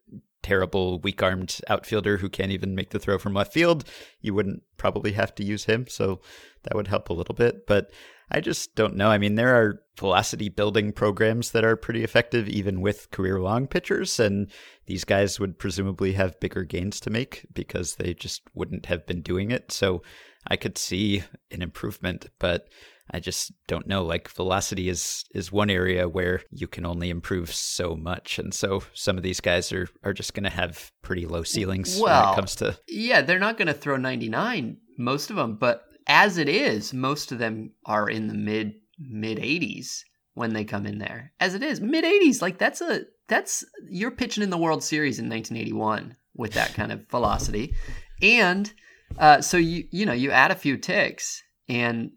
terrible 0.42 0.98
weak 1.00 1.22
armed 1.22 1.60
outfielder 1.68 2.18
who 2.18 2.28
can't 2.28 2.52
even 2.52 2.74
make 2.74 2.90
the 2.90 2.98
throw 2.98 3.18
from 3.18 3.34
left 3.34 3.52
field, 3.52 3.84
you 4.20 4.34
wouldn't 4.34 4.62
probably 4.76 5.12
have 5.12 5.34
to 5.36 5.44
use 5.44 5.64
him. 5.64 5.86
So 5.88 6.20
that 6.62 6.74
would 6.74 6.88
help 6.88 7.10
a 7.10 7.14
little 7.14 7.34
bit. 7.34 7.66
But 7.66 7.90
I 8.30 8.40
just 8.40 8.74
don't 8.74 8.96
know. 8.96 9.10
I 9.10 9.18
mean, 9.18 9.34
there 9.34 9.54
are 9.56 9.82
velocity 9.98 10.48
building 10.48 10.92
programs 10.92 11.50
that 11.50 11.64
are 11.64 11.76
pretty 11.76 12.04
effective 12.04 12.48
even 12.48 12.80
with 12.80 13.10
career 13.10 13.40
long 13.40 13.66
pitchers. 13.66 14.20
And 14.20 14.50
these 14.86 15.04
guys 15.04 15.40
would 15.40 15.58
presumably 15.58 16.12
have 16.12 16.40
bigger 16.40 16.64
gains 16.64 17.00
to 17.00 17.10
make 17.10 17.46
because 17.52 17.96
they 17.96 18.14
just 18.14 18.42
wouldn't 18.54 18.86
have 18.86 19.06
been 19.06 19.20
doing 19.20 19.50
it. 19.50 19.72
So 19.72 20.02
I 20.46 20.56
could 20.56 20.78
see 20.78 21.24
an 21.50 21.60
improvement, 21.60 22.28
but 22.38 22.68
I 23.12 23.20
just 23.20 23.52
don't 23.66 23.86
know. 23.86 24.04
Like 24.04 24.28
velocity 24.28 24.88
is 24.88 25.24
is 25.34 25.50
one 25.50 25.70
area 25.70 26.08
where 26.08 26.42
you 26.50 26.66
can 26.66 26.86
only 26.86 27.10
improve 27.10 27.52
so 27.52 27.96
much, 27.96 28.38
and 28.38 28.54
so 28.54 28.82
some 28.94 29.16
of 29.16 29.22
these 29.22 29.40
guys 29.40 29.72
are 29.72 29.88
are 30.04 30.12
just 30.12 30.34
going 30.34 30.44
to 30.44 30.50
have 30.50 30.92
pretty 31.02 31.26
low 31.26 31.42
ceilings 31.42 31.94
when 31.94 32.04
Well, 32.04 32.32
it 32.32 32.36
comes 32.36 32.54
to. 32.56 32.78
Yeah, 32.88 33.22
they're 33.22 33.38
not 33.38 33.56
going 33.56 33.68
to 33.68 33.74
throw 33.74 33.96
99, 33.96 34.76
most 34.98 35.30
of 35.30 35.36
them, 35.36 35.56
but 35.56 35.84
as 36.06 36.38
it 36.38 36.48
is, 36.48 36.92
most 36.92 37.32
of 37.32 37.38
them 37.38 37.72
are 37.84 38.08
in 38.08 38.28
the 38.28 38.34
mid 38.34 38.74
mid 38.98 39.38
80s 39.38 40.02
when 40.34 40.52
they 40.52 40.64
come 40.64 40.86
in 40.86 40.98
there. 40.98 41.32
As 41.40 41.54
it 41.54 41.62
is, 41.62 41.80
mid 41.80 42.04
80s, 42.04 42.42
like 42.42 42.58
that's 42.58 42.80
a 42.80 43.02
that's 43.28 43.64
you're 43.88 44.10
pitching 44.10 44.42
in 44.42 44.50
the 44.50 44.58
World 44.58 44.82
Series 44.82 45.18
in 45.18 45.28
1981 45.28 46.16
with 46.34 46.52
that 46.54 46.74
kind 46.74 46.92
of 46.92 47.08
velocity. 47.08 47.74
And 48.22 48.72
uh, 49.18 49.40
so 49.40 49.56
you 49.56 49.84
you 49.90 50.06
know, 50.06 50.12
you 50.12 50.30
add 50.30 50.50
a 50.50 50.56
few 50.56 50.76
ticks 50.76 51.42
and 51.68 52.10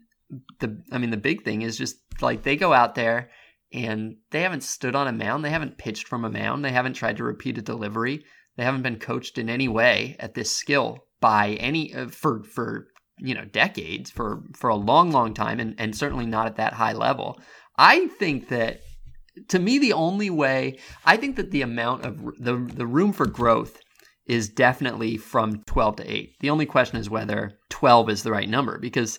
the 0.60 0.82
I 0.92 0.98
mean 0.98 1.10
the 1.10 1.16
big 1.16 1.44
thing 1.44 1.62
is 1.62 1.76
just 1.76 1.96
like 2.20 2.42
they 2.42 2.56
go 2.56 2.72
out 2.72 2.94
there 2.94 3.30
and 3.72 4.16
they 4.30 4.42
haven't 4.42 4.62
stood 4.62 4.94
on 4.94 5.08
a 5.08 5.12
mound, 5.12 5.44
they 5.44 5.50
haven't 5.50 5.78
pitched 5.78 6.06
from 6.06 6.24
a 6.24 6.30
mound, 6.30 6.64
they 6.64 6.70
haven't 6.70 6.94
tried 6.94 7.16
to 7.16 7.24
repeat 7.24 7.58
a 7.58 7.62
delivery, 7.62 8.24
they 8.56 8.64
haven't 8.64 8.82
been 8.82 8.98
coached 8.98 9.38
in 9.38 9.48
any 9.48 9.68
way 9.68 10.16
at 10.20 10.34
this 10.34 10.50
skill 10.50 10.98
by 11.20 11.50
any 11.54 11.94
uh, 11.94 12.08
for 12.08 12.42
for 12.44 12.88
you 13.18 13.34
know 13.34 13.44
decades 13.44 14.10
for 14.10 14.42
for 14.54 14.70
a 14.70 14.76
long 14.76 15.10
long 15.10 15.34
time 15.34 15.60
and 15.60 15.74
and 15.78 15.96
certainly 15.96 16.26
not 16.26 16.46
at 16.46 16.56
that 16.56 16.74
high 16.74 16.92
level. 16.92 17.40
I 17.76 18.08
think 18.08 18.48
that 18.48 18.80
to 19.48 19.58
me 19.58 19.78
the 19.78 19.92
only 19.92 20.30
way 20.30 20.78
I 21.04 21.16
think 21.16 21.36
that 21.36 21.50
the 21.50 21.62
amount 21.62 22.04
of 22.04 22.18
the 22.38 22.56
the 22.56 22.86
room 22.86 23.12
for 23.12 23.26
growth 23.26 23.80
is 24.26 24.48
definitely 24.48 25.18
from 25.18 25.62
12 25.64 25.96
to 25.96 26.10
8. 26.10 26.36
The 26.40 26.50
only 26.50 26.64
question 26.66 26.98
is 26.98 27.10
whether 27.10 27.58
12 27.68 28.08
is 28.08 28.22
the 28.22 28.32
right 28.32 28.48
number 28.48 28.78
because 28.78 29.18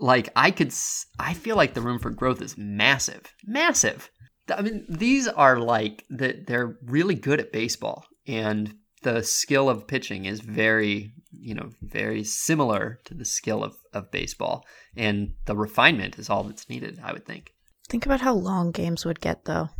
like 0.00 0.28
I 0.36 0.50
could 0.50 0.72
I 1.18 1.34
feel 1.34 1.56
like 1.56 1.74
the 1.74 1.80
room 1.80 1.98
for 1.98 2.10
growth 2.10 2.42
is 2.42 2.56
massive. 2.56 3.34
Massive. 3.44 4.10
I 4.54 4.62
mean 4.62 4.86
these 4.88 5.28
are 5.28 5.58
like 5.58 6.04
that 6.10 6.46
they're 6.46 6.78
really 6.84 7.14
good 7.14 7.40
at 7.40 7.52
baseball 7.52 8.04
and 8.26 8.74
the 9.02 9.22
skill 9.22 9.68
of 9.68 9.86
pitching 9.86 10.24
is 10.24 10.40
very, 10.40 11.12
you 11.30 11.54
know, 11.54 11.70
very 11.82 12.24
similar 12.24 12.98
to 13.04 13.14
the 13.14 13.24
skill 13.24 13.62
of 13.62 13.76
of 13.92 14.10
baseball 14.10 14.64
and 14.96 15.34
the 15.46 15.56
refinement 15.56 16.18
is 16.18 16.30
all 16.30 16.44
that's 16.44 16.68
needed, 16.68 16.98
I 17.02 17.12
would 17.12 17.26
think. 17.26 17.54
Think 17.88 18.04
about 18.04 18.20
how 18.20 18.34
long 18.34 18.70
games 18.70 19.04
would 19.04 19.20
get 19.20 19.44
though. 19.44 19.70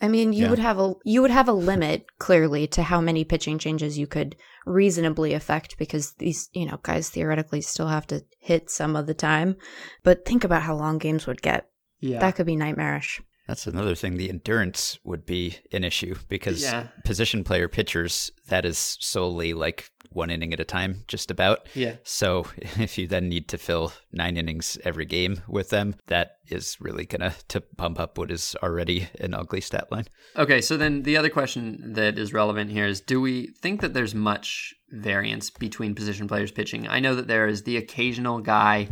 I 0.00 0.08
mean, 0.08 0.32
you 0.32 0.44
Yeah. 0.44 0.50
would 0.50 0.58
have 0.58 0.78
a 0.78 0.94
you 1.04 1.22
would 1.22 1.30
have 1.30 1.48
a 1.48 1.52
limit 1.52 2.04
clearly 2.18 2.66
to 2.68 2.82
how 2.82 3.00
many 3.00 3.24
pitching 3.24 3.58
changes 3.58 3.98
you 3.98 4.06
could 4.06 4.36
reasonably 4.66 5.32
affect 5.32 5.78
because 5.78 6.12
these, 6.14 6.50
you 6.52 6.66
know, 6.66 6.78
guys 6.82 7.08
theoretically 7.08 7.60
still 7.60 7.86
have 7.88 8.06
to 8.08 8.24
hit 8.38 8.68
some 8.70 8.96
of 8.96 9.06
the 9.06 9.14
time. 9.14 9.56
But 10.02 10.24
think 10.24 10.44
about 10.44 10.62
how 10.62 10.76
long 10.76 10.98
games 10.98 11.26
would 11.26 11.40
get. 11.40 11.68
Yeah. 12.00 12.18
That 12.20 12.36
could 12.36 12.46
be 12.46 12.56
nightmarish. 12.56 13.22
That's 13.46 13.66
another 13.66 13.94
thing. 13.94 14.16
The 14.16 14.28
endurance 14.28 14.98
would 15.04 15.24
be 15.26 15.58
an 15.72 15.84
issue 15.84 16.16
because 16.28 16.62
Yeah. 16.62 16.88
position 17.04 17.44
player 17.44 17.68
pitchers, 17.68 18.32
that 18.48 18.64
is 18.64 18.96
solely 19.00 19.54
like 19.54 19.90
one 20.10 20.30
inning 20.30 20.52
at 20.54 20.60
a 20.60 20.64
time, 20.64 21.04
just 21.08 21.30
about. 21.30 21.68
yeah. 21.74 21.96
So 22.02 22.46
if 22.78 22.96
you 22.96 23.06
then 23.06 23.28
need 23.28 23.48
to 23.48 23.58
fill 23.58 23.92
nine 24.12 24.36
innings 24.36 24.78
every 24.84 25.04
game 25.04 25.42
with 25.46 25.68
them, 25.70 25.94
that 26.06 26.38
is 26.48 26.76
really 26.80 27.04
gonna 27.04 27.34
to 27.48 27.60
pump 27.60 28.00
up 28.00 28.16
what 28.18 28.30
is 28.30 28.56
already 28.62 29.08
an 29.20 29.34
ugly 29.34 29.60
stat 29.60 29.92
line. 29.92 30.06
Okay, 30.36 30.60
so 30.60 30.76
then 30.76 31.02
the 31.02 31.16
other 31.16 31.28
question 31.28 31.92
that 31.94 32.18
is 32.18 32.32
relevant 32.32 32.70
here 32.70 32.86
is 32.86 33.00
do 33.00 33.20
we 33.20 33.48
think 33.60 33.80
that 33.82 33.94
there's 33.94 34.14
much 34.14 34.74
variance 34.90 35.50
between 35.50 35.94
position 35.94 36.26
players 36.28 36.50
pitching? 36.52 36.88
I 36.88 37.00
know 37.00 37.14
that 37.14 37.26
there 37.28 37.46
is 37.48 37.64
the 37.64 37.76
occasional 37.76 38.38
guy 38.40 38.88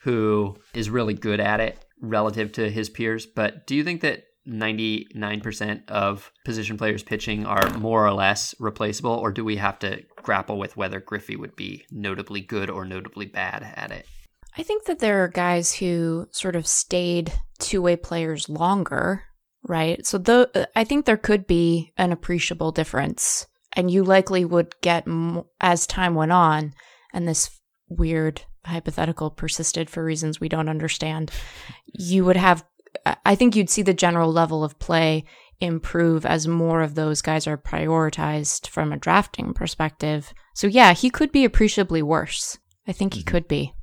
who 0.00 0.56
is 0.74 0.90
really 0.90 1.14
good 1.14 1.40
at 1.40 1.60
it 1.60 1.84
relative 2.00 2.52
to 2.52 2.70
his 2.70 2.88
peers, 2.88 3.26
but 3.26 3.66
do 3.66 3.74
you 3.74 3.84
think 3.84 4.00
that 4.02 4.24
99% 4.48 5.88
of 5.88 6.32
position 6.44 6.78
players 6.78 7.02
pitching 7.02 7.44
are 7.44 7.68
more 7.78 8.06
or 8.06 8.12
less 8.12 8.54
replaceable, 8.58 9.12
or 9.12 9.30
do 9.30 9.44
we 9.44 9.56
have 9.56 9.78
to 9.80 10.02
grapple 10.22 10.58
with 10.58 10.76
whether 10.76 11.00
Griffey 11.00 11.36
would 11.36 11.54
be 11.54 11.84
notably 11.90 12.40
good 12.40 12.70
or 12.70 12.84
notably 12.84 13.26
bad 13.26 13.62
at 13.76 13.90
it? 13.90 14.06
I 14.56 14.62
think 14.62 14.84
that 14.84 14.98
there 14.98 15.22
are 15.22 15.28
guys 15.28 15.74
who 15.74 16.28
sort 16.30 16.56
of 16.56 16.66
stayed 16.66 17.32
two 17.58 17.82
way 17.82 17.96
players 17.96 18.48
longer, 18.48 19.24
right? 19.62 20.04
So 20.06 20.18
the 20.18 20.68
I 20.74 20.84
think 20.84 21.04
there 21.04 21.16
could 21.16 21.46
be 21.46 21.92
an 21.96 22.10
appreciable 22.10 22.72
difference, 22.72 23.46
and 23.74 23.90
you 23.90 24.02
likely 24.02 24.44
would 24.44 24.74
get 24.80 25.06
as 25.60 25.86
time 25.86 26.14
went 26.14 26.32
on, 26.32 26.72
and 27.12 27.28
this 27.28 27.50
weird 27.88 28.42
hypothetical 28.64 29.30
persisted 29.30 29.88
for 29.88 30.04
reasons 30.04 30.40
we 30.40 30.48
don't 30.48 30.68
understand. 30.68 31.30
You 31.86 32.24
would 32.24 32.36
have, 32.36 32.64
I- 33.24 33.34
think 33.34 33.56
you'd 33.56 33.70
see 33.70 33.82
the 33.82 33.94
general 33.94 34.32
level 34.32 34.64
of 34.64 34.78
play 34.78 35.24
improve 35.60 36.24
as 36.24 36.46
more 36.46 36.82
of 36.82 36.94
those 36.94 37.20
guys 37.20 37.46
are 37.46 37.58
prioritized 37.58 38.68
from 38.68 38.92
a 38.92 38.96
drafting 38.96 39.52
perspective. 39.52 40.32
So 40.54 40.66
yeah, 40.66 40.92
he 40.92 41.10
could 41.10 41.32
be 41.32 41.44
appreciably 41.44 42.02
worse. 42.02 42.58
I 42.86 42.92
think 42.92 43.14
he 43.14 43.20
mm-hmm. 43.20 43.28
could 43.28 43.48
be. 43.48 43.74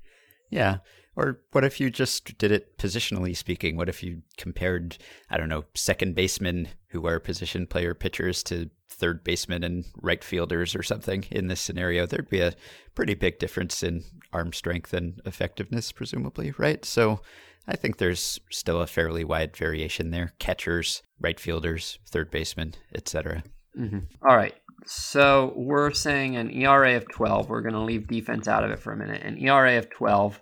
Yeah. 0.50 0.78
Or 1.16 1.40
what 1.52 1.64
if 1.64 1.80
you 1.80 1.90
just 1.90 2.38
did 2.38 2.52
it 2.52 2.78
positionally 2.78 3.36
speaking? 3.36 3.78
What 3.78 3.90
if 3.90 4.04
you 4.04 4.22
compared, 4.38 4.98
I 5.30 5.38
don't 5.38 5.50
know, 5.50 5.64
second 5.74 6.16
basemen 6.16 6.68
who 6.88 7.08
are 7.08 7.20
position 7.20 7.68
player 7.68 7.94
pitchers 7.94 8.44
to 8.44 8.70
third 8.90 9.24
basemen 9.24 9.64
and 9.64 9.86
right 10.02 10.24
fielders 10.24 10.76
or 10.76 10.84
something 10.84 11.26
in 11.32 11.48
this 11.48 11.62
scenario? 11.62 12.06
There'd 12.06 12.30
be 12.30 12.42
a 12.42 12.54
pretty 12.96 13.14
big 13.14 13.40
difference 13.40 13.82
in 13.82 14.04
arm 14.34 14.52
strength 14.52 14.94
and 14.94 15.22
effectiveness, 15.26 15.92
presumably, 15.92 16.54
right? 16.58 16.84
So 16.84 17.22
I 17.68 17.76
think 17.76 17.98
there's 17.98 18.40
still 18.52 18.82
a 18.82 18.88
fairly 18.88 19.24
wide 19.24 19.56
variation 19.56 20.12
there. 20.12 20.34
Catchers, 20.40 21.02
right 21.20 21.40
fielders, 21.40 21.98
third 22.06 22.30
basemen, 22.30 22.76
etc. 22.94 23.44
Mm-hmm. 23.78 24.00
All 24.28 24.36
right. 24.36 24.56
So 24.86 25.54
we're 25.56 25.92
saying 25.92 26.36
an 26.36 26.52
ERA 26.52 26.96
of 26.96 27.10
12. 27.10 27.50
We're 27.50 27.62
going 27.62 27.74
to 27.74 27.80
leave 27.80 28.08
defense 28.08 28.48
out 28.48 28.64
of 28.64 28.72
it 28.72 28.80
for 28.80 28.94
a 28.94 28.98
minute. 28.98 29.24
An 29.24 29.38
ERA 29.38 29.78
of 29.78 29.90
12, 29.90 30.40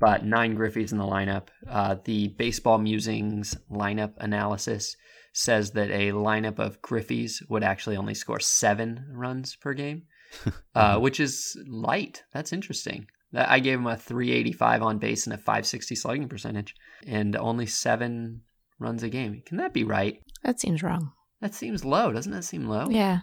but 0.00 0.24
nine 0.24 0.56
Griffeys 0.56 0.92
in 0.92 0.98
the 0.98 1.04
lineup. 1.04 1.48
Uh, 1.68 1.96
the 2.04 2.28
Baseball 2.28 2.78
Musings 2.78 3.56
lineup 3.70 4.12
analysis 4.18 4.96
says 5.32 5.72
that 5.72 5.90
a 5.90 6.12
lineup 6.12 6.58
of 6.58 6.80
Griffeys 6.80 7.42
would 7.48 7.62
actually 7.62 7.96
only 7.96 8.14
score 8.14 8.40
seven 8.40 9.06
runs 9.12 9.56
per 9.56 9.74
game, 9.74 10.04
uh, 10.74 10.98
which 10.98 11.20
is 11.20 11.56
light. 11.66 12.22
That's 12.32 12.52
interesting. 12.52 13.06
I 13.34 13.60
gave 13.60 13.78
him 13.78 13.86
a 13.86 13.96
385 13.96 14.82
on 14.82 14.98
base 14.98 15.26
and 15.26 15.34
a 15.34 15.38
560 15.38 15.94
slugging 15.94 16.28
percentage, 16.28 16.74
and 17.06 17.36
only 17.36 17.66
seven 17.66 18.42
runs 18.78 19.02
a 19.02 19.08
game. 19.08 19.42
Can 19.44 19.58
that 19.58 19.74
be 19.74 19.84
right? 19.84 20.20
That 20.42 20.60
seems 20.60 20.82
wrong. 20.82 21.12
That 21.40 21.54
seems 21.54 21.84
low. 21.84 22.12
Doesn't 22.12 22.32
that 22.32 22.44
seem 22.44 22.66
low? 22.66 22.88
Yeah. 22.88 23.20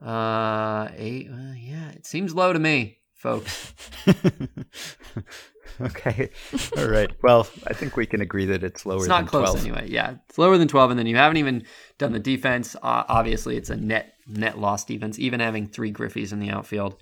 Uh, 0.00 0.88
eight. 0.96 1.28
Uh, 1.30 1.52
yeah, 1.58 1.90
it 1.90 2.06
seems 2.06 2.34
low 2.34 2.52
to 2.52 2.58
me, 2.58 2.98
folks. 3.22 3.72
okay. 5.80 6.30
All 6.76 6.88
right. 6.88 7.10
Well, 7.22 7.46
I 7.66 7.72
think 7.72 7.96
we 7.96 8.06
can 8.06 8.20
agree 8.20 8.46
that 8.46 8.62
it's 8.64 8.84
lower 8.84 8.96
It's 8.98 9.04
than 9.08 9.22
not 9.22 9.26
close 9.30 9.50
12. 9.50 9.60
anyway. 9.60 9.86
Yeah, 9.88 10.16
it's 10.28 10.38
lower 10.38 10.58
than 10.58 10.68
twelve, 10.68 10.90
and 10.90 10.98
then 10.98 11.06
you 11.06 11.16
haven't 11.16 11.36
even 11.38 11.64
done 11.98 12.12
the 12.12 12.18
defense. 12.18 12.74
Uh, 12.76 13.04
obviously, 13.08 13.56
it's 13.56 13.70
a 13.70 13.76
net 13.76 14.14
net 14.26 14.58
loss 14.58 14.84
defense. 14.84 15.18
Even 15.18 15.40
having 15.40 15.66
three 15.68 15.92
Griffeys 15.92 16.32
in 16.32 16.40
the 16.40 16.50
outfield 16.50 16.96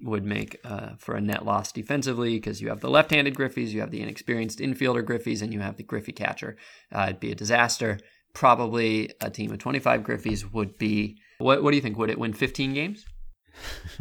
would 0.00 0.24
make 0.24 0.56
uh, 0.64 0.90
for 0.98 1.16
a 1.16 1.20
net 1.20 1.44
loss 1.44 1.72
defensively 1.72 2.36
because 2.36 2.60
you 2.62 2.68
have 2.68 2.78
the 2.80 2.88
left-handed 2.88 3.34
Griffeys, 3.34 3.70
you 3.70 3.80
have 3.80 3.90
the 3.90 4.00
inexperienced 4.00 4.60
infielder 4.60 5.02
Griffeys, 5.02 5.42
and 5.42 5.52
you 5.52 5.58
have 5.58 5.76
the 5.76 5.82
Griffey 5.82 6.12
catcher. 6.12 6.56
Uh, 6.94 7.06
it'd 7.08 7.18
be 7.18 7.32
a 7.32 7.34
disaster. 7.34 7.98
Probably 8.34 9.10
a 9.20 9.30
team 9.30 9.50
of 9.50 9.58
twenty-five 9.58 10.02
Griffeys 10.02 10.52
would 10.52 10.78
be. 10.78 11.16
What 11.38 11.62
What 11.62 11.70
do 11.72 11.76
you 11.76 11.82
think? 11.82 11.98
Would 11.98 12.10
it 12.10 12.18
win 12.18 12.32
fifteen 12.34 12.72
games? 12.74 13.04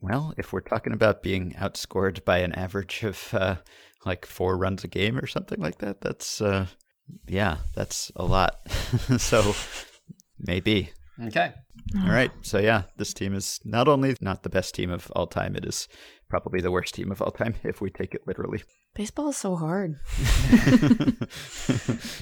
Well, 0.00 0.34
if 0.36 0.52
we're 0.52 0.60
talking 0.60 0.92
about 0.92 1.22
being 1.22 1.52
outscored 1.58 2.24
by 2.24 2.38
an 2.38 2.52
average 2.52 3.02
of 3.02 3.34
uh, 3.34 3.56
like 4.04 4.26
four 4.26 4.56
runs 4.56 4.84
a 4.84 4.88
game 4.88 5.18
or 5.18 5.26
something 5.26 5.60
like 5.60 5.78
that, 5.78 6.00
that's 6.00 6.40
uh, 6.40 6.66
yeah, 7.26 7.58
that's 7.74 8.12
a 8.16 8.24
lot. 8.24 8.60
so 9.18 9.54
maybe. 10.38 10.90
Okay. 11.26 11.52
All 11.96 12.10
right. 12.10 12.30
So 12.42 12.58
yeah, 12.58 12.82
this 12.96 13.12
team 13.12 13.34
is 13.34 13.60
not 13.64 13.88
only 13.88 14.16
not 14.20 14.42
the 14.42 14.50
best 14.50 14.74
team 14.74 14.90
of 14.90 15.10
all 15.16 15.26
time, 15.26 15.56
it 15.56 15.64
is 15.64 15.88
probably 16.28 16.60
the 16.60 16.70
worst 16.70 16.94
team 16.94 17.10
of 17.10 17.20
all 17.20 17.32
time 17.32 17.54
if 17.64 17.80
we 17.80 17.90
take 17.90 18.14
it 18.14 18.26
literally. 18.26 18.62
Baseball 18.98 19.28
is 19.28 19.36
so 19.36 19.54
hard. 19.54 20.00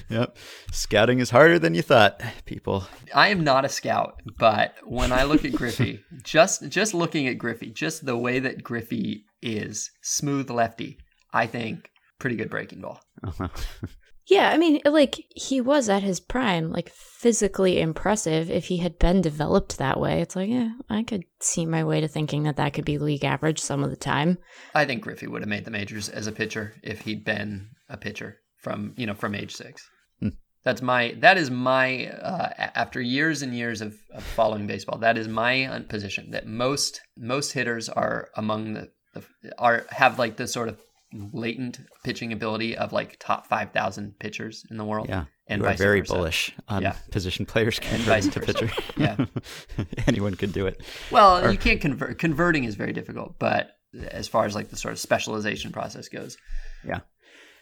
yep. 0.09 0.37
Scouting 0.71 1.17
is 1.17 1.31
harder 1.31 1.57
than 1.57 1.73
you 1.73 1.81
thought, 1.81 2.21
people. 2.45 2.85
I 3.15 3.29
am 3.29 3.43
not 3.43 3.65
a 3.65 3.69
scout, 3.69 4.21
but 4.37 4.75
when 4.83 5.11
I 5.11 5.23
look 5.23 5.43
at 5.43 5.53
Griffey, 5.53 6.03
just 6.23 6.69
just 6.69 6.93
looking 6.93 7.27
at 7.27 7.39
Griffey, 7.39 7.71
just 7.71 8.05
the 8.05 8.15
way 8.15 8.37
that 8.37 8.61
Griffey 8.61 9.25
is, 9.41 9.89
smooth 10.03 10.51
lefty, 10.51 10.99
I 11.33 11.47
think 11.47 11.89
pretty 12.19 12.35
good 12.35 12.51
breaking 12.51 12.81
ball. 12.81 13.01
Uh-huh. 13.23 13.47
Yeah, 14.27 14.49
I 14.49 14.57
mean, 14.57 14.81
like 14.83 15.23
he 15.33 15.61
was 15.61 15.87
at 15.87 16.03
his 16.03 16.19
prime, 16.19 16.69
like 16.69 16.89
physically 16.89 17.79
impressive. 17.79 18.51
If 18.51 18.65
he 18.65 18.77
had 18.77 18.99
been 18.99 19.21
developed 19.21 19.77
that 19.77 20.01
way, 20.01 20.21
it's 20.21 20.35
like, 20.35 20.49
yeah, 20.49 20.71
I 20.89 21.03
could 21.03 21.23
see 21.39 21.65
my 21.65 21.85
way 21.85 22.01
to 22.01 22.09
thinking 22.09 22.43
that 22.43 22.57
that 22.57 22.73
could 22.73 22.83
be 22.83 22.97
league 22.97 23.23
average 23.23 23.59
some 23.59 23.85
of 23.85 23.89
the 23.89 23.95
time. 23.95 24.37
I 24.75 24.83
think 24.83 25.01
Griffey 25.01 25.27
would 25.27 25.41
have 25.41 25.49
made 25.49 25.63
the 25.63 25.71
majors 25.71 26.09
as 26.09 26.27
a 26.27 26.33
pitcher 26.33 26.73
if 26.83 27.01
he'd 27.01 27.23
been 27.23 27.69
a 27.89 27.95
pitcher 27.95 28.39
from 28.57 28.93
you 28.97 29.05
know 29.05 29.13
from 29.13 29.33
age 29.33 29.55
six. 29.55 29.89
Hmm. 30.19 30.29
That's 30.63 30.81
my 30.81 31.15
that 31.19 31.37
is 31.37 31.49
my 31.49 32.07
uh, 32.07 32.49
after 32.75 32.99
years 32.99 33.41
and 33.41 33.55
years 33.55 33.79
of, 33.79 33.95
of 34.13 34.23
following 34.23 34.67
baseball. 34.67 34.97
That 34.99 35.17
is 35.17 35.29
my 35.29 35.65
uh, 35.65 35.79
position. 35.83 36.31
That 36.31 36.45
most 36.45 36.99
most 37.15 37.53
hitters 37.53 37.87
are 37.87 38.27
among 38.35 38.73
the, 38.73 38.91
the 39.13 39.23
are 39.57 39.85
have 39.91 40.19
like 40.19 40.35
the 40.35 40.49
sort 40.49 40.67
of 40.67 40.81
latent 41.13 41.79
pitching 42.03 42.33
ability 42.33 42.75
of 42.77 42.91
like 42.91 43.17
top 43.19 43.47
five 43.47 43.71
thousand 43.71 44.19
pitchers 44.19 44.65
in 44.69 44.77
the 44.77 44.83
world. 44.85 45.07
Yeah. 45.09 45.25
and 45.47 45.61
you 45.61 45.67
are 45.67 45.73
very 45.73 46.01
versa. 46.01 46.13
bullish 46.13 46.55
on 46.67 46.81
Yeah. 46.81 46.95
position 47.11 47.45
players 47.45 47.79
And 47.79 47.87
converting 48.03 48.29
vice 48.31 48.33
to 48.33 48.39
pitcher. 48.41 48.69
Yeah. 48.97 49.25
Anyone 50.07 50.33
could 50.35 50.51
do 50.51 50.67
it. 50.67 50.81
Well, 51.11 51.45
Or- 51.45 51.51
you 51.51 51.57
can't 51.57 51.79
convert. 51.79 52.19
Converting 52.19 52.65
is 52.65 52.75
very 52.75 52.91
difficult, 52.93 53.39
but 53.39 53.69
as 54.11 54.27
far 54.27 54.45
as 54.45 54.53
like 54.55 54.69
the 54.69 54.75
sort 54.75 54.91
of 54.91 54.99
specialization 54.99 55.71
process 55.71 56.09
goes, 56.09 56.37
Yeah. 56.85 56.99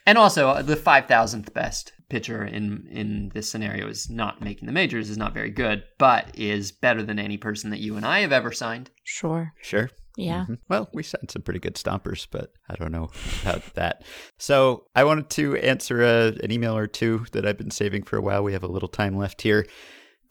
And 0.08 0.18
also, 0.20 0.50
uh, 0.50 0.62
the 0.62 0.76
five 0.76 1.08
thousandth 1.08 1.54
best 1.54 1.92
pitcher 2.10 2.44
in 2.46 2.88
in 2.92 3.32
this 3.34 3.50
scenario 3.50 3.88
is 3.88 4.08
not 4.10 4.40
making 4.42 4.68
the 4.68 4.72
majors 4.72 5.10
is 5.10 5.18
not 5.18 5.34
very 5.34 5.50
good, 5.50 5.84
but 5.98 6.30
is 6.38 6.72
better 6.72 7.02
than 7.04 7.18
any 7.20 7.38
person 7.38 7.72
that 7.72 7.80
you 7.80 7.96
and 7.98 8.06
I 8.06 8.20
have 8.20 8.32
ever 8.32 8.52
signed. 8.52 8.92
Sure. 9.04 9.54
Sure. 9.64 9.90
Yeah. 10.18 10.46
Mhm. 10.48 10.60
Well, 10.70 10.90
we 10.94 11.04
signed 11.04 11.32
some 11.32 11.42
pretty 11.42 11.60
good 11.60 11.76
stompers, 11.76 12.28
but 12.30 12.54
I 12.70 12.76
don't 12.76 12.92
know 12.92 13.10
about 13.42 13.64
that. 13.76 14.04
So 14.38 14.86
I 14.96 15.04
wanted 15.04 15.30
to 15.32 15.56
answer 15.58 16.02
a, 16.02 16.28
an 16.44 16.52
email 16.52 16.78
or 16.78 16.88
two 16.88 17.26
that 17.34 17.46
I've 17.46 17.58
been 17.58 17.72
saving 17.72 18.04
for 18.04 18.18
a 18.18 18.22
while. 18.22 18.44
We 18.44 18.54
have 18.54 18.64
a 18.64 18.68
little 18.68 18.88
time 18.90 19.18
left 19.18 19.42
here. 19.42 19.66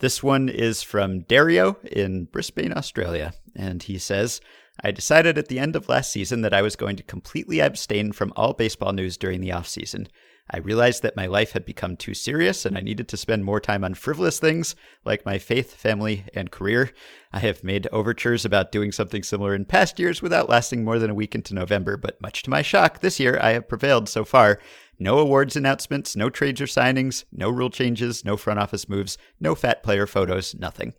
This 0.00 0.22
one 0.22 0.48
is 0.48 0.82
from 0.82 1.20
Dario 1.20 1.76
in 1.84 2.24
Brisbane, 2.24 2.72
Australia. 2.76 3.32
And 3.54 3.82
he 3.82 3.98
says, 3.98 4.40
I 4.82 4.90
decided 4.90 5.38
at 5.38 5.48
the 5.48 5.58
end 5.60 5.76
of 5.76 5.88
last 5.88 6.10
season 6.10 6.40
that 6.42 6.52
I 6.54 6.62
was 6.62 6.74
going 6.76 6.96
to 6.96 7.02
completely 7.04 7.60
abstain 7.60 8.10
from 8.12 8.32
all 8.34 8.54
baseball 8.54 8.92
news 8.92 9.16
during 9.16 9.40
the 9.40 9.52
off 9.52 9.68
season. 9.68 10.08
I 10.50 10.58
realized 10.58 11.02
that 11.02 11.16
my 11.16 11.26
life 11.26 11.52
had 11.52 11.64
become 11.64 11.96
too 11.96 12.12
serious 12.12 12.66
and 12.66 12.76
I 12.76 12.82
needed 12.82 13.08
to 13.08 13.16
spend 13.16 13.44
more 13.44 13.60
time 13.60 13.82
on 13.82 13.94
frivolous 13.94 14.38
things 14.38 14.76
like 15.04 15.24
my 15.24 15.38
faith, 15.38 15.74
family, 15.74 16.26
and 16.34 16.50
career. 16.50 16.92
I 17.32 17.38
have 17.38 17.64
made 17.64 17.88
overtures 17.90 18.44
about 18.44 18.70
doing 18.70 18.92
something 18.92 19.22
similar 19.22 19.54
in 19.54 19.64
past 19.64 19.98
years 19.98 20.20
without 20.20 20.50
lasting 20.50 20.84
more 20.84 20.98
than 20.98 21.10
a 21.10 21.14
week 21.14 21.34
into 21.34 21.54
November, 21.54 21.96
but 21.96 22.20
much 22.20 22.42
to 22.42 22.50
my 22.50 22.60
shock, 22.60 23.00
this 23.00 23.18
year 23.18 23.38
I 23.40 23.52
have 23.52 23.68
prevailed 23.68 24.08
so 24.08 24.24
far. 24.24 24.60
No 24.98 25.18
awards 25.18 25.56
announcements, 25.56 26.14
no 26.14 26.30
trades 26.30 26.60
or 26.60 26.66
signings, 26.66 27.24
no 27.32 27.48
rule 27.50 27.70
changes, 27.70 28.24
no 28.24 28.36
front 28.36 28.60
office 28.60 28.88
moves, 28.88 29.18
no 29.40 29.54
fat 29.54 29.82
player 29.82 30.06
photos, 30.06 30.54
nothing. 30.54 30.92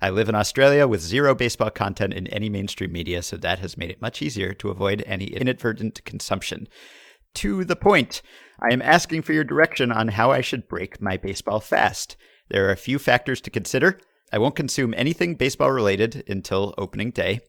I 0.00 0.10
live 0.10 0.28
in 0.28 0.34
Australia 0.34 0.86
with 0.86 1.00
zero 1.00 1.34
baseball 1.34 1.70
content 1.70 2.14
in 2.14 2.26
any 2.28 2.48
mainstream 2.48 2.92
media, 2.92 3.22
so 3.22 3.36
that 3.38 3.58
has 3.58 3.76
made 3.76 3.90
it 3.90 4.02
much 4.02 4.22
easier 4.22 4.52
to 4.54 4.68
avoid 4.68 5.02
any 5.06 5.24
inadvertent 5.24 6.04
consumption. 6.04 6.68
To 7.34 7.64
the 7.64 7.76
point, 7.76 8.22
I 8.62 8.72
am 8.72 8.82
asking 8.82 9.22
for 9.22 9.32
your 9.32 9.44
direction 9.44 9.90
on 9.90 10.08
how 10.08 10.30
I 10.30 10.42
should 10.42 10.68
break 10.68 11.00
my 11.00 11.16
baseball 11.16 11.60
fast. 11.60 12.16
There 12.50 12.68
are 12.68 12.72
a 12.72 12.76
few 12.76 12.98
factors 12.98 13.40
to 13.42 13.50
consider. 13.50 13.98
I 14.32 14.38
won't 14.38 14.56
consume 14.56 14.94
anything 14.96 15.34
baseball 15.34 15.72
related 15.72 16.24
until 16.28 16.74
opening 16.78 17.10
day. 17.10 17.40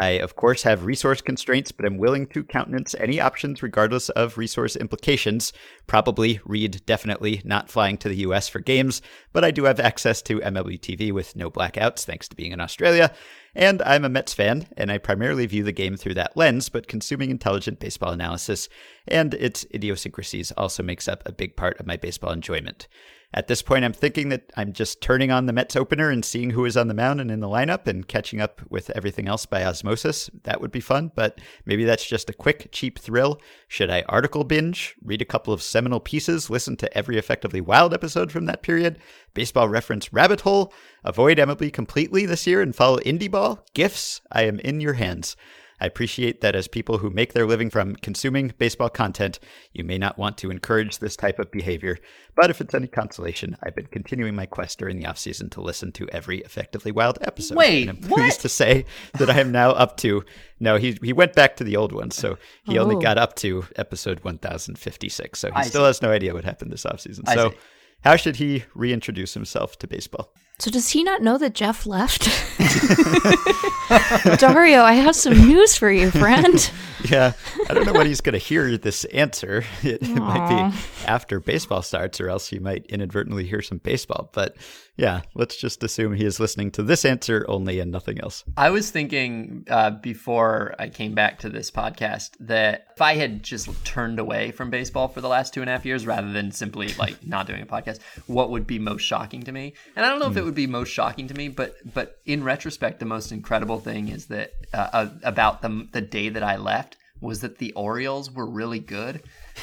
I, 0.00 0.10
of 0.10 0.36
course, 0.36 0.62
have 0.62 0.84
resource 0.84 1.20
constraints, 1.20 1.72
but 1.72 1.84
am 1.84 1.98
willing 1.98 2.26
to 2.28 2.44
countenance 2.44 2.94
any 2.94 3.20
options 3.20 3.62
regardless 3.62 4.08
of 4.10 4.38
resource 4.38 4.76
implications. 4.76 5.52
Probably 5.88 6.38
read 6.44 6.82
definitely 6.86 7.42
not 7.44 7.68
flying 7.68 7.98
to 7.98 8.08
the 8.08 8.18
US 8.18 8.48
for 8.48 8.60
games, 8.60 9.02
but 9.32 9.44
I 9.44 9.50
do 9.50 9.64
have 9.64 9.80
access 9.80 10.22
to 10.22 10.38
MLB 10.38 10.78
TV 10.78 11.10
with 11.10 11.34
no 11.34 11.50
blackouts 11.50 12.04
thanks 12.04 12.28
to 12.28 12.36
being 12.36 12.52
in 12.52 12.60
Australia. 12.60 13.12
And 13.56 13.82
I'm 13.82 14.04
a 14.04 14.08
Mets 14.08 14.32
fan, 14.32 14.68
and 14.76 14.92
I 14.92 14.98
primarily 14.98 15.46
view 15.46 15.64
the 15.64 15.72
game 15.72 15.96
through 15.96 16.14
that 16.14 16.36
lens, 16.36 16.68
but 16.68 16.86
consuming 16.86 17.30
intelligent 17.30 17.80
baseball 17.80 18.12
analysis 18.12 18.68
and 19.08 19.34
its 19.34 19.66
idiosyncrasies 19.74 20.52
also 20.52 20.84
makes 20.84 21.08
up 21.08 21.24
a 21.26 21.32
big 21.32 21.56
part 21.56 21.80
of 21.80 21.86
my 21.86 21.96
baseball 21.96 22.30
enjoyment. 22.30 22.86
At 23.32 23.46
this 23.46 23.62
point, 23.62 23.84
I'm 23.84 23.92
thinking 23.92 24.28
that 24.30 24.50
I'm 24.56 24.72
just 24.72 25.00
turning 25.00 25.30
on 25.30 25.46
the 25.46 25.52
Mets 25.52 25.76
opener 25.76 26.10
and 26.10 26.24
seeing 26.24 26.50
who 26.50 26.64
is 26.64 26.76
on 26.76 26.88
the 26.88 26.94
mound 26.94 27.20
and 27.20 27.30
in 27.30 27.38
the 27.38 27.46
lineup 27.46 27.86
and 27.86 28.06
catching 28.08 28.40
up 28.40 28.60
with 28.68 28.90
everything 28.90 29.28
else 29.28 29.46
by 29.46 29.64
osmosis. 29.64 30.30
That 30.42 30.60
would 30.60 30.72
be 30.72 30.80
fun, 30.80 31.12
but 31.14 31.40
maybe 31.64 31.84
that's 31.84 32.04
just 32.04 32.28
a 32.28 32.32
quick, 32.32 32.70
cheap 32.72 32.98
thrill. 32.98 33.40
Should 33.68 33.88
I 33.88 34.02
article 34.08 34.42
binge, 34.42 34.96
read 35.00 35.22
a 35.22 35.26
couple 35.26 35.54
of 35.54 35.62
seminal 35.62 36.00
pieces, 36.00 36.50
listen 36.50 36.76
to 36.78 36.98
every 36.98 37.18
Effectively 37.18 37.60
Wild 37.60 37.94
episode 37.94 38.32
from 38.32 38.46
that 38.46 38.62
period, 38.62 38.98
baseball 39.32 39.68
reference 39.68 40.12
rabbit 40.12 40.40
hole, 40.40 40.72
avoid 41.04 41.38
MLB 41.38 41.72
completely 41.72 42.26
this 42.26 42.48
year 42.48 42.60
and 42.60 42.74
follow 42.74 42.98
indie 42.98 43.30
ball? 43.30 43.64
Gifts? 43.74 44.22
I 44.32 44.42
am 44.42 44.58
in 44.58 44.80
your 44.80 44.94
hands. 44.94 45.36
I 45.80 45.86
appreciate 45.86 46.40
that 46.42 46.54
as 46.54 46.68
people 46.68 46.98
who 46.98 47.08
make 47.10 47.32
their 47.32 47.46
living 47.46 47.70
from 47.70 47.96
consuming 47.96 48.52
baseball 48.58 48.90
content, 48.90 49.38
you 49.72 49.82
may 49.82 49.96
not 49.98 50.18
want 50.18 50.36
to 50.38 50.50
encourage 50.50 50.98
this 50.98 51.16
type 51.16 51.38
of 51.38 51.50
behavior. 51.50 51.98
But 52.36 52.50
if 52.50 52.60
it's 52.60 52.74
any 52.74 52.86
consolation, 52.86 53.56
I've 53.62 53.74
been 53.74 53.86
continuing 53.86 54.34
my 54.34 54.46
quest 54.46 54.78
during 54.78 54.98
the 54.98 55.06
offseason 55.06 55.50
to 55.52 55.60
listen 55.60 55.92
to 55.92 56.08
every 56.10 56.38
Effectively 56.42 56.92
Wild 56.92 57.18
episode. 57.22 57.56
Wait, 57.56 57.88
and 57.88 57.98
I'm 58.04 58.10
what? 58.10 58.20
pleased 58.20 58.40
to 58.42 58.48
say 58.48 58.84
that 59.18 59.30
I 59.30 59.40
am 59.40 59.52
now 59.52 59.70
up 59.70 59.96
to 59.98 60.24
no, 60.62 60.76
he 60.76 60.98
he 61.02 61.14
went 61.14 61.32
back 61.32 61.56
to 61.56 61.64
the 61.64 61.76
old 61.76 61.92
one, 61.92 62.10
so 62.10 62.36
he 62.64 62.78
only 62.78 62.96
Oh. 62.96 63.00
got 63.00 63.16
up 63.16 63.34
to 63.36 63.64
episode 63.76 64.20
1056. 64.20 65.38
So 65.38 65.48
he 65.48 65.54
I 65.54 65.62
still 65.62 65.82
see. 65.82 65.86
has 65.86 66.02
no 66.02 66.10
idea 66.10 66.34
what 66.34 66.44
happened 66.44 66.70
this 66.72 66.84
offseason. 66.84 67.22
I 67.26 67.34
So 67.34 67.50
see. 67.50 67.56
how 68.04 68.16
should 68.16 68.36
he 68.36 68.64
reintroduce 68.74 69.34
himself 69.34 69.78
to 69.78 69.86
baseball? 69.86 70.32
So 70.60 70.70
does 70.70 70.90
he 70.90 71.02
not 71.02 71.22
know 71.22 71.38
that 71.38 71.54
Jeff 71.54 71.86
left? 71.86 72.24
Dario, 74.38 74.82
I 74.82 74.92
have 74.92 75.16
some 75.16 75.32
news 75.48 75.74
for 75.74 75.90
you, 75.90 76.10
friend. 76.10 76.70
Yeah, 77.08 77.32
I 77.68 77.72
don't 77.72 77.86
know 77.86 77.94
when 77.94 78.06
he's 78.06 78.20
going 78.20 78.34
to 78.34 78.38
hear 78.38 78.76
this 78.76 79.04
answer. 79.06 79.64
It, 79.82 80.02
it 80.02 80.08
might 80.10 80.70
be 80.70 80.78
after 81.06 81.40
baseball 81.40 81.80
starts, 81.80 82.20
or 82.20 82.28
else 82.28 82.48
he 82.48 82.58
might 82.58 82.84
inadvertently 82.86 83.46
hear 83.46 83.62
some 83.62 83.78
baseball. 83.78 84.28
But 84.34 84.56
yeah, 84.96 85.22
let's 85.34 85.56
just 85.56 85.82
assume 85.82 86.12
he 86.12 86.26
is 86.26 86.38
listening 86.38 86.70
to 86.72 86.82
this 86.82 87.06
answer 87.06 87.46
only 87.48 87.80
and 87.80 87.90
nothing 87.90 88.20
else. 88.20 88.44
I 88.56 88.68
was 88.68 88.90
thinking 88.90 89.66
uh, 89.70 89.92
before 89.92 90.74
I 90.78 90.90
came 90.90 91.14
back 91.14 91.38
to 91.38 91.48
this 91.48 91.70
podcast 91.70 92.32
that 92.40 92.88
if 93.00 93.02
I 93.02 93.14
had 93.14 93.42
just 93.42 93.82
turned 93.82 94.18
away 94.18 94.50
from 94.50 94.68
baseball 94.68 95.08
for 95.08 95.22
the 95.22 95.28
last 95.28 95.54
two 95.54 95.62
and 95.62 95.70
a 95.70 95.72
half 95.72 95.86
years 95.86 96.06
rather 96.06 96.30
than 96.32 96.52
simply 96.52 96.88
like 96.98 97.26
not 97.26 97.46
doing 97.46 97.62
a 97.62 97.66
podcast, 97.66 97.98
what 98.26 98.50
would 98.50 98.66
be 98.66 98.78
most 98.78 99.00
shocking 99.00 99.42
to 99.44 99.52
me? 99.52 99.72
And 99.96 100.04
I 100.04 100.10
don't 100.10 100.18
know 100.18 100.26
if 100.26 100.36
it 100.36 100.44
would 100.44 100.54
be 100.54 100.66
most 100.66 100.90
shocking 100.90 101.26
to 101.28 101.34
me, 101.34 101.48
but 101.48 101.76
but 101.94 102.20
in 102.26 102.44
retrospect, 102.44 102.98
the 102.98 103.06
most 103.06 103.32
incredible 103.32 103.80
thing 103.80 104.08
is 104.08 104.26
that 104.26 104.52
uh, 104.74 104.88
uh, 104.92 105.08
about 105.22 105.62
the 105.62 105.88
the 105.92 106.02
day 106.02 106.28
that 106.28 106.42
I 106.42 106.58
left 106.58 106.98
was 107.22 107.40
that 107.40 107.56
the 107.56 107.72
Orioles 107.72 108.30
were 108.30 108.44
really 108.44 108.80
good, 108.80 109.22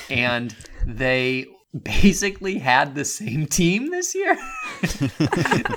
and 0.09 0.55
they 0.88 1.45
basically 1.84 2.57
had 2.57 2.95
the 2.95 3.05
same 3.05 3.45
team 3.45 3.91
this 3.91 4.15
year. 4.15 4.38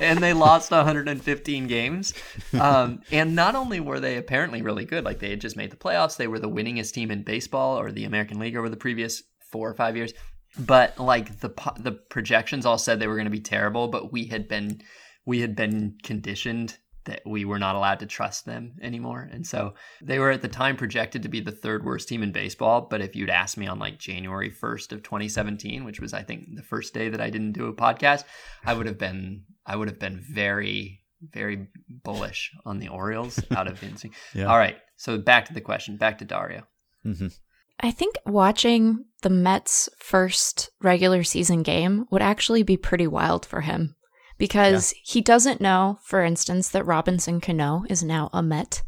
And 0.00 0.22
they 0.22 0.32
lost 0.32 0.70
115 0.70 1.66
games. 1.66 2.14
Um, 2.58 3.02
and 3.10 3.34
not 3.34 3.54
only 3.54 3.80
were 3.80 4.00
they 4.00 4.16
apparently 4.16 4.62
really 4.62 4.84
good 4.84 5.04
like 5.04 5.18
they 5.18 5.30
had 5.30 5.40
just 5.40 5.56
made 5.56 5.70
the 5.70 5.76
playoffs 5.76 6.16
they 6.16 6.26
were 6.26 6.38
the 6.38 6.48
winningest 6.48 6.92
team 6.92 7.10
in 7.10 7.22
baseball 7.22 7.78
or 7.78 7.92
the 7.92 8.04
american 8.04 8.38
league 8.38 8.56
over 8.56 8.68
the 8.68 8.76
previous 8.76 9.22
four 9.50 9.68
or 9.68 9.74
five 9.74 9.96
years. 9.96 10.12
But 10.58 10.98
like 10.98 11.40
the 11.40 11.50
the 11.78 11.92
projections 11.92 12.66
all 12.66 12.78
said 12.78 12.98
they 12.98 13.06
were 13.06 13.16
going 13.16 13.24
to 13.24 13.30
be 13.30 13.40
terrible 13.40 13.88
but 13.88 14.12
we 14.12 14.26
had 14.26 14.48
been 14.48 14.80
we 15.26 15.40
had 15.40 15.54
been 15.54 15.96
conditioned 16.02 16.78
that 17.10 17.22
we 17.26 17.44
were 17.44 17.58
not 17.58 17.74
allowed 17.76 17.98
to 18.00 18.06
trust 18.06 18.46
them 18.46 18.76
anymore. 18.80 19.28
And 19.32 19.46
so 19.46 19.74
they 20.00 20.18
were 20.18 20.30
at 20.30 20.42
the 20.42 20.48
time 20.48 20.76
projected 20.76 21.22
to 21.22 21.28
be 21.28 21.40
the 21.40 21.52
third 21.52 21.84
worst 21.84 22.08
team 22.08 22.22
in 22.22 22.32
baseball. 22.32 22.82
But 22.90 23.00
if 23.02 23.14
you'd 23.16 23.30
asked 23.30 23.56
me 23.58 23.66
on 23.66 23.78
like 23.78 23.98
january 23.98 24.50
1st 24.50 24.92
of 24.92 25.02
2017 25.02 25.84
which 25.84 26.00
was 26.00 26.12
i 26.14 26.22
think 26.22 26.46
the 26.54 26.62
first 26.62 26.94
day 26.94 27.08
that 27.08 27.20
i 27.20 27.28
didn't 27.30 27.52
do 27.52 27.66
a 27.66 27.72
podcast 27.74 28.24
i 28.64 28.72
would 28.72 28.86
have 28.86 28.98
been 28.98 29.42
i 29.66 29.74
would 29.76 29.88
have 29.88 29.98
been 29.98 30.20
very 30.32 31.00
very 31.22 31.66
bullish 31.88 32.52
on 32.64 32.78
the 32.78 32.88
orioles 32.88 33.40
out 33.50 33.66
of 33.66 33.82
instinct 33.82 34.16
Yeah. 34.34 34.46
all 34.46 34.56
right. 34.58 34.76
So 34.96 35.18
back 35.18 35.46
to 35.46 35.54
the 35.54 35.60
question. 35.60 35.96
Back 35.96 36.18
to 36.18 36.24
dario. 36.24 36.62
Hmm 37.02 37.28
I 37.82 37.90
think 37.90 38.16
watching 38.26 39.06
the 39.22 39.30
Mets' 39.30 39.88
first 39.98 40.70
regular 40.82 41.22
season 41.24 41.62
game 41.62 42.04
would 42.10 42.20
actually 42.20 42.62
be 42.62 42.76
pretty 42.76 43.06
wild 43.06 43.46
for 43.46 43.62
him 43.62 43.96
because 44.40 44.92
he 45.04 45.20
doesn't 45.20 45.60
know, 45.60 45.98
for 46.02 46.24
instance, 46.24 46.68
that 46.70 46.84
Robinson 46.84 47.40
Cano 47.40 47.84
is 47.88 48.02
now 48.02 48.28
a 48.32 48.42
Met. 48.42 48.82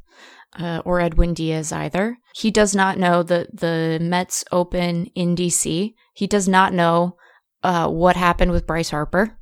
Uh, 0.58 0.82
or 0.84 1.00
Edwin 1.00 1.32
Diaz 1.32 1.72
either. 1.72 2.18
He 2.34 2.50
does 2.50 2.74
not 2.74 2.98
know 2.98 3.22
that 3.22 3.56
the 3.58 3.98
Mets 4.02 4.44
open 4.52 5.06
in 5.14 5.34
DC. 5.34 5.94
He 6.12 6.26
does 6.26 6.46
not 6.46 6.74
know 6.74 7.16
uh, 7.62 7.88
what 7.88 8.16
happened 8.16 8.50
with 8.50 8.66
Bryce 8.66 8.90
Harper. 8.90 9.38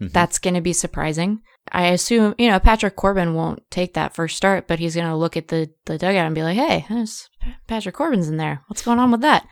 Mhm. 0.00 0.12
That's 0.12 0.38
going 0.38 0.54
to 0.54 0.60
be 0.60 0.72
surprising. 0.72 1.40
I 1.72 1.86
assume, 1.86 2.36
you 2.38 2.48
know, 2.48 2.60
Patrick 2.60 2.94
Corbin 2.94 3.34
won't 3.34 3.68
take 3.72 3.94
that 3.94 4.14
first 4.14 4.36
start, 4.36 4.68
but 4.68 4.78
he's 4.78 4.94
going 4.94 5.08
to 5.08 5.16
look 5.16 5.36
at 5.36 5.48
the, 5.48 5.70
the 5.86 5.98
dugout 5.98 6.26
and 6.26 6.34
be 6.34 6.44
like, 6.44 6.56
hey, 6.56 6.86
this 6.88 7.28
Patrick 7.66 7.94
Corbin's 7.94 8.28
in 8.28 8.36
there. 8.36 8.62
What's 8.68 8.82
going 8.82 8.98
on 8.98 9.10
with 9.10 9.20
that? 9.22 9.46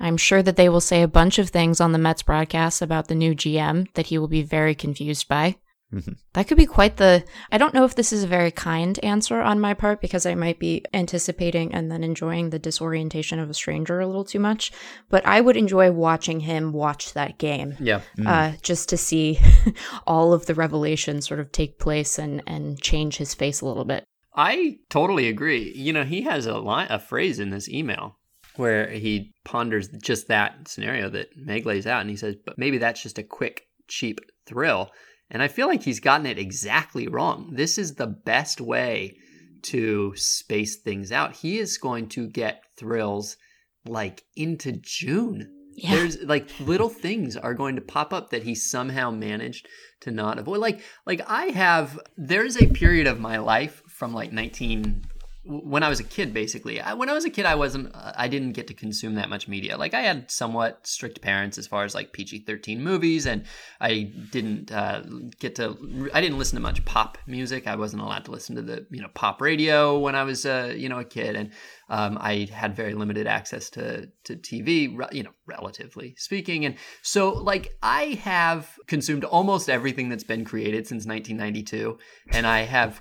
I'm 0.00 0.16
sure 0.16 0.42
that 0.42 0.56
they 0.56 0.68
will 0.68 0.80
say 0.80 1.02
a 1.02 1.08
bunch 1.08 1.38
of 1.38 1.50
things 1.50 1.80
on 1.80 1.92
the 1.92 1.98
Mets 1.98 2.22
broadcast 2.22 2.82
about 2.82 3.08
the 3.08 3.14
new 3.14 3.34
GM 3.34 3.92
that 3.94 4.06
he 4.06 4.18
will 4.18 4.28
be 4.28 4.42
very 4.42 4.74
confused 4.74 5.28
by. 5.28 5.56
Mhm. 5.90 6.16
That 6.34 6.46
could 6.46 6.58
be 6.58 6.66
quite 6.66 6.98
the. 6.98 7.24
I 7.50 7.56
don't 7.56 7.72
know 7.72 7.86
if 7.86 7.94
this 7.94 8.12
is 8.12 8.22
a 8.22 8.26
very 8.26 8.50
kind 8.50 9.02
answer 9.02 9.40
on 9.40 9.58
my 9.58 9.72
part 9.72 10.02
because 10.02 10.26
I 10.26 10.34
might 10.34 10.58
be 10.58 10.84
anticipating 10.92 11.72
and 11.72 11.90
then 11.90 12.04
enjoying 12.04 12.50
the 12.50 12.58
disorientation 12.58 13.38
of 13.38 13.48
a 13.48 13.54
stranger 13.54 13.98
a 13.98 14.06
little 14.06 14.24
too 14.26 14.38
much. 14.38 14.70
But 15.08 15.24
I 15.24 15.40
would 15.40 15.56
enjoy 15.56 15.90
watching 15.90 16.40
him 16.40 16.74
watch 16.74 17.14
that 17.14 17.38
game 17.38 17.74
Yeah. 17.80 18.02
uh, 18.26 18.52
just 18.60 18.90
to 18.90 18.98
see 18.98 19.40
all 20.06 20.34
of 20.34 20.44
the 20.44 20.54
revelations 20.54 21.26
sort 21.26 21.40
of 21.40 21.52
take 21.52 21.78
place 21.78 22.18
and, 22.18 22.42
and 22.46 22.78
change 22.82 23.16
his 23.16 23.32
face 23.32 23.62
a 23.62 23.66
little 23.66 23.86
bit. 23.86 24.04
I 24.38 24.78
totally 24.88 25.26
agree. 25.28 25.72
You 25.74 25.92
know, 25.92 26.04
he 26.04 26.22
has 26.22 26.46
a 26.46 26.58
line, 26.58 26.86
a 26.90 27.00
phrase 27.00 27.40
in 27.40 27.50
this 27.50 27.68
email 27.68 28.18
where 28.54 28.88
he 28.88 29.34
ponders 29.44 29.88
just 29.88 30.28
that 30.28 30.68
scenario 30.68 31.10
that 31.10 31.36
Meg 31.36 31.66
lays 31.66 31.88
out, 31.88 32.00
and 32.00 32.08
he 32.08 32.16
says, 32.16 32.36
"But 32.46 32.56
maybe 32.56 32.78
that's 32.78 33.02
just 33.02 33.18
a 33.18 33.24
quick, 33.24 33.66
cheap 33.88 34.20
thrill." 34.46 34.92
And 35.28 35.42
I 35.42 35.48
feel 35.48 35.66
like 35.66 35.82
he's 35.82 35.98
gotten 35.98 36.24
it 36.24 36.38
exactly 36.38 37.08
wrong. 37.08 37.54
This 37.54 37.78
is 37.78 37.96
the 37.96 38.06
best 38.06 38.60
way 38.60 39.16
to 39.62 40.14
space 40.14 40.76
things 40.76 41.10
out. 41.10 41.36
He 41.36 41.58
is 41.58 41.76
going 41.76 42.08
to 42.10 42.28
get 42.28 42.62
thrills 42.76 43.36
like 43.84 44.22
into 44.36 44.72
June. 44.72 45.52
Yeah. 45.74 45.96
There's 45.96 46.22
like 46.22 46.48
little 46.60 46.88
things 46.88 47.36
are 47.36 47.54
going 47.54 47.76
to 47.76 47.82
pop 47.82 48.12
up 48.12 48.30
that 48.30 48.42
he 48.42 48.54
somehow 48.54 49.10
managed 49.10 49.68
to 50.00 50.10
not 50.10 50.38
avoid. 50.38 50.58
Like 50.58 50.80
like 51.06 51.20
I 51.28 51.46
have 51.46 51.98
there's 52.16 52.56
a 52.56 52.66
period 52.66 53.06
of 53.06 53.20
my 53.20 53.38
life 53.38 53.82
from 53.98 54.14
like 54.14 54.32
19 54.32 55.02
when 55.48 55.82
I 55.82 55.88
was 55.88 55.98
a 55.98 56.04
kid, 56.04 56.34
basically. 56.34 56.78
I, 56.78 56.92
when 56.92 57.08
I 57.08 57.14
was 57.14 57.24
a 57.24 57.30
kid, 57.30 57.46
I 57.46 57.54
wasn't, 57.54 57.90
I 57.94 58.28
didn't 58.28 58.52
get 58.52 58.66
to 58.66 58.74
consume 58.74 59.14
that 59.14 59.30
much 59.30 59.48
media. 59.48 59.78
Like 59.78 59.94
I 59.94 60.02
had 60.02 60.30
somewhat 60.30 60.86
strict 60.86 61.22
parents 61.22 61.56
as 61.56 61.66
far 61.66 61.84
as 61.84 61.94
like 61.94 62.12
PG 62.12 62.40
thirteen 62.40 62.82
movies, 62.82 63.26
and 63.26 63.44
I 63.80 64.12
didn't 64.30 64.70
uh, 64.70 65.02
get 65.38 65.54
to, 65.56 66.10
I 66.12 66.20
didn't 66.20 66.38
listen 66.38 66.56
to 66.56 66.62
much 66.62 66.84
pop 66.84 67.16
music. 67.26 67.66
I 67.66 67.76
wasn't 67.76 68.02
allowed 68.02 68.26
to 68.26 68.30
listen 68.30 68.56
to 68.56 68.62
the 68.62 68.86
you 68.90 69.00
know 69.00 69.08
pop 69.14 69.40
radio 69.40 69.98
when 69.98 70.14
I 70.14 70.24
was 70.24 70.44
uh, 70.44 70.74
you 70.76 70.88
know 70.88 70.98
a 70.98 71.04
kid, 71.04 71.34
and 71.34 71.50
um, 71.90 72.18
I 72.20 72.48
had 72.52 72.76
very 72.76 72.94
limited 72.94 73.26
access 73.26 73.70
to 73.70 74.08
to 74.24 74.36
TV, 74.36 74.94
you 75.12 75.22
know, 75.22 75.30
relatively 75.46 76.14
speaking. 76.18 76.64
And 76.66 76.76
so, 77.02 77.32
like, 77.32 77.76
I 77.82 78.20
have 78.22 78.78
consumed 78.86 79.24
almost 79.24 79.70
everything 79.70 80.08
that's 80.08 80.24
been 80.24 80.44
created 80.44 80.86
since 80.86 81.06
1992, 81.06 81.98
and 82.32 82.46
I 82.46 82.60
have, 82.62 83.00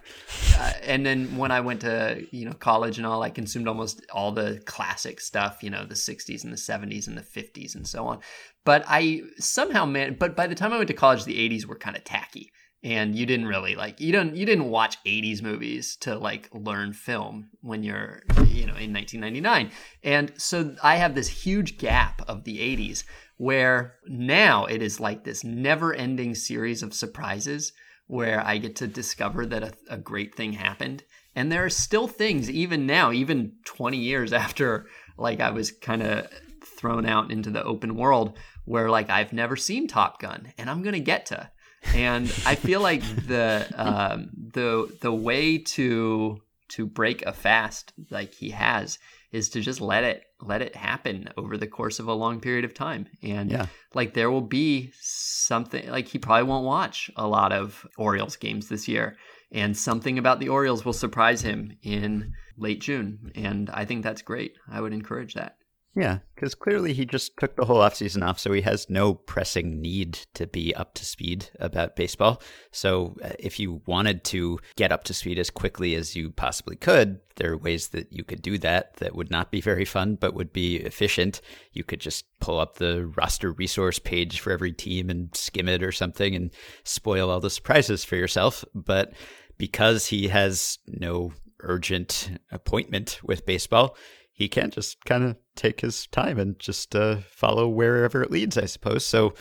uh, 0.57 0.73
and 0.83 1.05
then 1.05 1.37
when 1.37 1.51
I 1.51 1.59
went 1.59 1.81
to 1.81 2.25
you 2.31 2.45
know 2.45 2.53
college 2.53 2.97
and 2.97 3.05
all, 3.05 3.23
I 3.23 3.29
consumed 3.29 3.67
almost 3.67 4.05
all 4.11 4.31
the 4.31 4.61
classic 4.65 5.19
stuff, 5.19 5.61
you 5.61 5.69
know, 5.69 5.85
the 5.85 5.95
60s 5.95 6.43
and 6.43 6.53
the 6.53 6.57
70s 6.57 7.07
and 7.07 7.17
the 7.17 7.21
50s 7.21 7.75
and 7.75 7.87
so 7.87 8.07
on. 8.07 8.19
But 8.63 8.83
I 8.87 9.21
somehow 9.37 9.85
man, 9.85 10.15
but 10.19 10.35
by 10.35 10.47
the 10.47 10.55
time 10.55 10.73
I 10.73 10.77
went 10.77 10.87
to 10.87 10.93
college, 10.93 11.25
the 11.25 11.49
80s 11.49 11.65
were 11.65 11.77
kind 11.77 11.97
of 11.97 12.03
tacky 12.03 12.51
and 12.83 13.15
you 13.15 13.25
didn't 13.25 13.47
really 13.47 13.75
like 13.75 13.99
you 13.99 14.11
don't 14.11 14.35
you 14.35 14.45
didn't 14.45 14.69
watch 14.69 15.03
80s 15.03 15.41
movies 15.41 15.95
to 16.01 16.17
like 16.17 16.49
learn 16.53 16.93
film 16.93 17.49
when 17.61 17.83
you're 17.83 18.21
you 18.47 18.65
know 18.67 18.75
in 18.75 18.93
1999 18.93 19.71
and 20.03 20.31
so 20.37 20.75
i 20.83 20.95
have 20.97 21.15
this 21.15 21.27
huge 21.27 21.77
gap 21.77 22.21
of 22.27 22.43
the 22.43 22.59
80s 22.59 23.03
where 23.37 23.95
now 24.07 24.65
it 24.65 24.81
is 24.81 24.99
like 24.99 25.23
this 25.23 25.43
never 25.43 25.93
ending 25.93 26.35
series 26.35 26.83
of 26.83 26.93
surprises 26.93 27.73
where 28.05 28.45
i 28.45 28.57
get 28.57 28.75
to 28.75 28.87
discover 28.87 29.45
that 29.45 29.63
a, 29.63 29.73
a 29.89 29.97
great 29.97 30.35
thing 30.35 30.53
happened. 30.53 31.03
And 31.35 31.51
there 31.51 31.65
are 31.65 31.69
still 31.69 32.07
things 32.07 32.49
even 32.49 32.87
now 32.87 33.11
even 33.11 33.53
20 33.65 33.97
years 33.97 34.33
after 34.45 34.87
like 35.17 35.39
i 35.39 35.51
was 35.51 35.71
kind 35.71 36.03
of 36.03 36.27
thrown 36.63 37.05
out 37.05 37.31
into 37.31 37.49
the 37.49 37.63
open 37.63 37.95
world 37.95 38.37
where 38.65 38.89
like 38.89 39.09
i've 39.09 39.33
never 39.33 39.55
seen 39.55 39.87
top 39.87 40.19
gun 40.19 40.53
and 40.57 40.69
i'm 40.69 40.83
gonna 40.83 40.99
get 40.99 41.27
to 41.27 41.49
and 41.95 42.25
I 42.45 42.55
feel 42.55 42.81
like 42.81 43.01
the 43.27 43.67
um, 43.75 44.29
the 44.53 44.95
the 45.01 45.11
way 45.13 45.57
to 45.59 46.41
to 46.69 46.85
break 46.85 47.25
a 47.25 47.33
fast 47.33 47.93
like 48.09 48.33
he 48.33 48.49
has 48.51 48.99
is 49.31 49.49
to 49.49 49.61
just 49.61 49.81
let 49.81 50.03
it 50.03 50.23
let 50.41 50.61
it 50.61 50.75
happen 50.75 51.29
over 51.37 51.57
the 51.57 51.67
course 51.67 51.99
of 51.99 52.07
a 52.07 52.13
long 52.13 52.39
period 52.39 52.63
of 52.65 52.73
time. 52.73 53.07
And 53.23 53.51
Yeah. 53.51 53.65
like 53.93 54.13
there 54.13 54.29
will 54.31 54.41
be 54.41 54.91
something 55.01 55.89
like 55.89 56.07
he 56.07 56.19
probably 56.19 56.43
won't 56.43 56.65
watch 56.65 57.09
a 57.15 57.27
lot 57.27 57.51
of 57.51 57.85
Orioles 57.97 58.35
games 58.35 58.69
this 58.69 58.87
year. 58.87 59.17
And 59.51 59.75
something 59.77 60.17
about 60.17 60.39
the 60.39 60.49
Orioles 60.49 60.83
will 60.85 60.93
surprise 60.93 61.41
him 61.41 61.77
in 61.81 62.33
late 62.57 62.81
June. 62.81 63.31
And 63.35 63.69
I 63.69 63.85
think 63.85 64.03
that's 64.03 64.21
great. 64.21 64.53
I 64.69 64.81
would 64.81 64.93
encourage 64.93 65.33
that 65.35 65.56
Yeah, 65.97 66.19
because 66.35 66.53
clearly 66.53 66.93
he 66.93 67.07
just 67.07 67.35
took 67.37 67.55
the 67.55 67.65
whole 67.65 67.79
offseason 67.79 68.23
off, 68.23 68.37
so 68.37 68.53
he 68.53 68.61
has 68.61 68.87
no 68.87 69.15
pressing 69.15 69.81
need 69.81 70.19
to 70.35 70.45
be 70.45 70.75
up 70.75 70.93
to 70.93 71.05
speed 71.05 71.49
about 71.59 71.95
baseball. 71.95 72.39
So 72.69 73.17
uh, 73.23 73.29
if 73.39 73.59
you 73.59 73.81
wanted 73.87 74.23
to 74.25 74.59
get 74.75 74.91
up 74.91 75.05
to 75.05 75.15
speed 75.15 75.39
as 75.39 75.49
quickly 75.49 75.95
as 75.95 76.15
you 76.15 76.29
possibly 76.29 76.75
could, 76.75 77.19
there 77.37 77.53
are 77.53 77.57
ways 77.57 77.87
that 77.89 78.13
you 78.13 78.23
could 78.23 78.43
do 78.43 78.59
that 78.59 78.97
that 78.97 79.15
would 79.15 79.31
not 79.31 79.49
be 79.49 79.59
very 79.59 79.85
fun, 79.85 80.19
but 80.21 80.35
would 80.35 80.53
be 80.53 80.75
efficient. 80.75 81.41
You 81.73 81.83
could 81.83 81.99
just 81.99 82.25
pull 82.39 82.59
up 82.59 82.75
the 82.75 83.07
roster 83.17 83.51
resource 83.51 83.97
page 83.97 84.39
for 84.39 84.51
every 84.51 84.73
team 84.73 85.09
and 85.09 85.35
skim 85.35 85.67
it 85.67 85.81
or 85.81 85.91
something 85.91 86.35
and 86.35 86.51
spoil 86.83 87.31
all 87.31 87.39
the 87.39 87.49
surprises 87.49 88.03
for 88.05 88.17
yourself. 88.17 88.63
But 88.75 89.13
because 89.57 90.05
he 90.05 90.27
has 90.27 90.77
no 90.85 91.33
urgent 91.61 92.39
appointment 92.51 93.19
with 93.23 93.47
baseball, 93.47 93.97
he 94.37 94.47
can 94.47 94.69
just 94.69 95.03
kind 95.03 95.23
of 95.23 95.35
take 95.55 95.81
his 95.81 96.05
time 96.07 96.37
and 96.37 96.59
just 96.59 96.95
uh, 96.95 97.17
follow 97.27 97.67
wherever 97.67 98.21
it 98.21 98.29
leads, 98.29 98.55
I 98.55 98.65
suppose. 98.65 99.03
So 99.03 99.33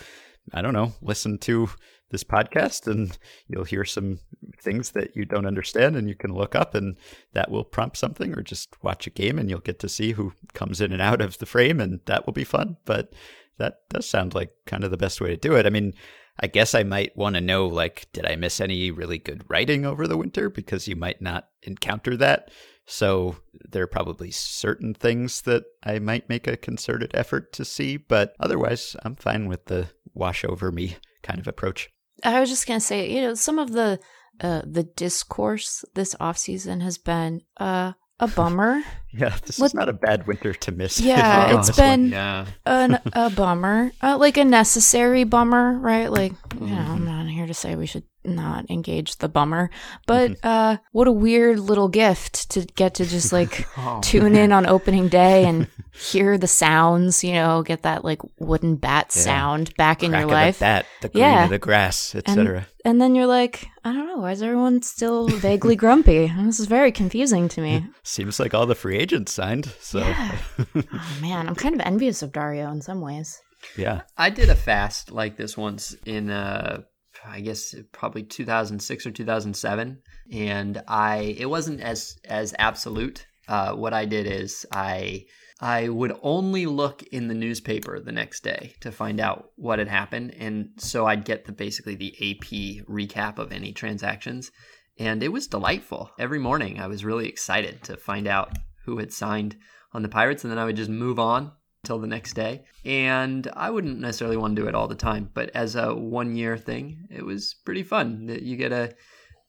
I 0.54 0.62
don't 0.62 0.72
know, 0.72 0.94
listen 1.02 1.36
to 1.40 1.68
this 2.10 2.24
podcast 2.24 2.86
and 2.86 3.18
you'll 3.46 3.64
hear 3.64 3.84
some 3.84 4.20
things 4.62 4.92
that 4.92 5.14
you 5.14 5.26
don't 5.26 5.44
understand 5.44 5.96
and 5.96 6.08
you 6.08 6.14
can 6.14 6.32
look 6.32 6.54
up 6.54 6.74
and 6.74 6.96
that 7.34 7.50
will 7.50 7.62
prompt 7.62 7.98
something 7.98 8.32
or 8.32 8.40
just 8.42 8.82
watch 8.82 9.06
a 9.06 9.10
game 9.10 9.38
and 9.38 9.50
you'll 9.50 9.58
get 9.58 9.80
to 9.80 9.88
see 9.88 10.12
who 10.12 10.32
comes 10.54 10.80
in 10.80 10.92
and 10.92 11.02
out 11.02 11.20
of 11.20 11.36
the 11.38 11.46
frame 11.46 11.78
and 11.78 12.00
that 12.06 12.24
will 12.24 12.32
be 12.32 12.44
fun. 12.44 12.78
But 12.86 13.12
that 13.58 13.80
does 13.90 14.08
sound 14.08 14.34
like 14.34 14.52
kind 14.64 14.82
of 14.82 14.90
the 14.90 14.96
best 14.96 15.20
way 15.20 15.28
to 15.28 15.36
do 15.36 15.56
it. 15.56 15.66
I 15.66 15.70
mean, 15.70 15.92
I 16.40 16.46
guess 16.46 16.74
I 16.74 16.84
might 16.84 17.14
want 17.18 17.34
to 17.34 17.42
know 17.42 17.66
like, 17.66 18.06
did 18.14 18.24
I 18.24 18.36
miss 18.36 18.60
any 18.60 18.90
really 18.90 19.18
good 19.18 19.44
writing 19.48 19.84
over 19.84 20.06
the 20.06 20.16
winter? 20.16 20.48
Because 20.48 20.88
you 20.88 20.96
might 20.96 21.20
not 21.20 21.48
encounter 21.62 22.16
that. 22.16 22.50
So 22.86 23.36
there 23.68 23.82
are 23.82 23.86
probably 23.88 24.30
certain 24.30 24.94
things 24.94 25.42
that 25.42 25.64
I 25.82 25.98
might 25.98 26.28
make 26.28 26.46
a 26.46 26.56
concerted 26.56 27.10
effort 27.14 27.52
to 27.54 27.64
see, 27.64 27.96
but 27.96 28.34
otherwise, 28.38 28.94
I'm 29.04 29.16
fine 29.16 29.48
with 29.48 29.66
the 29.66 29.88
wash 30.14 30.44
over 30.44 30.70
me 30.72 30.96
kind 31.22 31.38
of 31.40 31.48
approach. 31.48 31.90
I 32.24 32.40
was 32.40 32.48
just 32.48 32.66
gonna 32.66 32.80
say, 32.80 33.10
you 33.12 33.20
know, 33.20 33.34
some 33.34 33.58
of 33.58 33.72
the 33.72 33.98
uh, 34.40 34.62
the 34.64 34.82
discourse 34.84 35.84
this 35.94 36.14
off 36.20 36.38
season 36.38 36.80
has 36.80 36.96
been 36.98 37.42
uh, 37.58 37.92
a 38.20 38.28
bummer. 38.28 38.82
Yeah, 39.16 39.34
this 39.46 39.58
What- 39.58 39.68
is 39.68 39.74
not 39.74 39.88
a 39.88 39.94
bad 39.94 40.26
winter 40.26 40.52
to 40.52 40.72
miss. 40.72 41.00
Yeah, 41.00 41.44
if 41.46 41.52
you 41.52 41.58
it's 41.58 41.68
miss 41.68 41.76
been 41.78 42.08
yeah 42.10 42.44
an, 42.66 42.98
a 43.14 43.30
bummer, 43.30 43.90
uh, 44.02 44.18
like 44.18 44.36
a 44.36 44.44
necessary 44.44 45.24
bummer, 45.24 45.78
right? 45.78 46.08
Like, 46.12 46.32
you 46.60 46.66
know, 46.66 46.76
I'm 46.76 47.06
not 47.06 47.25
here 47.25 47.25
to 47.46 47.54
say 47.54 47.76
we 47.76 47.86
should 47.86 48.04
not 48.24 48.68
engage 48.70 49.16
the 49.18 49.28
bummer, 49.28 49.70
but 50.06 50.36
uh, 50.44 50.78
what 50.90 51.06
a 51.06 51.12
weird 51.12 51.60
little 51.60 51.88
gift 51.88 52.50
to 52.50 52.62
get 52.74 52.94
to 52.94 53.06
just 53.06 53.32
like 53.32 53.66
Oh, 53.78 54.00
tune 54.02 54.34
in 54.34 54.50
on 54.52 54.66
opening 54.66 55.08
day 55.08 55.44
and 55.44 55.68
hear 55.92 56.36
the 56.36 56.48
sounds, 56.48 57.22
you 57.22 57.32
know, 57.34 57.62
get 57.62 57.82
that 57.82 58.04
like 58.04 58.20
wooden 58.40 58.76
bat 58.76 59.12
Yeah. 59.14 59.22
sound 59.22 59.76
back 59.76 60.02
in 60.02 60.10
your 60.10 60.22
of 60.24 60.30
life. 60.30 60.58
the 60.58 60.64
bat, 60.64 60.86
the 61.02 61.08
green 61.08 61.22
Yeah. 61.24 61.44
of 61.44 61.50
the 61.50 61.58
grass, 61.60 62.14
and, 62.14 62.26
etc. 62.26 62.66
and 62.84 63.00
then 63.00 63.14
you're 63.14 63.26
like, 63.28 63.68
I 63.84 63.92
don't 63.92 64.06
know, 64.08 64.18
why 64.18 64.32
is 64.32 64.42
everyone 64.42 64.82
still 64.82 65.28
vaguely 65.28 65.76
grumpy? 65.84 66.32
This 66.44 66.58
is 66.58 66.66
very 66.66 66.90
confusing 66.90 67.48
to 67.50 67.60
me. 67.60 67.86
Seems 68.02 68.40
like 68.40 68.54
all 68.54 68.66
the 68.66 68.74
free 68.74 68.96
agents 68.98 69.32
signed. 69.32 69.66
So 69.80 70.00
Yeah. 70.00 70.36
Oh 70.74 71.18
man, 71.22 71.48
I'm 71.48 71.54
kind 71.54 71.74
of 71.76 71.80
envious 71.82 72.22
of 72.22 72.32
Dario 72.32 72.70
in 72.72 72.82
some 72.82 73.00
ways. 73.00 73.40
yeah. 73.76 74.02
I 74.16 74.30
did 74.30 74.50
a 74.50 74.56
fast 74.56 75.12
like 75.12 75.36
this 75.36 75.56
once 75.56 75.94
in 76.04 76.28
uh 76.30 76.82
I 77.28 77.40
guess 77.40 77.74
probably 77.92 78.22
2006 78.22 79.06
or 79.06 79.10
2007 79.10 79.98
and 80.32 80.82
I 80.88 81.36
it 81.38 81.46
wasn't 81.46 81.80
as 81.80 82.18
as 82.24 82.54
absolute. 82.58 83.26
Uh 83.48 83.72
what 83.74 83.92
I 83.92 84.04
did 84.04 84.26
is 84.26 84.66
I 84.72 85.26
I 85.60 85.88
would 85.88 86.14
only 86.22 86.66
look 86.66 87.02
in 87.04 87.28
the 87.28 87.34
newspaper 87.34 87.98
the 87.98 88.12
next 88.12 88.42
day 88.42 88.74
to 88.80 88.92
find 88.92 89.20
out 89.20 89.50
what 89.56 89.78
had 89.78 89.88
happened 89.88 90.34
and 90.38 90.70
so 90.76 91.06
I'd 91.06 91.24
get 91.24 91.44
the 91.44 91.52
basically 91.52 91.94
the 91.94 92.14
AP 92.20 92.86
recap 92.86 93.38
of 93.38 93.52
any 93.52 93.72
transactions 93.72 94.50
and 94.98 95.22
it 95.22 95.32
was 95.32 95.46
delightful. 95.46 96.10
Every 96.18 96.38
morning 96.38 96.78
I 96.80 96.86
was 96.86 97.04
really 97.04 97.28
excited 97.28 97.82
to 97.84 97.96
find 97.96 98.26
out 98.26 98.56
who 98.84 98.98
had 98.98 99.12
signed 99.12 99.56
on 99.92 100.02
the 100.02 100.08
Pirates 100.08 100.44
and 100.44 100.50
then 100.50 100.58
I 100.58 100.64
would 100.64 100.76
just 100.76 100.90
move 100.90 101.18
on 101.18 101.52
until 101.86 102.00
the 102.00 102.06
next 102.08 102.34
day. 102.34 102.64
And 102.84 103.48
I 103.54 103.70
wouldn't 103.70 104.00
necessarily 104.00 104.36
want 104.36 104.56
to 104.56 104.62
do 104.62 104.68
it 104.68 104.74
all 104.74 104.88
the 104.88 104.96
time, 104.96 105.30
but 105.32 105.50
as 105.54 105.76
a 105.76 105.94
one 105.94 106.34
year 106.34 106.58
thing, 106.58 107.06
it 107.10 107.24
was 107.24 107.54
pretty 107.64 107.84
fun 107.84 108.26
that 108.26 108.42
you 108.42 108.56
get 108.56 108.72
a 108.72 108.92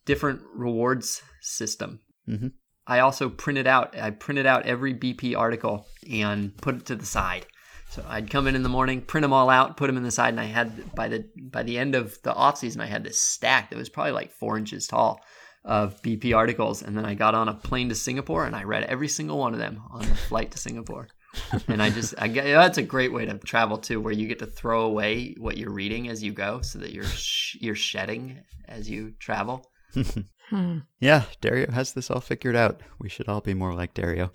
different 0.06 0.42
rewards 0.54 1.24
system. 1.42 2.00
Mm-hmm. 2.30 2.50
I 2.86 3.00
also 3.00 3.28
printed 3.30 3.66
out 3.66 3.98
I 3.98 4.12
printed 4.12 4.46
out 4.46 4.68
every 4.68 4.94
BP 4.94 5.36
article 5.36 5.88
and 6.10 6.56
put 6.58 6.76
it 6.76 6.86
to 6.86 6.96
the 6.96 7.08
side. 7.08 7.48
So 7.90 8.06
I'd 8.08 8.30
come 8.30 8.48
in 8.48 8.56
in 8.56 8.64
the 8.64 8.70
morning, 8.70 9.02
print 9.02 9.24
them 9.24 9.34
all 9.34 9.50
out, 9.50 9.78
put 9.78 9.88
them 9.88 9.98
in 9.98 10.04
the 10.04 10.12
side, 10.12 10.30
and 10.30 10.40
I 10.40 10.46
had 10.46 10.94
by 10.94 11.08
the 11.08 11.26
by 11.52 11.64
the 11.64 11.80
end 11.80 11.96
of 11.96 12.22
the 12.22 12.34
off 12.34 12.60
season, 12.60 12.82
I 12.82 12.86
had 12.86 13.04
this 13.04 13.20
stack 13.20 13.72
that 13.72 13.78
was 13.80 13.90
probably 13.90 14.12
like 14.12 14.32
four 14.32 14.60
inches 14.60 14.88
tall 14.88 15.22
of 15.66 16.00
BP 16.04 16.36
articles, 16.36 16.84
and 16.84 16.96
then 16.96 17.06
I 17.06 17.16
got 17.16 17.34
on 17.34 17.50
a 17.50 17.56
plane 17.56 17.90
to 17.90 17.96
Singapore 17.96 18.46
and 18.46 18.56
I 18.56 18.64
read 18.64 18.84
every 18.84 19.08
single 19.08 19.40
one 19.40 19.54
of 19.54 19.60
them 19.60 19.82
on 19.90 20.02
the 20.08 20.16
flight 20.16 20.52
to 20.52 20.60
Singapore. 20.60 21.08
and 21.68 21.82
I 21.82 21.90
just 21.90 22.14
I 22.18 22.28
get 22.28 22.46
that's 22.46 22.78
a 22.78 22.84
great 22.84 23.14
way 23.14 23.26
to 23.26 23.38
travel 23.40 23.78
too, 23.78 24.00
where 24.00 24.14
you 24.14 24.28
get 24.28 24.40
to 24.40 24.46
throw 24.46 24.82
away 24.82 25.36
what 25.38 25.58
you're 25.58 25.72
reading 25.72 26.10
as 26.10 26.24
you 26.24 26.32
go, 26.32 26.62
so 26.62 26.80
that 26.80 26.92
you're 26.92 27.04
sh- 27.04 27.58
you're 27.60 27.76
shedding 27.76 28.40
as 28.68 28.90
you 28.90 29.14
travel. 29.20 29.66
Hmm. 30.50 30.78
Yeah, 31.02 31.24
Dario 31.42 31.70
has 31.72 31.92
this 31.92 32.10
all 32.10 32.22
figured 32.22 32.56
out. 32.56 32.80
We 33.00 33.10
should 33.10 33.28
all 33.28 33.42
be 33.42 33.54
more 33.54 33.74
like 33.74 33.94
Dario. 33.94 34.32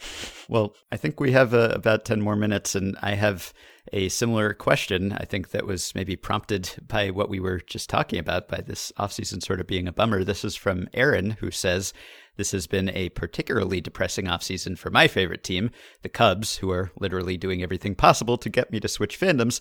Well, 0.46 0.74
I 0.90 0.98
think 0.98 1.18
we 1.18 1.32
have 1.32 1.54
uh, 1.54 1.70
about 1.72 2.04
10 2.04 2.20
more 2.20 2.36
minutes, 2.36 2.74
and 2.74 2.98
I 3.00 3.14
have 3.14 3.54
a 3.94 4.10
similar 4.10 4.52
question. 4.52 5.12
I 5.12 5.24
think 5.24 5.50
that 5.50 5.66
was 5.66 5.94
maybe 5.94 6.14
prompted 6.14 6.70
by 6.86 7.10
what 7.10 7.30
we 7.30 7.40
were 7.40 7.60
just 7.60 7.88
talking 7.88 8.18
about, 8.18 8.46
by 8.46 8.60
this 8.60 8.92
offseason 8.98 9.42
sort 9.42 9.60
of 9.60 9.66
being 9.66 9.88
a 9.88 9.92
bummer. 9.92 10.22
This 10.22 10.44
is 10.44 10.54
from 10.54 10.86
Aaron, 10.92 11.30
who 11.40 11.50
says, 11.50 11.94
this 12.36 12.52
has 12.52 12.66
been 12.66 12.90
a 12.90 13.10
particularly 13.10 13.80
depressing 13.80 14.26
offseason 14.26 14.78
for 14.78 14.90
my 14.90 15.06
favorite 15.06 15.44
team, 15.44 15.70
the 16.02 16.08
Cubs, 16.08 16.56
who 16.56 16.70
are 16.70 16.90
literally 16.98 17.36
doing 17.36 17.62
everything 17.62 17.94
possible 17.94 18.38
to 18.38 18.48
get 18.48 18.72
me 18.72 18.80
to 18.80 18.88
switch 18.88 19.20
fandoms. 19.20 19.60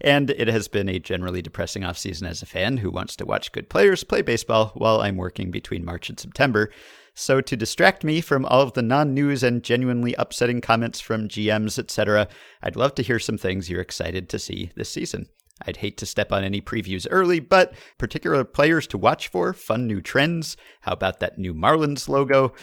And 0.00 0.30
it 0.30 0.48
has 0.48 0.68
been 0.68 0.88
a 0.88 0.98
generally 0.98 1.42
depressing 1.42 1.82
offseason 1.82 2.28
as 2.28 2.42
a 2.42 2.46
fan 2.46 2.78
who 2.78 2.90
wants 2.90 3.16
to 3.16 3.26
watch 3.26 3.52
good 3.52 3.68
players 3.68 4.04
play 4.04 4.22
baseball 4.22 4.72
while 4.74 5.00
I'm 5.00 5.16
working 5.16 5.50
between 5.50 5.84
March 5.84 6.08
and 6.08 6.18
September. 6.18 6.70
So, 7.14 7.40
to 7.42 7.56
distract 7.56 8.04
me 8.04 8.20
from 8.22 8.46
all 8.46 8.62
of 8.62 8.72
the 8.72 8.82
non 8.82 9.12
news 9.12 9.42
and 9.42 9.62
genuinely 9.62 10.14
upsetting 10.14 10.62
comments 10.62 10.98
from 10.98 11.28
GMs, 11.28 11.78
etc., 11.78 12.26
I'd 12.62 12.74
love 12.74 12.94
to 12.94 13.02
hear 13.02 13.18
some 13.18 13.36
things 13.36 13.68
you're 13.68 13.82
excited 13.82 14.30
to 14.30 14.38
see 14.38 14.70
this 14.76 14.88
season. 14.88 15.26
I'd 15.66 15.78
hate 15.78 15.96
to 15.98 16.06
step 16.06 16.32
on 16.32 16.44
any 16.44 16.60
previews 16.60 17.06
early, 17.10 17.40
but 17.40 17.74
particular 17.98 18.44
players 18.44 18.86
to 18.88 18.98
watch 18.98 19.28
for, 19.28 19.52
fun 19.52 19.86
new 19.86 20.00
trends. 20.00 20.56
How 20.82 20.92
about 20.92 21.20
that 21.20 21.38
new 21.38 21.54
Marlins 21.54 22.08
logo? 22.08 22.54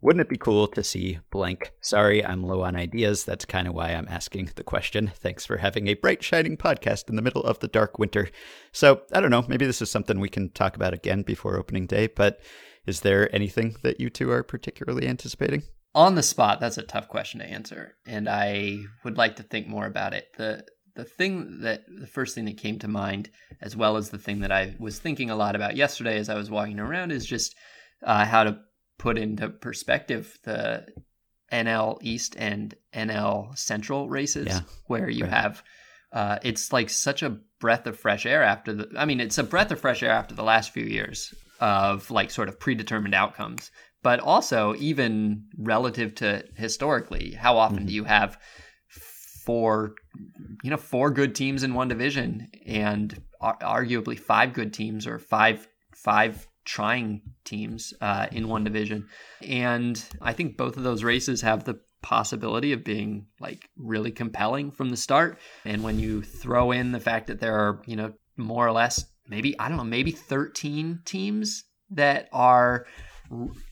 Wouldn't 0.00 0.20
it 0.20 0.28
be 0.28 0.36
cool 0.36 0.68
to 0.68 0.84
see 0.84 1.18
blank? 1.32 1.72
Sorry, 1.80 2.24
I'm 2.24 2.44
low 2.44 2.62
on 2.62 2.76
ideas. 2.76 3.24
That's 3.24 3.44
kind 3.44 3.66
of 3.66 3.74
why 3.74 3.88
I'm 3.88 4.06
asking 4.08 4.50
the 4.54 4.62
question. 4.62 5.10
Thanks 5.16 5.44
for 5.44 5.56
having 5.56 5.88
a 5.88 5.94
bright, 5.94 6.22
shining 6.22 6.56
podcast 6.56 7.08
in 7.08 7.16
the 7.16 7.22
middle 7.22 7.42
of 7.42 7.58
the 7.58 7.66
dark 7.66 7.98
winter. 7.98 8.30
So, 8.70 9.02
I 9.12 9.20
don't 9.20 9.30
know, 9.30 9.44
maybe 9.48 9.66
this 9.66 9.82
is 9.82 9.90
something 9.90 10.20
we 10.20 10.28
can 10.28 10.50
talk 10.50 10.76
about 10.76 10.94
again 10.94 11.22
before 11.22 11.56
opening 11.56 11.86
day, 11.86 12.06
but 12.06 12.40
is 12.86 13.00
there 13.00 13.34
anything 13.34 13.74
that 13.82 13.98
you 13.98 14.08
two 14.08 14.30
are 14.30 14.44
particularly 14.44 15.08
anticipating? 15.08 15.64
On 15.96 16.14
the 16.14 16.22
spot, 16.22 16.60
that's 16.60 16.78
a 16.78 16.82
tough 16.82 17.08
question 17.08 17.40
to 17.40 17.46
answer, 17.46 17.96
and 18.06 18.28
I 18.28 18.78
would 19.04 19.16
like 19.16 19.36
to 19.36 19.42
think 19.42 19.66
more 19.66 19.86
about 19.86 20.14
it. 20.14 20.26
The 20.36 20.64
the 20.98 21.04
thing 21.04 21.60
that 21.60 21.84
the 21.88 22.08
first 22.08 22.34
thing 22.34 22.44
that 22.46 22.56
came 22.56 22.76
to 22.80 22.88
mind, 22.88 23.30
as 23.62 23.76
well 23.76 23.96
as 23.96 24.10
the 24.10 24.18
thing 24.18 24.40
that 24.40 24.50
I 24.50 24.74
was 24.80 24.98
thinking 24.98 25.30
a 25.30 25.36
lot 25.36 25.54
about 25.54 25.76
yesterday 25.76 26.18
as 26.18 26.28
I 26.28 26.34
was 26.34 26.50
walking 26.50 26.80
around, 26.80 27.12
is 27.12 27.24
just 27.24 27.54
uh, 28.02 28.24
how 28.24 28.42
to 28.42 28.58
put 28.98 29.16
into 29.16 29.48
perspective 29.48 30.36
the 30.42 30.86
NL 31.52 31.98
East 32.02 32.34
and 32.36 32.74
NL 32.92 33.56
Central 33.56 34.08
races, 34.08 34.48
Yeah, 34.48 34.60
where 34.88 35.08
you 35.08 35.22
right. 35.22 35.32
have 35.32 35.62
uh, 36.12 36.38
it's 36.42 36.72
like 36.72 36.90
such 36.90 37.22
a 37.22 37.38
breath 37.60 37.86
of 37.86 37.96
fresh 37.96 38.26
air 38.26 38.42
after 38.42 38.74
the. 38.74 38.88
I 38.98 39.04
mean, 39.04 39.20
it's 39.20 39.38
a 39.38 39.44
breath 39.44 39.70
of 39.70 39.80
fresh 39.80 40.02
air 40.02 40.10
after 40.10 40.34
the 40.34 40.42
last 40.42 40.72
few 40.72 40.84
years 40.84 41.32
of 41.60 42.10
like 42.10 42.32
sort 42.32 42.48
of 42.48 42.58
predetermined 42.58 43.14
outcomes, 43.14 43.70
but 44.02 44.18
also 44.18 44.74
even 44.74 45.44
relative 45.56 46.16
to 46.16 46.42
historically, 46.56 47.34
how 47.34 47.56
often 47.56 47.86
do 47.86 47.92
you 47.92 48.02
have 48.02 48.36
four, 49.48 49.94
you 50.62 50.70
know, 50.70 50.76
four 50.76 51.10
good 51.10 51.34
teams 51.34 51.62
in 51.62 51.72
one 51.72 51.88
division 51.88 52.48
and 52.66 53.18
ar- 53.40 53.56
arguably 53.62 54.18
five 54.18 54.52
good 54.52 54.74
teams 54.74 55.06
or 55.06 55.18
five 55.18 55.66
five 55.94 56.46
trying 56.66 57.22
teams 57.44 57.94
uh, 58.02 58.26
in 58.30 58.46
one 58.46 58.62
division. 58.62 59.08
And 59.40 60.04
I 60.20 60.34
think 60.34 60.58
both 60.58 60.76
of 60.76 60.82
those 60.82 61.02
races 61.02 61.40
have 61.40 61.64
the 61.64 61.80
possibility 62.02 62.74
of 62.74 62.84
being 62.84 63.28
like 63.40 63.70
really 63.78 64.10
compelling 64.10 64.70
from 64.70 64.90
the 64.90 64.98
start. 64.98 65.38
And 65.64 65.82
when 65.82 65.98
you 65.98 66.20
throw 66.20 66.70
in 66.70 66.92
the 66.92 67.00
fact 67.00 67.28
that 67.28 67.40
there 67.40 67.54
are, 67.54 67.80
you 67.86 67.96
know, 67.96 68.12
more 68.36 68.66
or 68.66 68.72
less 68.72 69.06
maybe, 69.26 69.58
I 69.58 69.70
don't 69.70 69.78
know, 69.78 69.84
maybe 69.84 70.10
13 70.10 71.00
teams 71.06 71.64
that 71.92 72.28
are 72.34 72.84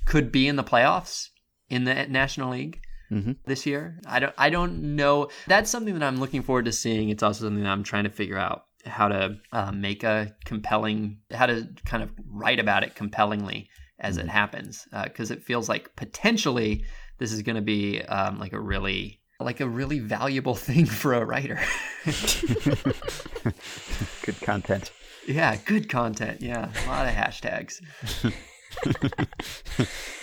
could 0.06 0.32
be 0.32 0.48
in 0.48 0.56
the 0.56 0.64
playoffs 0.64 1.28
in 1.68 1.84
the 1.84 2.06
National 2.06 2.52
League 2.52 2.80
Mhm. 3.10 3.36
this 3.46 3.66
year. 3.66 4.00
I 4.06 4.18
don't 4.20 4.34
I 4.38 4.50
don't 4.50 4.96
know. 4.96 5.28
That's 5.46 5.70
something 5.70 5.94
that 5.94 6.02
I'm 6.02 6.18
looking 6.20 6.42
forward 6.42 6.64
to 6.66 6.72
seeing. 6.72 7.08
It's 7.10 7.22
also 7.22 7.44
something 7.44 7.62
that 7.64 7.70
I'm 7.70 7.84
trying 7.84 8.04
to 8.04 8.10
figure 8.10 8.38
out 8.38 8.64
how 8.84 9.08
to 9.08 9.36
uh, 9.52 9.72
make 9.72 10.04
a 10.04 10.34
compelling, 10.44 11.18
how 11.32 11.46
to 11.46 11.68
kind 11.84 12.02
of 12.02 12.10
write 12.30 12.60
about 12.60 12.84
it 12.84 12.94
compellingly 12.94 13.68
as 13.98 14.16
it 14.16 14.28
happens, 14.28 14.86
because 15.04 15.30
it 15.30 15.42
feels 15.42 15.68
like 15.68 15.94
potentially 15.96 16.84
this 17.18 17.32
is 17.32 17.42
going 17.42 17.56
to 17.56 17.62
be 17.62 18.02
um, 18.02 18.38
like 18.38 18.52
a 18.52 18.60
really 18.60 19.20
like 19.40 19.60
a 19.60 19.68
really 19.68 19.98
valuable 19.98 20.54
thing 20.68 20.86
for 20.86 21.14
a 21.14 21.24
writer. 21.24 21.60
Good 24.22 24.40
content. 24.42 24.92
yeah, 25.26 25.56
good 25.64 25.88
content. 25.88 26.40
Yeah, 26.40 26.70
a 26.84 26.88
lot 26.88 27.06
of 27.06 27.14
hashtags. 27.14 27.80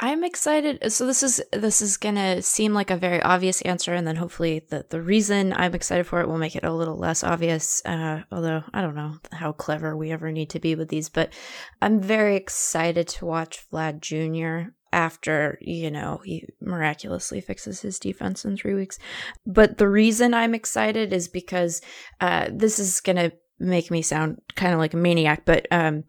I'm 0.00 0.24
excited. 0.24 0.92
So 0.92 1.06
this 1.06 1.22
is 1.22 1.40
this 1.52 1.80
is 1.80 1.96
gonna 1.96 2.42
seem 2.42 2.74
like 2.74 2.90
a 2.90 2.96
very 2.96 3.22
obvious 3.22 3.62
answer, 3.62 3.94
and 3.94 4.06
then 4.06 4.16
hopefully 4.16 4.66
the 4.68 4.84
the 4.90 5.00
reason 5.00 5.52
I'm 5.52 5.74
excited 5.74 6.06
for 6.06 6.20
it 6.20 6.26
will 6.26 6.38
make 6.38 6.56
it 6.56 6.64
a 6.64 6.72
little 6.72 6.96
less 6.98 7.22
obvious. 7.22 7.80
Uh, 7.84 8.22
although 8.32 8.64
I 8.72 8.80
don't 8.82 8.96
know 8.96 9.18
how 9.30 9.52
clever 9.52 9.96
we 9.96 10.10
ever 10.10 10.32
need 10.32 10.50
to 10.50 10.58
be 10.60 10.74
with 10.74 10.88
these, 10.88 11.08
but 11.08 11.32
I'm 11.80 12.00
very 12.00 12.34
excited 12.34 13.06
to 13.08 13.26
watch 13.26 13.64
Vlad 13.72 14.00
Jr. 14.00 14.70
After 14.92 15.58
you 15.60 15.92
know 15.92 16.20
he 16.24 16.48
miraculously 16.60 17.40
fixes 17.40 17.80
his 17.80 18.00
defense 18.00 18.44
in 18.44 18.56
three 18.56 18.74
weeks, 18.74 18.98
but 19.46 19.78
the 19.78 19.88
reason 19.88 20.34
I'm 20.34 20.54
excited 20.54 21.12
is 21.12 21.28
because 21.28 21.80
uh, 22.20 22.48
this 22.52 22.80
is 22.80 23.00
gonna 23.00 23.30
make 23.60 23.92
me 23.92 24.02
sound 24.02 24.40
kind 24.56 24.72
of 24.72 24.80
like 24.80 24.94
a 24.94 24.98
maniac, 24.98 25.44
but 25.44 25.68
um, 25.70 26.02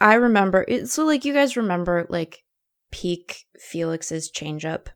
I 0.00 0.14
remember 0.14 0.64
it. 0.66 0.88
So 0.88 1.04
like 1.04 1.24
you 1.24 1.32
guys 1.32 1.56
remember 1.56 2.06
like 2.08 2.41
peak 2.92 3.44
Felix's 3.58 4.30
changeup. 4.30 4.86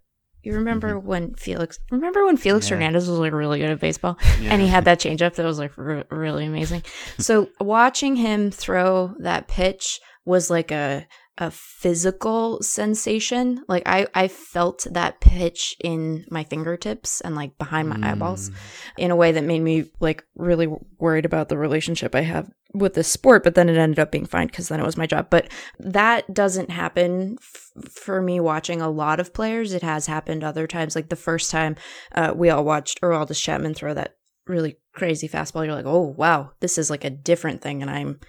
You 0.43 0.53
remember 0.55 0.97
when 0.97 1.35
Felix? 1.35 1.81
Remember 1.91 2.25
when 2.25 2.37
Felix 2.37 2.67
Mm-hmm. 2.67 2.75
Yeah. 2.75 2.77
Hernandez 2.79 3.09
was 3.09 3.19
like 3.19 3.33
really 3.33 3.59
good 3.59 3.71
at 3.71 3.81
baseball, 3.81 4.17
and 4.43 4.63
he 4.63 4.69
had 4.69 4.85
that 4.85 5.01
changeup 5.01 5.35
that 5.35 5.45
was 5.45 5.59
like 5.59 5.77
re- 5.77 6.05
really 6.11 6.47
amazing. 6.47 6.85
so 7.19 7.49
watching 7.61 8.15
him 8.15 8.53
throw 8.53 9.13
that 9.19 9.49
pitch 9.49 9.99
was 10.25 10.49
like 10.49 10.71
a 10.71 11.07
a 11.39 11.51
physical 11.51 12.63
sensation. 12.63 13.65
Like 13.69 13.83
I 13.87 14.07
I 14.15 14.29
felt 14.29 14.87
that 14.91 15.21
pitch 15.21 15.77
in 15.83 16.25
my 16.31 16.45
fingertips 16.45 17.21
and 17.21 17.35
like 17.35 17.59
behind 17.59 17.89
my 17.89 18.11
eyeballs 18.11 18.51
in 18.97 19.11
a 19.11 19.17
way 19.17 19.33
that 19.33 19.45
made 19.45 19.61
me 19.61 19.91
like 20.01 20.25
really 20.35 20.69
worried 20.99 21.25
about 21.25 21.49
the 21.49 21.59
relationship 21.59 22.15
I 22.15 22.23
have 22.23 22.51
with 22.73 22.95
this 22.95 23.09
sport, 23.09 23.43
but 23.43 23.55
then 23.55 23.69
it 23.69 23.77
ended 23.77 23.99
up 23.99 24.11
being 24.11 24.27
fine 24.27 24.47
because 24.49 24.69
then 24.69 24.81
it 24.81 24.87
was 24.87 24.97
my 24.97 25.07
job. 25.07 25.29
But 25.31 25.49
that 25.79 26.33
doesn't 26.33 26.71
happen 26.71 27.39
f- 27.41 27.91
for 27.91 28.21
me 28.21 28.41
watching 28.41 28.81
a 28.81 28.91
lot 28.91 29.21
of 29.21 29.33
players. 29.33 29.73
It 29.73 29.83
has 29.83 30.07
happened 30.07 30.45
other 30.45 30.67
times. 30.67 30.95
Like 30.95 31.09
the 31.09 31.17
first 31.17 31.51
time 31.51 31.77
uh, 32.13 32.33
we 32.37 32.51
all 32.51 32.65
watched 32.65 33.01
Aroldis 33.03 33.43
Chapman 33.43 33.75
throw 33.75 33.95
that 33.95 34.17
really 34.47 34.77
crazy 34.95 35.29
fastball, 35.29 35.65
you're 35.65 35.75
like, 35.75 35.87
oh 35.87 36.15
wow, 36.17 36.53
this 36.61 36.79
is 36.79 36.91
like 36.91 37.05
a 37.05 37.11
different 37.11 37.63
thing, 37.63 37.83
and 37.83 37.91
I'm 37.91 38.21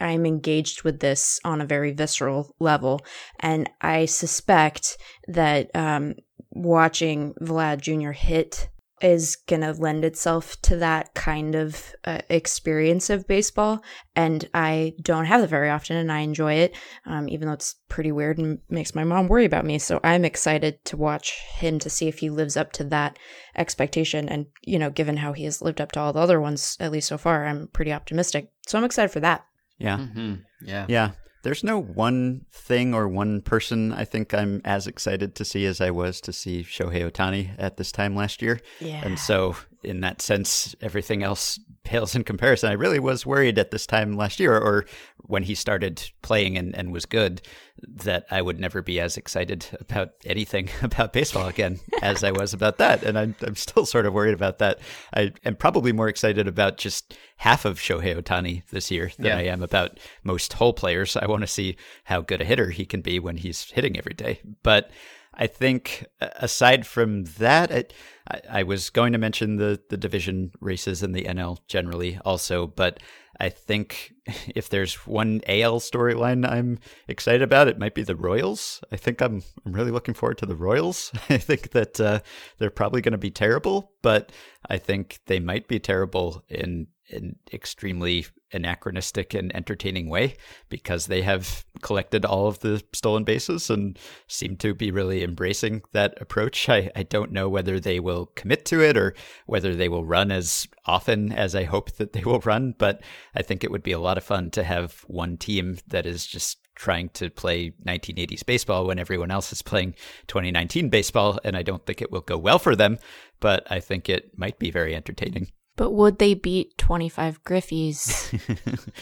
I'm 0.00 0.26
engaged 0.26 0.82
with 0.82 1.00
this 1.00 1.40
on 1.44 1.60
a 1.60 1.66
very 1.66 1.92
visceral 1.92 2.54
level, 2.58 3.00
and 3.40 3.70
I 3.80 4.06
suspect 4.06 4.98
that 5.28 5.70
um, 5.74 6.14
watching 6.50 7.34
Vlad 7.40 7.80
Jr. 7.80 8.12
hit 8.12 8.68
is 9.02 9.36
going 9.46 9.60
to 9.60 9.72
lend 9.72 10.04
itself 10.04 10.60
to 10.62 10.76
that 10.76 11.12
kind 11.12 11.54
of 11.54 11.94
uh, 12.04 12.18
experience 12.30 13.10
of 13.10 13.26
baseball. 13.26 13.82
And 14.14 14.48
I 14.54 14.94
don't 15.02 15.26
have 15.26 15.42
it 15.42 15.48
very 15.48 15.68
often, 15.68 15.96
and 15.96 16.10
I 16.10 16.20
enjoy 16.20 16.54
it, 16.54 16.74
um, 17.04 17.28
even 17.28 17.46
though 17.46 17.54
it's 17.54 17.74
pretty 17.88 18.10
weird 18.10 18.38
and 18.38 18.58
makes 18.70 18.94
my 18.94 19.04
mom 19.04 19.28
worry 19.28 19.44
about 19.44 19.66
me. 19.66 19.78
So 19.78 20.00
I'm 20.02 20.24
excited 20.24 20.82
to 20.86 20.96
watch 20.96 21.38
him 21.56 21.78
to 21.80 21.90
see 21.90 22.08
if 22.08 22.20
he 22.20 22.30
lives 22.30 22.56
up 22.56 22.72
to 22.72 22.84
that 22.84 23.18
expectation. 23.54 24.28
And, 24.28 24.46
you 24.62 24.78
know, 24.78 24.90
given 24.90 25.18
how 25.18 25.34
he 25.34 25.44
has 25.44 25.60
lived 25.60 25.80
up 25.80 25.92
to 25.92 26.00
all 26.00 26.14
the 26.14 26.20
other 26.20 26.40
ones, 26.40 26.76
at 26.80 26.92
least 26.92 27.08
so 27.08 27.18
far, 27.18 27.46
I'm 27.46 27.68
pretty 27.68 27.92
optimistic. 27.92 28.50
So 28.66 28.78
I'm 28.78 28.84
excited 28.84 29.10
for 29.10 29.20
that. 29.20 29.44
Yeah. 29.78 29.98
hmm 29.98 30.34
Yeah. 30.62 30.86
Yeah. 30.88 31.10
There's 31.42 31.62
no 31.62 31.80
one 31.80 32.44
thing 32.50 32.92
or 32.92 33.06
one 33.06 33.40
person 33.40 33.92
I 33.92 34.04
think 34.04 34.34
I'm 34.34 34.60
as 34.64 34.88
excited 34.88 35.36
to 35.36 35.44
see 35.44 35.64
as 35.64 35.80
I 35.80 35.92
was 35.92 36.20
to 36.22 36.32
see 36.32 36.64
Shohei 36.64 37.08
Ohtani 37.08 37.50
at 37.56 37.76
this 37.76 37.92
time 37.92 38.16
last 38.16 38.42
year. 38.42 38.60
Yeah. 38.80 39.00
And 39.04 39.16
so, 39.16 39.54
in 39.84 40.00
that 40.00 40.20
sense, 40.20 40.74
everything 40.80 41.22
else 41.22 41.60
pales 41.86 42.14
in 42.14 42.24
comparison. 42.24 42.68
I 42.68 42.74
really 42.74 42.98
was 42.98 43.24
worried 43.24 43.58
at 43.58 43.70
this 43.70 43.86
time 43.86 44.16
last 44.16 44.40
year, 44.40 44.56
or 44.56 44.84
when 45.18 45.44
he 45.44 45.54
started 45.54 46.10
playing 46.20 46.58
and, 46.58 46.74
and 46.76 46.92
was 46.92 47.06
good, 47.06 47.40
that 47.86 48.26
I 48.30 48.42
would 48.42 48.58
never 48.58 48.82
be 48.82 48.98
as 49.00 49.16
excited 49.16 49.66
about 49.80 50.10
anything 50.24 50.68
about 50.82 51.12
baseball 51.12 51.46
again 51.46 51.78
as 52.02 52.24
I 52.24 52.32
was 52.32 52.52
about 52.52 52.78
that. 52.78 53.02
And 53.04 53.18
I'm, 53.18 53.34
I'm 53.42 53.54
still 53.54 53.86
sort 53.86 54.04
of 54.04 54.12
worried 54.12 54.34
about 54.34 54.58
that. 54.58 54.80
I 55.14 55.32
am 55.44 55.54
probably 55.54 55.92
more 55.92 56.08
excited 56.08 56.48
about 56.48 56.76
just 56.76 57.16
half 57.36 57.64
of 57.64 57.78
Shohei 57.78 58.20
Ohtani 58.20 58.66
this 58.70 58.90
year 58.90 59.10
than 59.16 59.26
Yeah. 59.26 59.38
I 59.38 59.42
am 59.44 59.62
about 59.62 59.98
most 60.24 60.52
whole 60.54 60.72
players. 60.72 61.16
I 61.16 61.26
want 61.26 61.42
to 61.42 61.46
see 61.46 61.76
how 62.04 62.20
good 62.20 62.40
a 62.40 62.44
hitter 62.44 62.70
he 62.70 62.84
can 62.84 63.00
be 63.00 63.18
when 63.18 63.36
he's 63.36 63.70
hitting 63.70 63.96
every 63.96 64.14
day. 64.14 64.40
But 64.62 64.90
I 65.36 65.46
think 65.46 66.06
aside 66.20 66.86
from 66.86 67.24
that, 67.24 67.70
I, 67.70 67.84
I, 68.28 68.40
I 68.60 68.62
was 68.62 68.90
going 68.90 69.12
to 69.12 69.18
mention 69.18 69.56
the, 69.56 69.80
the 69.90 69.96
division 69.96 70.52
races 70.60 71.02
in 71.02 71.12
the 71.12 71.24
NL 71.24 71.58
generally 71.68 72.18
also, 72.24 72.66
but 72.66 73.00
I 73.38 73.48
think 73.48 74.14
if 74.54 74.68
there's 74.68 74.94
one 75.06 75.42
AL 75.46 75.80
storyline 75.80 76.48
I'm 76.48 76.78
excited 77.08 77.42
about, 77.42 77.68
it 77.68 77.78
might 77.78 77.94
be 77.94 78.02
the 78.02 78.16
Royals. 78.16 78.82
I 78.90 78.96
think 78.96 79.20
I'm 79.20 79.42
I'm 79.64 79.72
really 79.72 79.90
looking 79.90 80.14
forward 80.14 80.38
to 80.38 80.46
the 80.46 80.56
Royals. 80.56 81.12
I 81.28 81.38
think 81.38 81.70
that 81.72 82.00
uh, 82.00 82.20
they're 82.58 82.70
probably 82.70 83.02
going 83.02 83.12
to 83.12 83.18
be 83.18 83.30
terrible, 83.30 83.92
but 84.02 84.32
I 84.68 84.78
think 84.78 85.20
they 85.26 85.40
might 85.40 85.68
be 85.68 85.78
terrible 85.78 86.44
in 86.48 86.88
an 87.10 87.36
extremely 87.52 88.26
anachronistic 88.52 89.34
and 89.34 89.54
entertaining 89.54 90.08
way 90.08 90.36
because 90.68 91.06
they 91.06 91.22
have 91.22 91.64
collected 91.82 92.24
all 92.24 92.46
of 92.46 92.60
the 92.60 92.82
stolen 92.92 93.24
bases 93.24 93.70
and 93.70 93.98
seem 94.28 94.56
to 94.56 94.74
be 94.74 94.90
really 94.90 95.22
embracing 95.22 95.82
that 95.92 96.16
approach. 96.20 96.68
I, 96.68 96.90
I 96.94 97.02
don't 97.02 97.32
know 97.32 97.48
whether 97.48 97.80
they 97.80 98.00
will 98.00 98.26
commit 98.36 98.64
to 98.66 98.80
it 98.80 98.96
or 98.96 99.14
whether 99.46 99.74
they 99.74 99.88
will 99.88 100.04
run 100.04 100.30
as 100.30 100.66
often 100.86 101.32
as 101.32 101.54
I 101.54 101.64
hope 101.64 101.92
that 101.96 102.12
they 102.12 102.22
will 102.22 102.40
run, 102.40 102.74
but 102.78 103.02
I 103.34 103.42
think 103.42 103.64
it 103.64 103.70
would 103.70 103.82
be 103.82 103.92
a 103.92 104.00
lot 104.00 104.18
of 104.18 104.24
fun 104.24 104.50
to 104.52 104.64
have 104.64 105.04
one 105.06 105.36
team 105.36 105.78
that 105.88 106.06
is 106.06 106.26
just 106.26 106.58
trying 106.76 107.08
to 107.08 107.30
play 107.30 107.72
1980s 107.86 108.44
baseball 108.44 108.86
when 108.86 108.98
everyone 108.98 109.30
else 109.30 109.50
is 109.52 109.62
playing 109.62 109.94
2019 110.28 110.90
baseball 110.90 111.40
and 111.42 111.56
I 111.56 111.62
don't 111.62 111.84
think 111.86 112.02
it 112.02 112.12
will 112.12 112.20
go 112.20 112.36
well 112.38 112.58
for 112.58 112.76
them, 112.76 112.98
but 113.40 113.66
I 113.70 113.80
think 113.80 114.08
it 114.08 114.38
might 114.38 114.58
be 114.58 114.70
very 114.70 114.94
entertaining. 114.94 115.48
But 115.76 115.90
would 115.92 116.18
they 116.18 116.34
beat 116.34 116.76
25 116.78 117.44
Griffeys? 117.44 118.32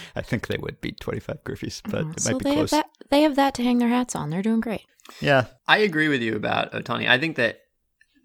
I 0.16 0.22
think 0.22 0.49
they 0.49 0.59
would 0.59 0.81
beat 0.81 1.01
25 1.01 1.45
Griffeys, 1.45 1.81
but 1.85 2.01
it 2.01 2.07
Oh, 2.07 2.14
so 2.18 2.31
might 2.33 2.39
be 2.41 2.45
they 2.45 2.55
close. 2.55 2.70
have 2.72 2.85
that 2.85 3.09
they 3.11 3.22
have 3.22 3.37
that 3.37 3.55
to 3.55 3.62
hang 3.62 3.79
their 3.79 3.89
hats 3.89 4.16
on. 4.16 4.31
They're 4.31 4.43
doing 4.43 4.61
great. 4.61 4.83
Yeah, 5.20 5.47
I 5.68 5.79
agree 5.79 6.09
with 6.09 6.22
you 6.22 6.35
about 6.35 6.72
Ohtani. 6.72 7.09
I 7.09 7.18
think 7.18 7.37
that 7.37 7.61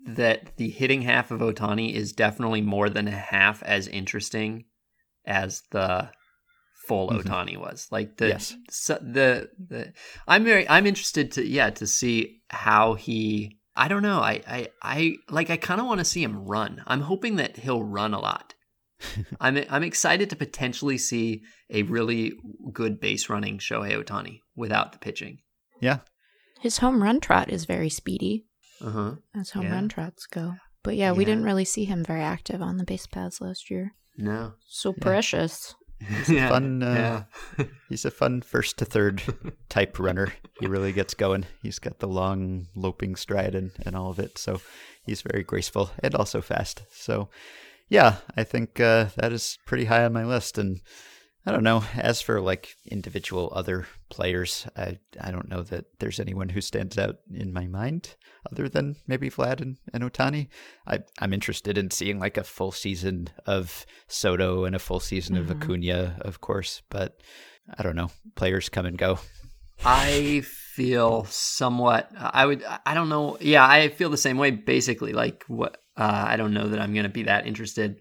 that 0.07 0.55
the 0.57 0.69
hitting 0.69 1.01
half 1.03 1.29
of 1.29 1.41
Ohtani 1.41 1.93
is 1.93 2.13
definitely 2.13 2.61
more 2.61 2.89
than 2.89 3.05
half 3.05 3.61
as 3.63 3.87
interesting 3.87 4.65
as 5.25 5.61
the 5.71 6.09
full 6.87 7.09
Mhm. 7.09 7.21
Ohtani 7.23 7.57
was. 7.57 7.87
Like 7.91 8.17
the 8.17 8.29
Yes. 8.29 8.55
so, 8.71 8.95
the 8.95 9.49
the 9.59 9.93
I'm 10.27 10.43
very 10.43 10.67
I'm 10.67 10.87
interested 10.87 11.33
to 11.33 11.45
yeah 11.45 11.69
to 11.71 11.85
see 11.85 12.41
how 12.49 12.95
he 12.95 13.58
I 13.79 13.87
don't 13.87 14.03
know. 14.03 14.19
I 14.19 14.41
I, 14.47 14.67
I 14.83 15.15
like 15.29 15.49
I 15.49 15.57
kind 15.57 15.79
of 15.81 15.87
want 15.87 15.99
to 15.99 16.05
see 16.05 16.21
him 16.23 16.45
run. 16.45 16.83
I'm 16.85 17.01
hoping 17.01 17.37
that 17.37 17.57
he'll 17.57 17.83
run 17.83 18.13
a 18.13 18.19
lot. 18.19 18.53
I'm 19.39 19.57
I'm 19.69 19.83
excited 19.83 20.29
to 20.29 20.35
potentially 20.35 20.97
see 20.97 21.41
a 21.69 21.83
really 21.83 22.33
good 22.73 22.99
base 22.99 23.29
running 23.29 23.57
Shohei 23.57 23.93
Ohtani 24.03 24.39
without 24.55 24.91
the 24.91 24.99
pitching. 24.99 25.39
yeah. 25.79 25.99
His 26.61 26.79
home 26.79 27.01
run 27.01 27.21
trot 27.21 27.49
is 27.49 27.63
very 27.63 27.89
speedy 27.89 28.45
Uh 28.81 28.89
huh. 28.91 29.11
as 29.33 29.51
home 29.51 29.63
Yeah. 29.63 29.71
run 29.75 29.87
trots 29.87 30.25
go. 30.27 30.55
But 30.83 30.97
yeah, 30.97 31.13
we 31.13 31.23
didn't 31.25 31.45
really 31.45 31.65
see 31.65 31.85
him 31.85 32.03
very 32.03 32.21
active 32.21 32.61
on 32.61 32.75
the 32.77 32.83
base 32.85 33.07
paths 33.07 33.39
last 33.41 33.69
year. 33.71 33.93
No. 34.17 34.53
So 34.67 34.91
precious. 34.91 35.73
yeah. 36.27 36.49
fun, 36.49 36.83
uh, 36.83 37.23
yeah. 37.57 37.65
He's 37.89 38.05
a 38.05 38.11
fun 38.11 38.41
first 38.41 38.77
to 38.77 38.85
third 38.85 39.21
type 39.69 39.99
runner. 39.99 40.33
He 40.59 40.67
really 40.67 40.91
gets 40.91 41.13
going. 41.13 41.45
He's 41.61 41.79
got 41.79 41.99
the 41.99 42.07
long 42.07 42.67
loping 42.75 43.15
stride 43.15 43.55
and, 43.55 43.71
and 43.85 43.95
all 43.95 44.09
of 44.09 44.19
it. 44.19 44.37
So 44.37 44.61
he's 45.05 45.21
very 45.21 45.43
graceful 45.43 45.91
and 45.99 46.15
also 46.15 46.41
fast. 46.41 46.83
So 46.91 47.29
yeah, 47.89 48.17
I 48.37 48.43
think 48.43 48.79
uh, 48.79 49.07
that 49.17 49.33
is 49.33 49.57
pretty 49.65 49.85
high 49.85 50.05
on 50.05 50.13
my 50.13 50.25
list. 50.25 50.57
And 50.57 50.81
I 51.49 51.51
don't 51.51 51.63
know. 51.63 51.83
As 51.95 52.21
for 52.21 52.39
like 52.41 52.75
individual 52.85 53.51
other 53.55 53.87
players, 54.09 54.67
I 54.77 54.99
I 55.19 55.31
don't 55.31 55.49
know 55.49 55.63
that 55.63 55.85
there's 55.99 56.19
anyone 56.19 56.49
who 56.49 56.61
stands 56.61 56.95
out 56.97 57.15
in 57.33 57.51
my 57.51 57.65
mind 57.65 58.15
other 58.51 58.69
than 58.69 58.95
maybe 59.07 59.31
Vlad 59.31 59.59
and, 59.59 59.77
and 59.91 60.03
Ohtani. 60.03 60.49
I 60.85 60.99
I'm 61.19 61.33
interested 61.33 61.75
in 61.75 61.89
seeing 61.89 62.19
like 62.19 62.37
a 62.37 62.43
full 62.43 62.71
season 62.71 63.29
of 63.47 63.85
Soto 64.07 64.65
and 64.65 64.75
a 64.75 64.79
full 64.79 64.99
season 64.99 65.37
of 65.37 65.47
Mhm. 65.47 65.61
Acuna, 65.63 66.17
of 66.21 66.39
course, 66.39 66.83
but 66.89 67.19
I 67.77 67.81
don't 67.81 67.95
know. 67.95 68.11
Players 68.35 68.69
come 68.69 68.85
and 68.85 68.97
go. 68.97 69.17
I 69.83 70.41
feel 70.45 71.25
somewhat. 71.25 72.11
I 72.15 72.45
would. 72.45 72.63
I 72.85 72.93
don't 72.93 73.09
know. 73.09 73.37
Yeah, 73.41 73.65
I 73.65 73.89
feel 73.89 74.09
the 74.11 74.17
same 74.17 74.37
way. 74.37 74.51
Basically, 74.51 75.13
like 75.13 75.45
what. 75.47 75.81
Uh, 75.97 76.25
I 76.27 76.37
don't 76.37 76.53
know 76.53 76.69
that 76.69 76.79
I'm 76.79 76.93
going 76.93 77.03
to 77.03 77.09
be 77.09 77.23
that 77.23 77.45
interested 77.45 77.97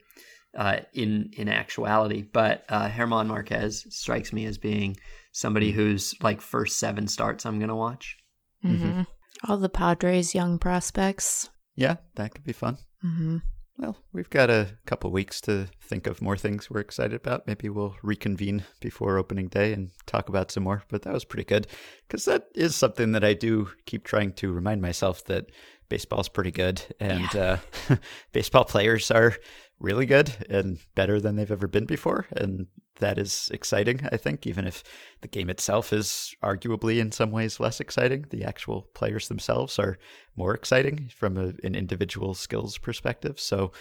uh, 0.59 0.80
in 0.92 1.30
in 1.34 1.48
actuality, 1.48 2.22
but 2.22 2.64
uh, 2.68 2.90
German 2.90 3.28
Marquez 3.28 3.86
strikes 3.90 4.32
me 4.32 4.44
as 4.44 4.59
being 4.59 4.96
somebody 5.32 5.70
who's 5.70 6.14
like 6.20 6.40
first 6.40 6.78
seven 6.80 7.06
starts 7.06 7.46
I'm 7.46 7.59
going 7.59 7.68
to 7.68 7.76
watch. 7.76 8.16
hmm 8.62 9.02
All 9.46 9.56
the 9.56 9.68
Padres' 9.68 10.34
young 10.34 10.59
prospects. 10.59 11.48
Yeah, 11.76 11.96
that 12.16 12.34
could 12.34 12.42
be 12.44 12.52
fun. 12.52 12.78
hmm 13.00 13.36
Well, 13.78 13.96
we've 14.12 14.30
got 14.30 14.50
a 14.50 14.66
couple 14.84 15.12
weeks 15.12 15.40
to 15.42 15.68
think 15.80 16.09
of 16.09 16.20
more 16.20 16.36
things 16.36 16.68
we're 16.68 16.80
excited 16.80 17.14
about. 17.14 17.46
Maybe 17.46 17.68
we'll 17.68 17.94
reconvene 18.02 18.64
before 18.80 19.16
opening 19.16 19.46
day 19.46 19.72
and 19.72 19.92
talk 20.06 20.28
about 20.28 20.50
some 20.50 20.64
more. 20.64 20.82
But 20.88 21.02
that 21.02 21.12
was 21.14 21.24
pretty 21.24 21.44
good 21.44 21.68
because 22.09 22.24
that 22.24 22.48
is 22.56 22.74
something 22.74 23.12
that 23.12 23.22
I 23.22 23.34
do 23.34 23.68
keep 23.86 24.02
trying 24.02 24.32
to 24.32 24.50
remind 24.52 24.82
myself 24.82 25.24
that 25.26 25.52
baseball's 25.88 26.28
pretty 26.28 26.50
good 26.50 26.82
and 27.00 27.34
uh, 27.36 27.56
baseball 28.32 28.64
players 28.64 29.11
are 29.11 29.36
really 29.80 30.06
good 30.06 30.32
and 30.50 30.78
better 30.94 31.20
than 31.20 31.36
they've 31.36 31.50
ever 31.50 31.68
been 31.68 31.86
before. 31.86 32.26
And 32.32 32.66
that 32.96 33.18
is 33.18 33.48
exciting, 33.52 34.00
I 34.10 34.16
think, 34.16 34.46
even 34.46 34.66
if 34.66 34.82
the 35.20 35.28
game 35.28 35.50
itself 35.50 35.92
is 35.92 36.34
arguably 36.42 36.98
in 36.98 37.12
some 37.12 37.30
ways 37.30 37.60
less 37.60 37.80
exciting. 37.80 38.26
The 38.30 38.44
actual 38.44 38.88
players 38.94 39.28
themselves 39.28 39.78
are 39.78 39.98
more 40.36 40.54
exciting 40.54 41.10
from 41.16 41.36
a, 41.36 41.52
an 41.64 41.74
individual 41.74 42.34
skills 42.34 42.76
perspective. 42.78 43.38
So 43.38 43.72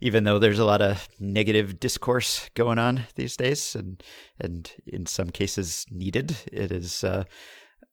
even 0.00 0.24
though 0.24 0.38
there's 0.38 0.58
a 0.58 0.64
lot 0.64 0.82
of 0.82 1.08
negative 1.18 1.80
discourse 1.80 2.48
going 2.54 2.78
on 2.78 3.06
these 3.16 3.36
days 3.36 3.74
and 3.74 4.02
and 4.38 4.70
in 4.86 5.06
some 5.06 5.30
cases 5.30 5.86
needed, 5.90 6.36
it 6.52 6.70
is 6.70 7.02
uh, 7.02 7.24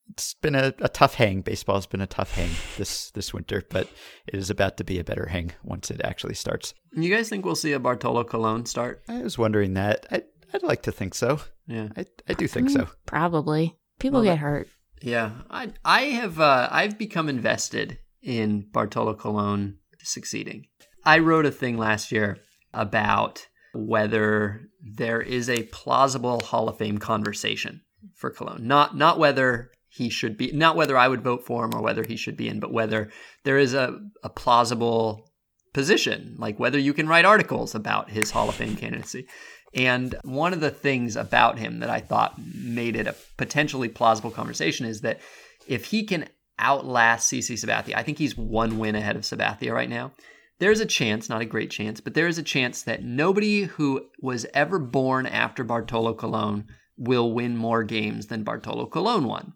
it's 0.09 0.33
been 0.35 0.55
a, 0.55 0.73
a 0.79 0.89
tough 0.89 1.15
hang. 1.15 1.41
Baseball's 1.41 1.87
been 1.87 2.01
a 2.01 2.07
tough 2.07 2.31
hang 2.35 2.49
this 2.77 3.11
this 3.11 3.33
winter, 3.33 3.63
but 3.69 3.89
it 4.27 4.35
is 4.35 4.49
about 4.49 4.77
to 4.77 4.83
be 4.83 4.99
a 4.99 5.03
better 5.03 5.27
hang 5.27 5.51
once 5.63 5.89
it 5.91 6.01
actually 6.03 6.35
starts. 6.35 6.73
You 6.93 7.13
guys 7.13 7.29
think 7.29 7.45
we'll 7.45 7.55
see 7.55 7.73
a 7.73 7.79
Bartolo 7.79 8.23
Colon 8.23 8.65
start? 8.65 9.03
I 9.07 9.21
was 9.21 9.37
wondering 9.37 9.73
that. 9.73 10.05
I 10.11 10.23
I'd 10.53 10.63
like 10.63 10.83
to 10.83 10.91
think 10.91 11.15
so. 11.15 11.39
Yeah. 11.67 11.89
I 11.97 12.05
I 12.29 12.33
do 12.33 12.47
think 12.47 12.69
so. 12.69 12.87
Probably. 13.05 13.75
People 13.99 14.19
Well, 14.19 14.25
get 14.25 14.31
that- 14.35 14.37
hurt. 14.39 14.67
Yeah, 15.01 15.31
I 15.49 15.73
I 15.83 16.01
have 16.03 16.39
uh, 16.39 16.69
I've 16.71 16.97
become 16.97 17.27
invested 17.29 17.99
in 18.21 18.67
Bartolo 18.71 19.13
Colon 19.13 19.77
succeeding. 20.01 20.67
I 21.03 21.19
wrote 21.19 21.45
a 21.45 21.51
thing 21.51 21.77
last 21.77 22.11
year 22.11 22.37
about 22.73 23.45
whether 23.73 24.61
there 24.81 25.21
is 25.21 25.49
a 25.49 25.63
plausible 25.63 26.39
Hall 26.41 26.69
of 26.69 26.77
Fame 26.77 26.97
conversation 26.97 27.81
for 28.15 28.31
Colon. 28.31 28.67
Not 28.67 28.95
not 28.95 29.19
whether 29.19 29.71
he 29.95 30.09
should 30.09 30.35
be 30.35 30.51
not 30.51 30.75
whether 30.75 30.97
I 30.97 31.07
would 31.07 31.21
vote 31.21 31.45
for 31.45 31.63
him 31.63 31.73
or 31.73 31.81
whether 31.81 32.03
he 32.03 32.17
should 32.17 32.35
be 32.35 32.49
in, 32.49 32.59
but 32.59 32.73
whether 32.73 33.09
there 33.45 33.57
is 33.57 33.73
a, 33.73 33.97
a 34.23 34.29
plausible 34.29 35.31
position, 35.73 36.35
like 36.37 36.59
whether 36.59 36.77
you 36.77 36.93
can 36.93 37.07
write 37.07 37.23
articles 37.23 37.73
about 37.73 38.09
his 38.09 38.31
Hall 38.31 38.49
of 38.49 38.55
Fame 38.55 38.75
candidacy. 38.75 39.25
And 39.73 40.13
one 40.23 40.51
of 40.51 40.59
the 40.59 40.69
things 40.69 41.15
about 41.15 41.59
him 41.59 41.79
that 41.79 41.89
I 41.89 42.01
thought 42.01 42.37
made 42.37 42.97
it 42.97 43.07
a 43.07 43.15
potentially 43.37 43.87
plausible 43.87 44.31
conversation 44.31 44.85
is 44.85 44.99
that 45.01 45.21
if 45.65 45.85
he 45.85 46.03
can 46.03 46.27
outlast 46.59 47.31
CC 47.31 47.53
Sabathia, 47.53 47.95
I 47.95 48.03
think 48.03 48.17
he's 48.17 48.37
one 48.37 48.77
win 48.77 48.95
ahead 48.95 49.15
of 49.15 49.21
Sabathia 49.21 49.73
right 49.73 49.89
now. 49.89 50.11
There's 50.59 50.81
a 50.81 50.85
chance, 50.85 51.29
not 51.29 51.41
a 51.41 51.45
great 51.45 51.71
chance, 51.71 52.01
but 52.01 52.15
there 52.15 52.27
is 52.27 52.37
a 52.37 52.43
chance 52.43 52.83
that 52.83 53.03
nobody 53.03 53.63
who 53.63 54.07
was 54.21 54.45
ever 54.53 54.77
born 54.77 55.25
after 55.25 55.63
Bartolo 55.63 56.13
Colon 56.13 56.67
will 56.97 57.33
win 57.33 57.55
more 57.55 57.83
games 57.83 58.27
than 58.27 58.43
Bartolo 58.43 58.87
Colon 58.87 59.25
won. 59.25 59.53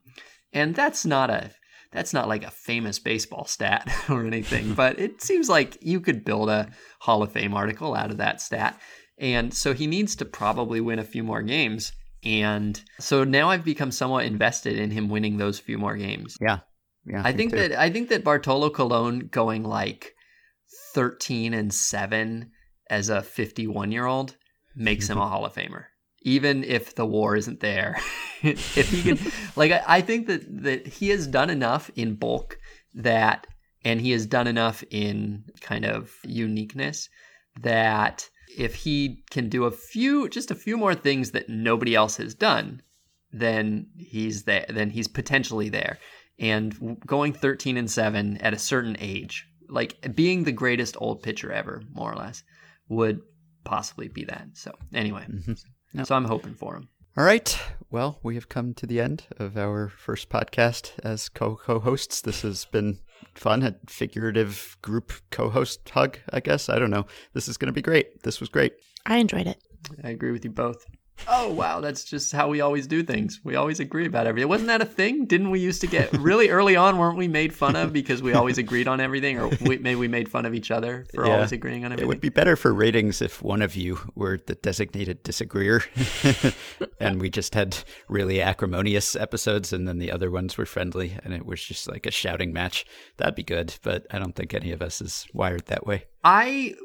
And 0.53 0.75
that's 0.75 1.05
not 1.05 1.29
a 1.29 1.51
that's 1.91 2.13
not 2.13 2.27
like 2.27 2.43
a 2.43 2.51
famous 2.51 2.99
baseball 2.99 3.45
stat 3.45 3.91
or 4.09 4.25
anything, 4.25 4.73
but 4.75 4.99
it 4.99 5.21
seems 5.21 5.49
like 5.49 5.77
you 5.81 5.99
could 5.99 6.23
build 6.23 6.49
a 6.49 6.69
Hall 6.99 7.23
of 7.23 7.31
Fame 7.31 7.53
article 7.53 7.95
out 7.95 8.11
of 8.11 8.17
that 8.17 8.41
stat. 8.41 8.79
And 9.17 9.53
so 9.53 9.73
he 9.73 9.87
needs 9.87 10.15
to 10.17 10.25
probably 10.25 10.79
win 10.81 10.99
a 10.99 11.03
few 11.03 11.23
more 11.23 11.41
games. 11.41 11.91
And 12.23 12.81
so 12.99 13.23
now 13.23 13.49
I've 13.49 13.65
become 13.65 13.91
somewhat 13.91 14.25
invested 14.25 14.77
in 14.77 14.91
him 14.91 15.09
winning 15.09 15.37
those 15.37 15.59
few 15.59 15.77
more 15.77 15.95
games. 15.95 16.37
Yeah. 16.41 16.59
Yeah. 17.05 17.21
I 17.23 17.31
think 17.33 17.53
that 17.53 17.71
I 17.71 17.89
think 17.89 18.09
that 18.09 18.23
Bartolo 18.23 18.69
Colon 18.69 19.29
going 19.31 19.63
like 19.63 20.13
13 20.93 21.53
and 21.53 21.73
7 21.73 22.51
as 22.89 23.09
a 23.09 23.21
51 23.21 23.91
year 23.91 24.05
old 24.05 24.35
makes 24.75 25.09
him 25.09 25.17
a 25.21 25.27
Hall 25.27 25.45
of 25.45 25.53
Famer. 25.53 25.85
Even 26.23 26.63
if 26.63 26.95
the 26.95 27.05
WAR 27.05 27.35
isn't 27.35 27.59
there, 27.59 27.97
if 28.41 28.89
he 28.89 29.03
can, 29.03 29.31
like, 29.55 29.71
I, 29.71 29.83
I 29.87 30.01
think 30.01 30.27
that 30.27 30.63
that 30.63 30.87
he 30.87 31.09
has 31.09 31.27
done 31.27 31.49
enough 31.49 31.89
in 31.95 32.15
bulk 32.15 32.57
that, 32.93 33.47
and 33.85 34.01
he 34.01 34.11
has 34.11 34.25
done 34.25 34.47
enough 34.47 34.83
in 34.89 35.43
kind 35.61 35.85
of 35.85 36.11
uniqueness 36.23 37.09
that 37.61 38.29
if 38.57 38.75
he 38.75 39.23
can 39.29 39.49
do 39.49 39.65
a 39.65 39.71
few, 39.71 40.27
just 40.29 40.51
a 40.51 40.55
few 40.55 40.77
more 40.77 40.95
things 40.95 41.31
that 41.31 41.49
nobody 41.49 41.95
else 41.95 42.17
has 42.17 42.33
done, 42.33 42.81
then 43.31 43.87
he's 43.95 44.43
there. 44.43 44.65
Then 44.69 44.89
he's 44.89 45.07
potentially 45.07 45.69
there. 45.69 45.99
And 46.39 46.97
going 47.05 47.33
13 47.33 47.77
and 47.77 47.89
seven 47.89 48.37
at 48.37 48.53
a 48.53 48.59
certain 48.59 48.97
age, 48.99 49.45
like 49.69 50.15
being 50.15 50.43
the 50.43 50.51
greatest 50.51 50.95
old 50.99 51.21
pitcher 51.21 51.51
ever, 51.51 51.83
more 51.93 52.11
or 52.11 52.15
less, 52.15 52.43
would 52.87 53.21
possibly 53.65 54.07
be 54.07 54.23
that. 54.25 54.47
So 54.53 54.73
anyway, 54.93 55.25
Mm-hmm. 55.29 55.53
So 56.03 56.15
I'm 56.15 56.25
hoping 56.25 56.53
for 56.53 56.75
him. 56.75 56.89
All 57.17 57.23
right. 57.23 57.59
Well, 57.91 58.19
we 58.21 58.35
have 58.35 58.49
come 58.49 58.73
to 58.75 58.85
the 58.85 59.01
end 59.01 59.23
of 59.37 59.57
our 59.57 59.89
first 59.89 60.29
podcast 60.29 60.91
as 61.03 61.27
co 61.27 61.55
co 61.55 61.79
hosts. 61.79 62.21
This 62.21 62.43
has 62.43 62.65
been 62.65 62.99
fun, 63.33 63.63
a 63.63 63.75
figurative 63.87 64.77
group 64.81 65.11
co 65.31 65.49
host 65.49 65.89
hug, 65.89 66.19
I 66.31 66.39
guess. 66.39 66.69
I 66.69 66.79
don't 66.79 66.91
know. 66.91 67.07
This 67.33 67.47
is 67.47 67.57
going 67.57 67.67
to 67.67 67.73
be 67.73 67.81
great. 67.81 68.23
This 68.23 68.39
was 68.39 68.49
great. 68.49 68.73
I 69.05 69.17
enjoyed 69.17 69.47
it. 69.47 69.61
I 70.03 70.09
agree 70.09 70.31
with 70.31 70.45
you 70.45 70.51
both. 70.51 70.85
Oh 71.27 71.51
wow, 71.53 71.79
that's 71.79 72.03
just 72.03 72.31
how 72.31 72.47
we 72.49 72.61
always 72.61 72.87
do 72.87 73.03
things. 73.03 73.39
We 73.43 73.55
always 73.55 73.79
agree 73.79 74.05
about 74.07 74.25
everything. 74.27 74.49
Wasn't 74.49 74.67
that 74.67 74.81
a 74.81 74.85
thing? 74.85 75.25
Didn't 75.25 75.51
we 75.51 75.59
used 75.59 75.81
to 75.81 75.87
get 75.87 76.11
really 76.17 76.49
early 76.49 76.75
on? 76.75 76.97
Weren't 76.97 77.17
we 77.17 77.27
made 77.27 77.53
fun 77.53 77.75
of 77.75 77.93
because 77.93 78.21
we 78.23 78.33
always 78.33 78.57
agreed 78.57 78.87
on 78.87 78.99
everything, 78.99 79.37
or 79.39 79.49
we, 79.61 79.77
maybe 79.77 79.95
we 79.95 80.07
made 80.07 80.29
fun 80.29 80.45
of 80.45 80.53
each 80.55 80.71
other 80.71 81.05
for 81.13 81.25
Yeah. 81.25 81.33
always 81.35 81.51
agreeing 81.51 81.85
on 81.85 81.91
everything? 81.91 82.05
It 82.05 82.07
would 82.07 82.21
be 82.21 82.29
better 82.29 82.55
for 82.55 82.73
ratings 82.73 83.21
if 83.21 83.41
one 83.43 83.61
of 83.61 83.75
you 83.75 83.99
were 84.15 84.39
the 84.45 84.55
designated 84.55 85.21
disagreeer 85.23 85.83
and 86.99 87.21
we 87.21 87.29
just 87.29 87.53
had 87.53 87.77
really 88.07 88.41
acrimonious 88.41 89.15
episodes 89.15 89.71
and 89.73 89.87
then 89.87 89.99
the 89.99 90.11
other 90.11 90.31
ones 90.31 90.57
were 90.57 90.65
friendly 90.65 91.17
and 91.23 91.33
it 91.33 91.45
was 91.45 91.63
just 91.63 91.87
like 91.89 92.05
a 92.05 92.11
shouting 92.11 92.53
match. 92.53 92.85
That'd 93.17 93.35
be 93.35 93.43
good, 93.43 93.75
but 93.83 94.05
I 94.11 94.19
don't 94.19 94.35
think 94.35 94.53
any 94.53 94.71
of 94.71 94.81
us 94.81 95.01
is 95.01 95.25
wired 95.33 95.65
that 95.67 95.85
way. 95.85 96.05
I 96.23 96.75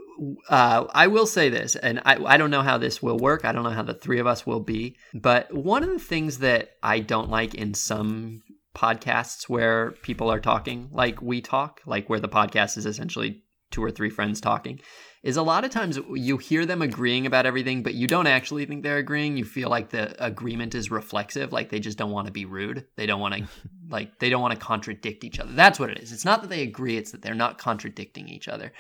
uh, 0.49 0.85
I 0.93 1.07
will 1.07 1.27
say 1.27 1.49
this, 1.49 1.77
and 1.77 2.01
I, 2.05 2.17
I 2.25 2.37
don't 2.37 2.51
know 2.51 2.63
how 2.63 2.79
this 2.79 3.03
will 3.03 3.19
work. 3.19 3.45
I 3.45 3.53
don't 3.53 3.65
know 3.65 3.71
how 3.71 3.83
the 3.83 3.95
three 3.95 4.19
of 4.19 4.27
us 4.27 4.47
will 4.47 4.61
be. 4.61 4.97
But 5.13 5.53
one 5.53 5.83
of 5.83 5.91
the 5.91 5.99
things 5.99 6.39
that 6.39 6.71
I 6.83 7.01
don't 7.01 7.31
like 7.31 7.55
in 7.55 7.75
some 7.75 8.43
podcasts 8.75 9.49
where 9.49 9.93
people 10.03 10.31
are 10.31 10.41
talking 10.41 10.89
like 10.93 11.23
we 11.23 11.41
talk, 11.41 11.81
like 11.87 12.09
where 12.09 12.21
the 12.21 12.29
podcast 12.29 12.77
is 12.77 12.87
essentially 12.87 13.43
two 13.71 13.83
or 13.83 13.91
three 13.91 14.11
friends 14.11 14.41
talking, 14.41 14.81
is 15.25 15.37
a 15.39 15.43
lot 15.43 15.65
of 15.65 15.71
times 15.71 15.99
you 16.15 16.37
hear 16.37 16.67
them 16.67 16.83
agreeing 16.83 17.25
about 17.25 17.47
everything, 17.47 17.83
but 17.83 17.95
you 17.95 18.07
don't 18.07 18.27
actually 18.27 18.67
think 18.67 18.83
they're 18.83 18.99
agreeing. 18.99 19.39
You 19.39 19.45
feel 19.45 19.71
like 19.71 19.89
the 19.89 20.15
agreement 20.23 20.75
is 20.75 20.91
reflexive, 20.91 21.51
like 21.51 21.71
they 21.71 21.81
just 21.81 21.97
don't 21.97 22.11
want 22.11 22.27
to 22.27 22.33
be 22.33 22.45
rude. 22.45 22.85
They 22.97 23.07
don't 23.07 23.21
want 23.21 23.35
to, 23.35 23.49
like, 23.89 24.19
they 24.19 24.29
don't 24.29 24.43
want 24.43 24.53
to 24.53 24.65
contradict 24.65 25.25
each 25.25 25.41
other. 25.41 25.51
That's 25.53 25.81
what 25.81 25.91
it 25.91 25.99
is. 25.99 26.13
It's 26.13 26.27
not 26.27 26.43
that 26.43 26.51
they 26.51 26.63
agree, 26.63 26.99
it's 26.99 27.13
that 27.13 27.23
they're 27.23 27.35
not 27.35 27.59
contradicting 27.59 28.29
each 28.29 28.49
other. 28.49 28.73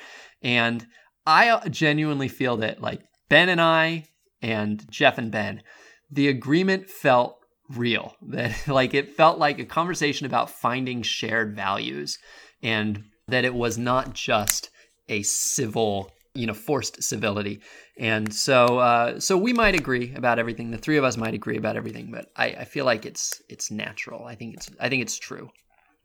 And 0.42 0.86
I 1.26 1.68
genuinely 1.68 2.28
feel 2.28 2.58
that, 2.58 2.80
like, 2.80 3.00
Ben 3.28 3.48
and 3.48 3.60
I 3.60 4.04
and 4.42 4.84
Jeff 4.90 5.18
and 5.18 5.30
Ben, 5.30 5.62
the 6.10 6.28
agreement 6.28 6.90
felt 6.90 7.38
real. 7.70 8.14
That, 8.28 8.68
like, 8.68 8.94
it 8.94 9.16
felt 9.16 9.38
like 9.38 9.58
a 9.58 9.64
conversation 9.64 10.26
about 10.26 10.50
finding 10.50 11.02
shared 11.02 11.56
values 11.56 12.18
and 12.62 13.04
that 13.28 13.44
it 13.44 13.54
was 13.54 13.78
not 13.78 14.12
just 14.14 14.70
a 15.08 15.22
civil 15.22 16.10
you 16.34 16.46
know 16.46 16.54
forced 16.54 17.02
civility. 17.02 17.60
And 17.96 18.34
so 18.34 18.78
uh, 18.78 19.20
so 19.20 19.38
we 19.38 19.52
might 19.52 19.76
agree 19.76 20.12
about 20.14 20.38
everything. 20.38 20.70
The 20.70 20.78
three 20.78 20.96
of 20.96 21.04
us 21.04 21.16
might 21.16 21.34
agree 21.34 21.56
about 21.56 21.76
everything 21.76 22.10
but 22.10 22.26
i, 22.36 22.46
I 22.46 22.64
feel 22.64 22.84
like 22.84 23.06
it's 23.06 23.40
it's 23.48 23.70
natural. 23.70 24.24
I 24.24 24.34
think 24.34 24.54
it's 24.54 24.70
i 24.80 24.88
think 24.88 25.02
it's 25.02 25.18
true 25.18 25.50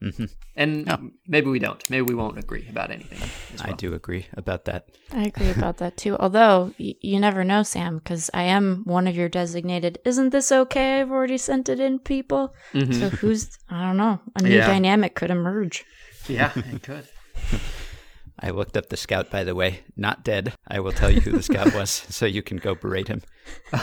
hmm 0.02 0.26
and 0.56 0.88
Yeah. 0.88 0.98
maybe 1.28 1.48
we 1.50 1.60
don't 1.60 1.82
maybe 1.90 2.06
we 2.12 2.16
won't 2.16 2.38
agree 2.40 2.66
about 2.70 2.90
anything 2.92 3.20
as 3.54 3.62
I 3.62 3.74
do 3.74 3.94
agree 3.94 4.26
about 4.34 4.66
that. 4.66 4.88
I 5.12 5.24
agree 5.24 5.50
about 5.52 5.78
that 5.78 5.98
too. 5.98 6.16
Although 6.24 6.74
y- 6.80 6.96
you 7.02 7.20
never 7.20 7.44
know, 7.44 7.64
Sam, 7.64 7.98
because 7.98 8.30
I 8.34 8.44
am 8.44 8.84
one 8.86 9.08
of 9.08 9.16
your 9.16 9.30
designated. 9.30 10.00
Isn't 10.06 10.30
this 10.32 10.52
okay? 10.52 11.02
I've 11.02 11.12
already 11.12 11.38
sent 11.38 11.70
it 11.70 11.80
in, 11.80 12.00
people. 12.00 12.54
Mhm. 12.74 12.94
So 13.00 13.10
who's? 13.10 13.50
I 13.70 13.82
don't 13.86 13.98
know. 13.98 14.20
A 14.36 14.42
new 14.42 14.56
Yeah. 14.58 14.68
dynamic 14.68 15.16
could 15.16 15.32
emerge. 15.32 15.86
yeah 16.28 16.52
it 16.56 16.84
could 16.84 17.08
I 18.42 18.52
looked 18.52 18.78
up 18.78 18.90
the 18.90 18.98
scout, 18.98 19.30
by 19.30 19.44
the 19.44 19.56
way. 19.56 19.82
Not 19.96 20.24
dead. 20.24 20.54
I 20.68 20.80
will 20.80 20.92
tell 20.92 21.12
you 21.12 21.22
who 21.22 21.32
the 21.32 21.44
scout 21.44 21.74
was, 21.74 21.90
so 22.10 22.26
you 22.26 22.42
can 22.42 22.58
go 22.58 22.76
berate 22.76 23.08
him 23.08 23.22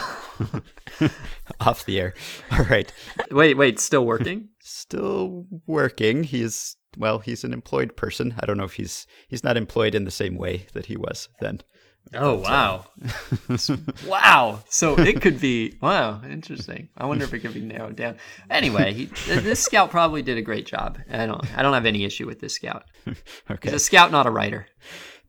off 1.59 1.85
the 1.85 1.99
air. 1.99 2.13
All 2.51 2.65
right. 2.65 2.91
wait 3.31 3.57
wait 3.57 3.79
still 3.79 4.05
working 4.05 4.49
Still 4.59 5.45
working. 5.65 6.23
He's 6.23 6.75
well. 6.97 7.19
He's 7.19 7.43
an 7.43 7.53
employed 7.53 7.95
person. 7.95 8.33
I 8.39 8.45
don't 8.45 8.57
know 8.57 8.65
if 8.65 8.73
he's 8.73 9.07
he's 9.27 9.43
not 9.43 9.57
employed 9.57 9.95
in 9.95 10.03
the 10.03 10.11
same 10.11 10.35
way 10.35 10.67
that 10.73 10.87
he 10.87 10.97
was 10.97 11.29
then. 11.39 11.61
Oh 12.13 12.35
wow. 12.35 12.85
Wow. 14.07 14.63
So 14.69 14.95
it 14.97 15.21
could 15.21 15.39
be 15.39 15.77
wow 15.81 16.21
interesting. 16.29 16.89
I 16.97 17.05
wonder 17.05 17.23
if 17.25 17.33
it 17.33 17.39
could 17.39 17.53
be 17.53 17.61
narrowed 17.61 17.95
down. 17.95 18.17
Anyway 18.49 18.93
he, 18.93 19.05
this 19.25 19.59
scout 19.61 19.91
probably 19.91 20.21
did 20.21 20.37
a 20.37 20.41
great 20.41 20.65
job. 20.65 20.97
I 21.11 21.25
don't 21.25 21.57
i 21.57 21.61
don't 21.61 21.73
have 21.73 21.85
any 21.85 22.05
issue 22.05 22.25
with 22.25 22.39
this 22.39 22.53
scout. 22.55 22.83
Okay. 23.49 23.69
he's 23.69 23.73
a 23.73 23.79
scout 23.79 24.11
not 24.11 24.25
a 24.25 24.31
writer. 24.31 24.67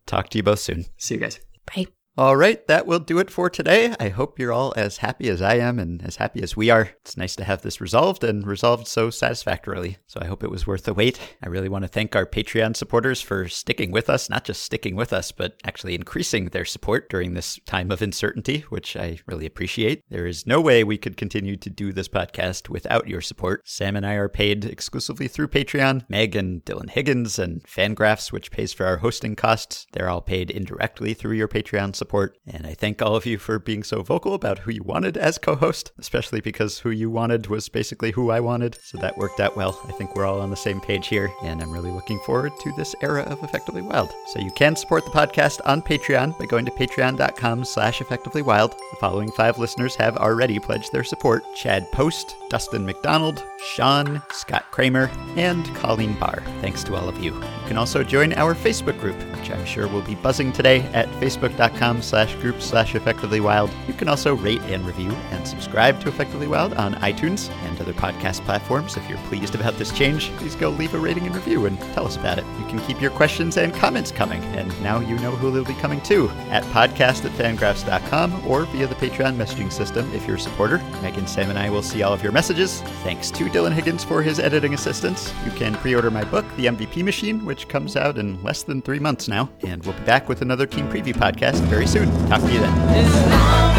Talk 0.07 0.29
to 0.31 0.39
you 0.39 0.43
both 0.43 0.61
soon. 0.61 0.87
see 0.97 1.15
you 1.15 1.21
guys. 1.21 1.41
Bye. 1.67 1.87
All 2.19 2.37
right, 2.37 2.67
that 2.67 2.85
will 2.85 2.99
do 2.99 3.21
it 3.21 3.31
for 3.31 3.49
today. 3.49 3.95
I 4.01 4.09
hope 4.09 4.41
you're 4.41 4.53
all 4.53 4.75
as 4.77 4.97
happy 4.97 5.29
as 5.29 5.41
I 5.41 5.55
am 5.59 5.79
and 5.79 6.03
as 6.03 6.17
happy 6.17 6.43
as 6.43 6.57
we 6.57 6.69
are. 6.69 6.91
It's 7.03 7.17
nice 7.17 7.37
to 7.37 7.45
have 7.45 7.63
this 7.63 7.81
resolved 7.81 8.25
and 8.25 8.45
resolved 8.45 8.89
so 8.89 9.09
satisfactorily. 9.09 9.99
So 10.09 10.19
I 10.21 10.27
hope 10.27 10.43
it 10.43 10.51
was 10.51 10.67
worth 10.67 10.83
the 10.83 10.93
wait. 10.93 11.21
I 11.41 11.49
really 11.49 11.69
want 11.69 11.85
to 11.85 11.89
thank 11.89 12.17
our 12.17 12.27
Patreon 12.27 12.75
supporters 12.75 13.23
for 13.23 13.47
sticking 13.47 13.93
with 13.93 14.11
us, 14.11 14.29
not 14.29 14.45
just 14.45 14.65
sticking 14.65 14.97
with 14.97 15.13
us, 15.13 15.31
but 15.31 15.61
actually 15.63 15.95
increasing 15.95 16.47
their 16.47 16.65
support 16.65 17.09
during 17.09 17.35
this 17.35 17.61
time 17.67 17.93
of 17.93 18.03
uncertainty, 18.03 18.65
which 18.69 18.97
I 18.97 19.21
really 19.27 19.47
appreciate. 19.47 20.03
There 20.11 20.27
is 20.27 20.45
no 20.45 20.61
way 20.61 20.83
we 20.83 20.99
could 20.99 21.17
continue 21.17 21.57
to 21.59 21.71
do 21.71 21.93
this 21.93 22.09
podcast 22.09 22.69
without 22.69 23.07
your 23.07 23.21
support. 23.21 23.69
Sam 23.69 23.95
and 23.95 24.05
I 24.05 24.15
are 24.15 24.29
paid 24.29 24.65
exclusively 24.65 25.29
through 25.29 25.49
Patreon. 25.51 26.05
Meg 26.09 26.35
and 26.35 26.65
Dylan 26.65 26.91
Higgins 26.91 27.39
and 27.39 27.63
Fangraphs, 27.63 28.33
which 28.33 28.51
pays 28.51 28.73
for 28.73 28.87
our 28.87 28.97
hosting 28.97 29.37
costs, 29.37 29.87
they're 29.93 30.11
all 30.11 30.21
paid 30.21 30.51
indirectly 30.51 31.15
through 31.15 31.37
your 31.37 31.47
Patreon 31.47 31.95
support. 31.95 32.08
And 32.47 32.67
I 32.67 32.75
thank 32.75 33.01
all 33.01 33.17
of 33.17 33.27
you 33.27 33.39
for 33.39 33.59
being 33.59 33.83
so 33.83 34.03
vocal 34.03 34.35
about 34.35 34.61
who 34.61 34.71
you 34.71 34.83
wanted 34.83 35.17
as 35.17 35.39
co 35.39 35.55
host, 35.55 35.93
especially 35.99 36.41
because 36.41 36.81
who 36.81 36.91
you 36.91 37.11
wanted 37.11 37.47
was 37.49 37.69
basically 37.69 38.13
who 38.13 38.31
I 38.31 38.41
wanted. 38.41 38.79
So 38.83 38.99
that 38.99 39.19
worked 39.19 39.41
out 39.41 39.57
well. 39.57 39.81
I 39.87 39.93
think 39.93 40.15
we're 40.15 40.27
all 40.27 40.41
on 40.41 40.51
the 40.51 40.57
same 40.57 40.81
page 40.81 41.09
here, 41.09 41.31
and 41.43 41.63
I'm 41.63 41.71
really 41.71 41.91
looking 41.91 42.21
forward 42.21 42.53
to 42.61 42.73
this 42.77 42.95
era 43.03 43.23
of 43.23 43.43
Effectively 43.43 43.83
Wild. 43.83 44.11
So 44.33 44.41
you 44.41 44.51
can 44.53 44.77
support 44.77 45.05
the 45.05 45.11
podcast 45.11 45.61
on 45.65 45.83
Patreon 45.83 46.39
by 46.39 46.47
going 46.47 46.65
to 46.65 46.73
patreon.com 46.73 47.65
slash 47.65 48.01
effectivelywild. 48.01 48.71
The 48.71 48.97
following 49.01 49.31
five 49.33 49.59
listeners 49.59 49.95
have 49.97 50.17
already 50.17 50.59
pledged 50.59 50.93
their 50.93 51.05
support. 51.05 51.45
Chad 51.55 51.91
Post, 51.93 52.35
Dustin 52.49 52.85
McDonald, 52.85 53.45
Sean, 53.75 54.23
Scott 54.31 54.65
Kramer, 54.71 55.11
and 55.37 55.67
Colleen 55.77 56.15
Barr. 56.19 56.43
Thanks 56.61 56.83
to 56.85 56.95
all 56.95 57.09
of 57.09 57.23
you. 57.23 57.35
You 57.35 57.67
can 57.67 57.79
also 57.79 58.03
join 58.03 58.33
our 58.35 58.55
Facebook 58.55 58.99
group, 59.01 59.17
which 59.37 59.51
I'm 59.51 59.65
sure 59.67 59.89
will 59.89 60.03
be 60.03 60.15
buzzing 60.15 60.53
today 60.53 60.81
at 60.93 61.09
facebook.com 61.21 61.98
slash 62.03 62.35
group 62.37 62.61
slash 62.61 62.95
effectively 62.95 63.41
wild. 63.41 63.71
You 63.87 63.95
can 63.95 64.09
also 64.09 64.35
rate 64.35 64.61
and 64.63 64.87
review 64.87 65.11
and 65.31 65.47
subscribe 65.47 66.01
to 66.01 66.09
Effectively 66.09 66.47
Wild 66.47 66.75
on 66.75 66.95
iTunes 66.97 67.51
and 67.65 67.81
other 67.81 67.93
podcast 67.93 68.45
platforms. 68.45 68.97
If 68.97 69.09
you're 69.09 69.19
pleased 69.29 69.55
about 69.55 69.77
this 69.77 69.93
change, 69.93 70.31
please 70.37 70.55
go 70.55 70.71
leave 70.71 70.95
a 70.95 70.99
rating 70.99 71.27
and 71.27 71.35
review 71.35 71.67
and 71.67 71.79
tell 71.95 72.07
us 72.07 72.17
about 72.17 72.39
it. 72.39 72.45
You 72.59 72.67
can 72.67 72.81
keep 72.81 73.01
your 73.01 73.11
questions 73.11 73.57
and 73.57 73.75
comments 73.75 74.11
coming, 74.11 74.43
and 74.57 74.69
now 74.83 75.01
you 75.01 75.17
know 75.19 75.31
who 75.31 75.51
they'll 75.51 75.65
be 75.65 75.81
coming 75.81 76.01
to 76.03 76.29
at 76.51 76.63
podcast 76.65 77.25
at 77.25 77.33
fangraphs.com 77.33 78.47
or 78.47 78.65
via 78.67 78.87
the 78.87 78.95
Patreon 78.95 79.37
messaging 79.37 79.73
system 79.73 80.13
if 80.15 80.27
you're 80.27 80.37
a 80.37 80.41
supporter. 80.41 80.79
Megan, 81.03 81.27
Sam, 81.27 81.51
and 81.51 81.59
I 81.59 81.71
will 81.71 81.83
see 81.83 82.03
all 82.03 82.13
of 82.13 82.23
your 82.23 82.33
messages. 82.33 82.81
Thanks 83.03 83.31
to 83.33 83.45
Dylan 83.45 83.73
Higgins 83.73 84.05
for 84.05 84.23
his 84.23 84.39
editing 84.39 84.75
assistance. 84.75 85.33
You 85.45 85.51
can 85.53 85.75
pre 85.77 85.95
order 85.95 86.11
my 86.11 86.25
book, 86.25 86.45
The 86.57 86.67
MVP 86.67 87.03
Machine, 87.03 87.45
which 87.45 87.69
comes 87.69 87.97
out 87.97 88.19
in 88.19 88.43
less 88.43 88.63
than 88.63 88.83
three 88.83 88.99
months 88.99 89.29
now. 89.29 89.49
And 89.63 89.85
we'll 89.85 89.99
be 89.99 90.05
back 90.05 90.29
with 90.29 90.43
another 90.43 90.67
Team 90.67 90.89
Preview 90.89 91.15
podcast 91.15 91.61
very 91.69 91.78
soon. 91.87 92.11
Talk 92.29 92.41
to 92.43 92.53
you 92.53 92.61
then. 92.61 93.79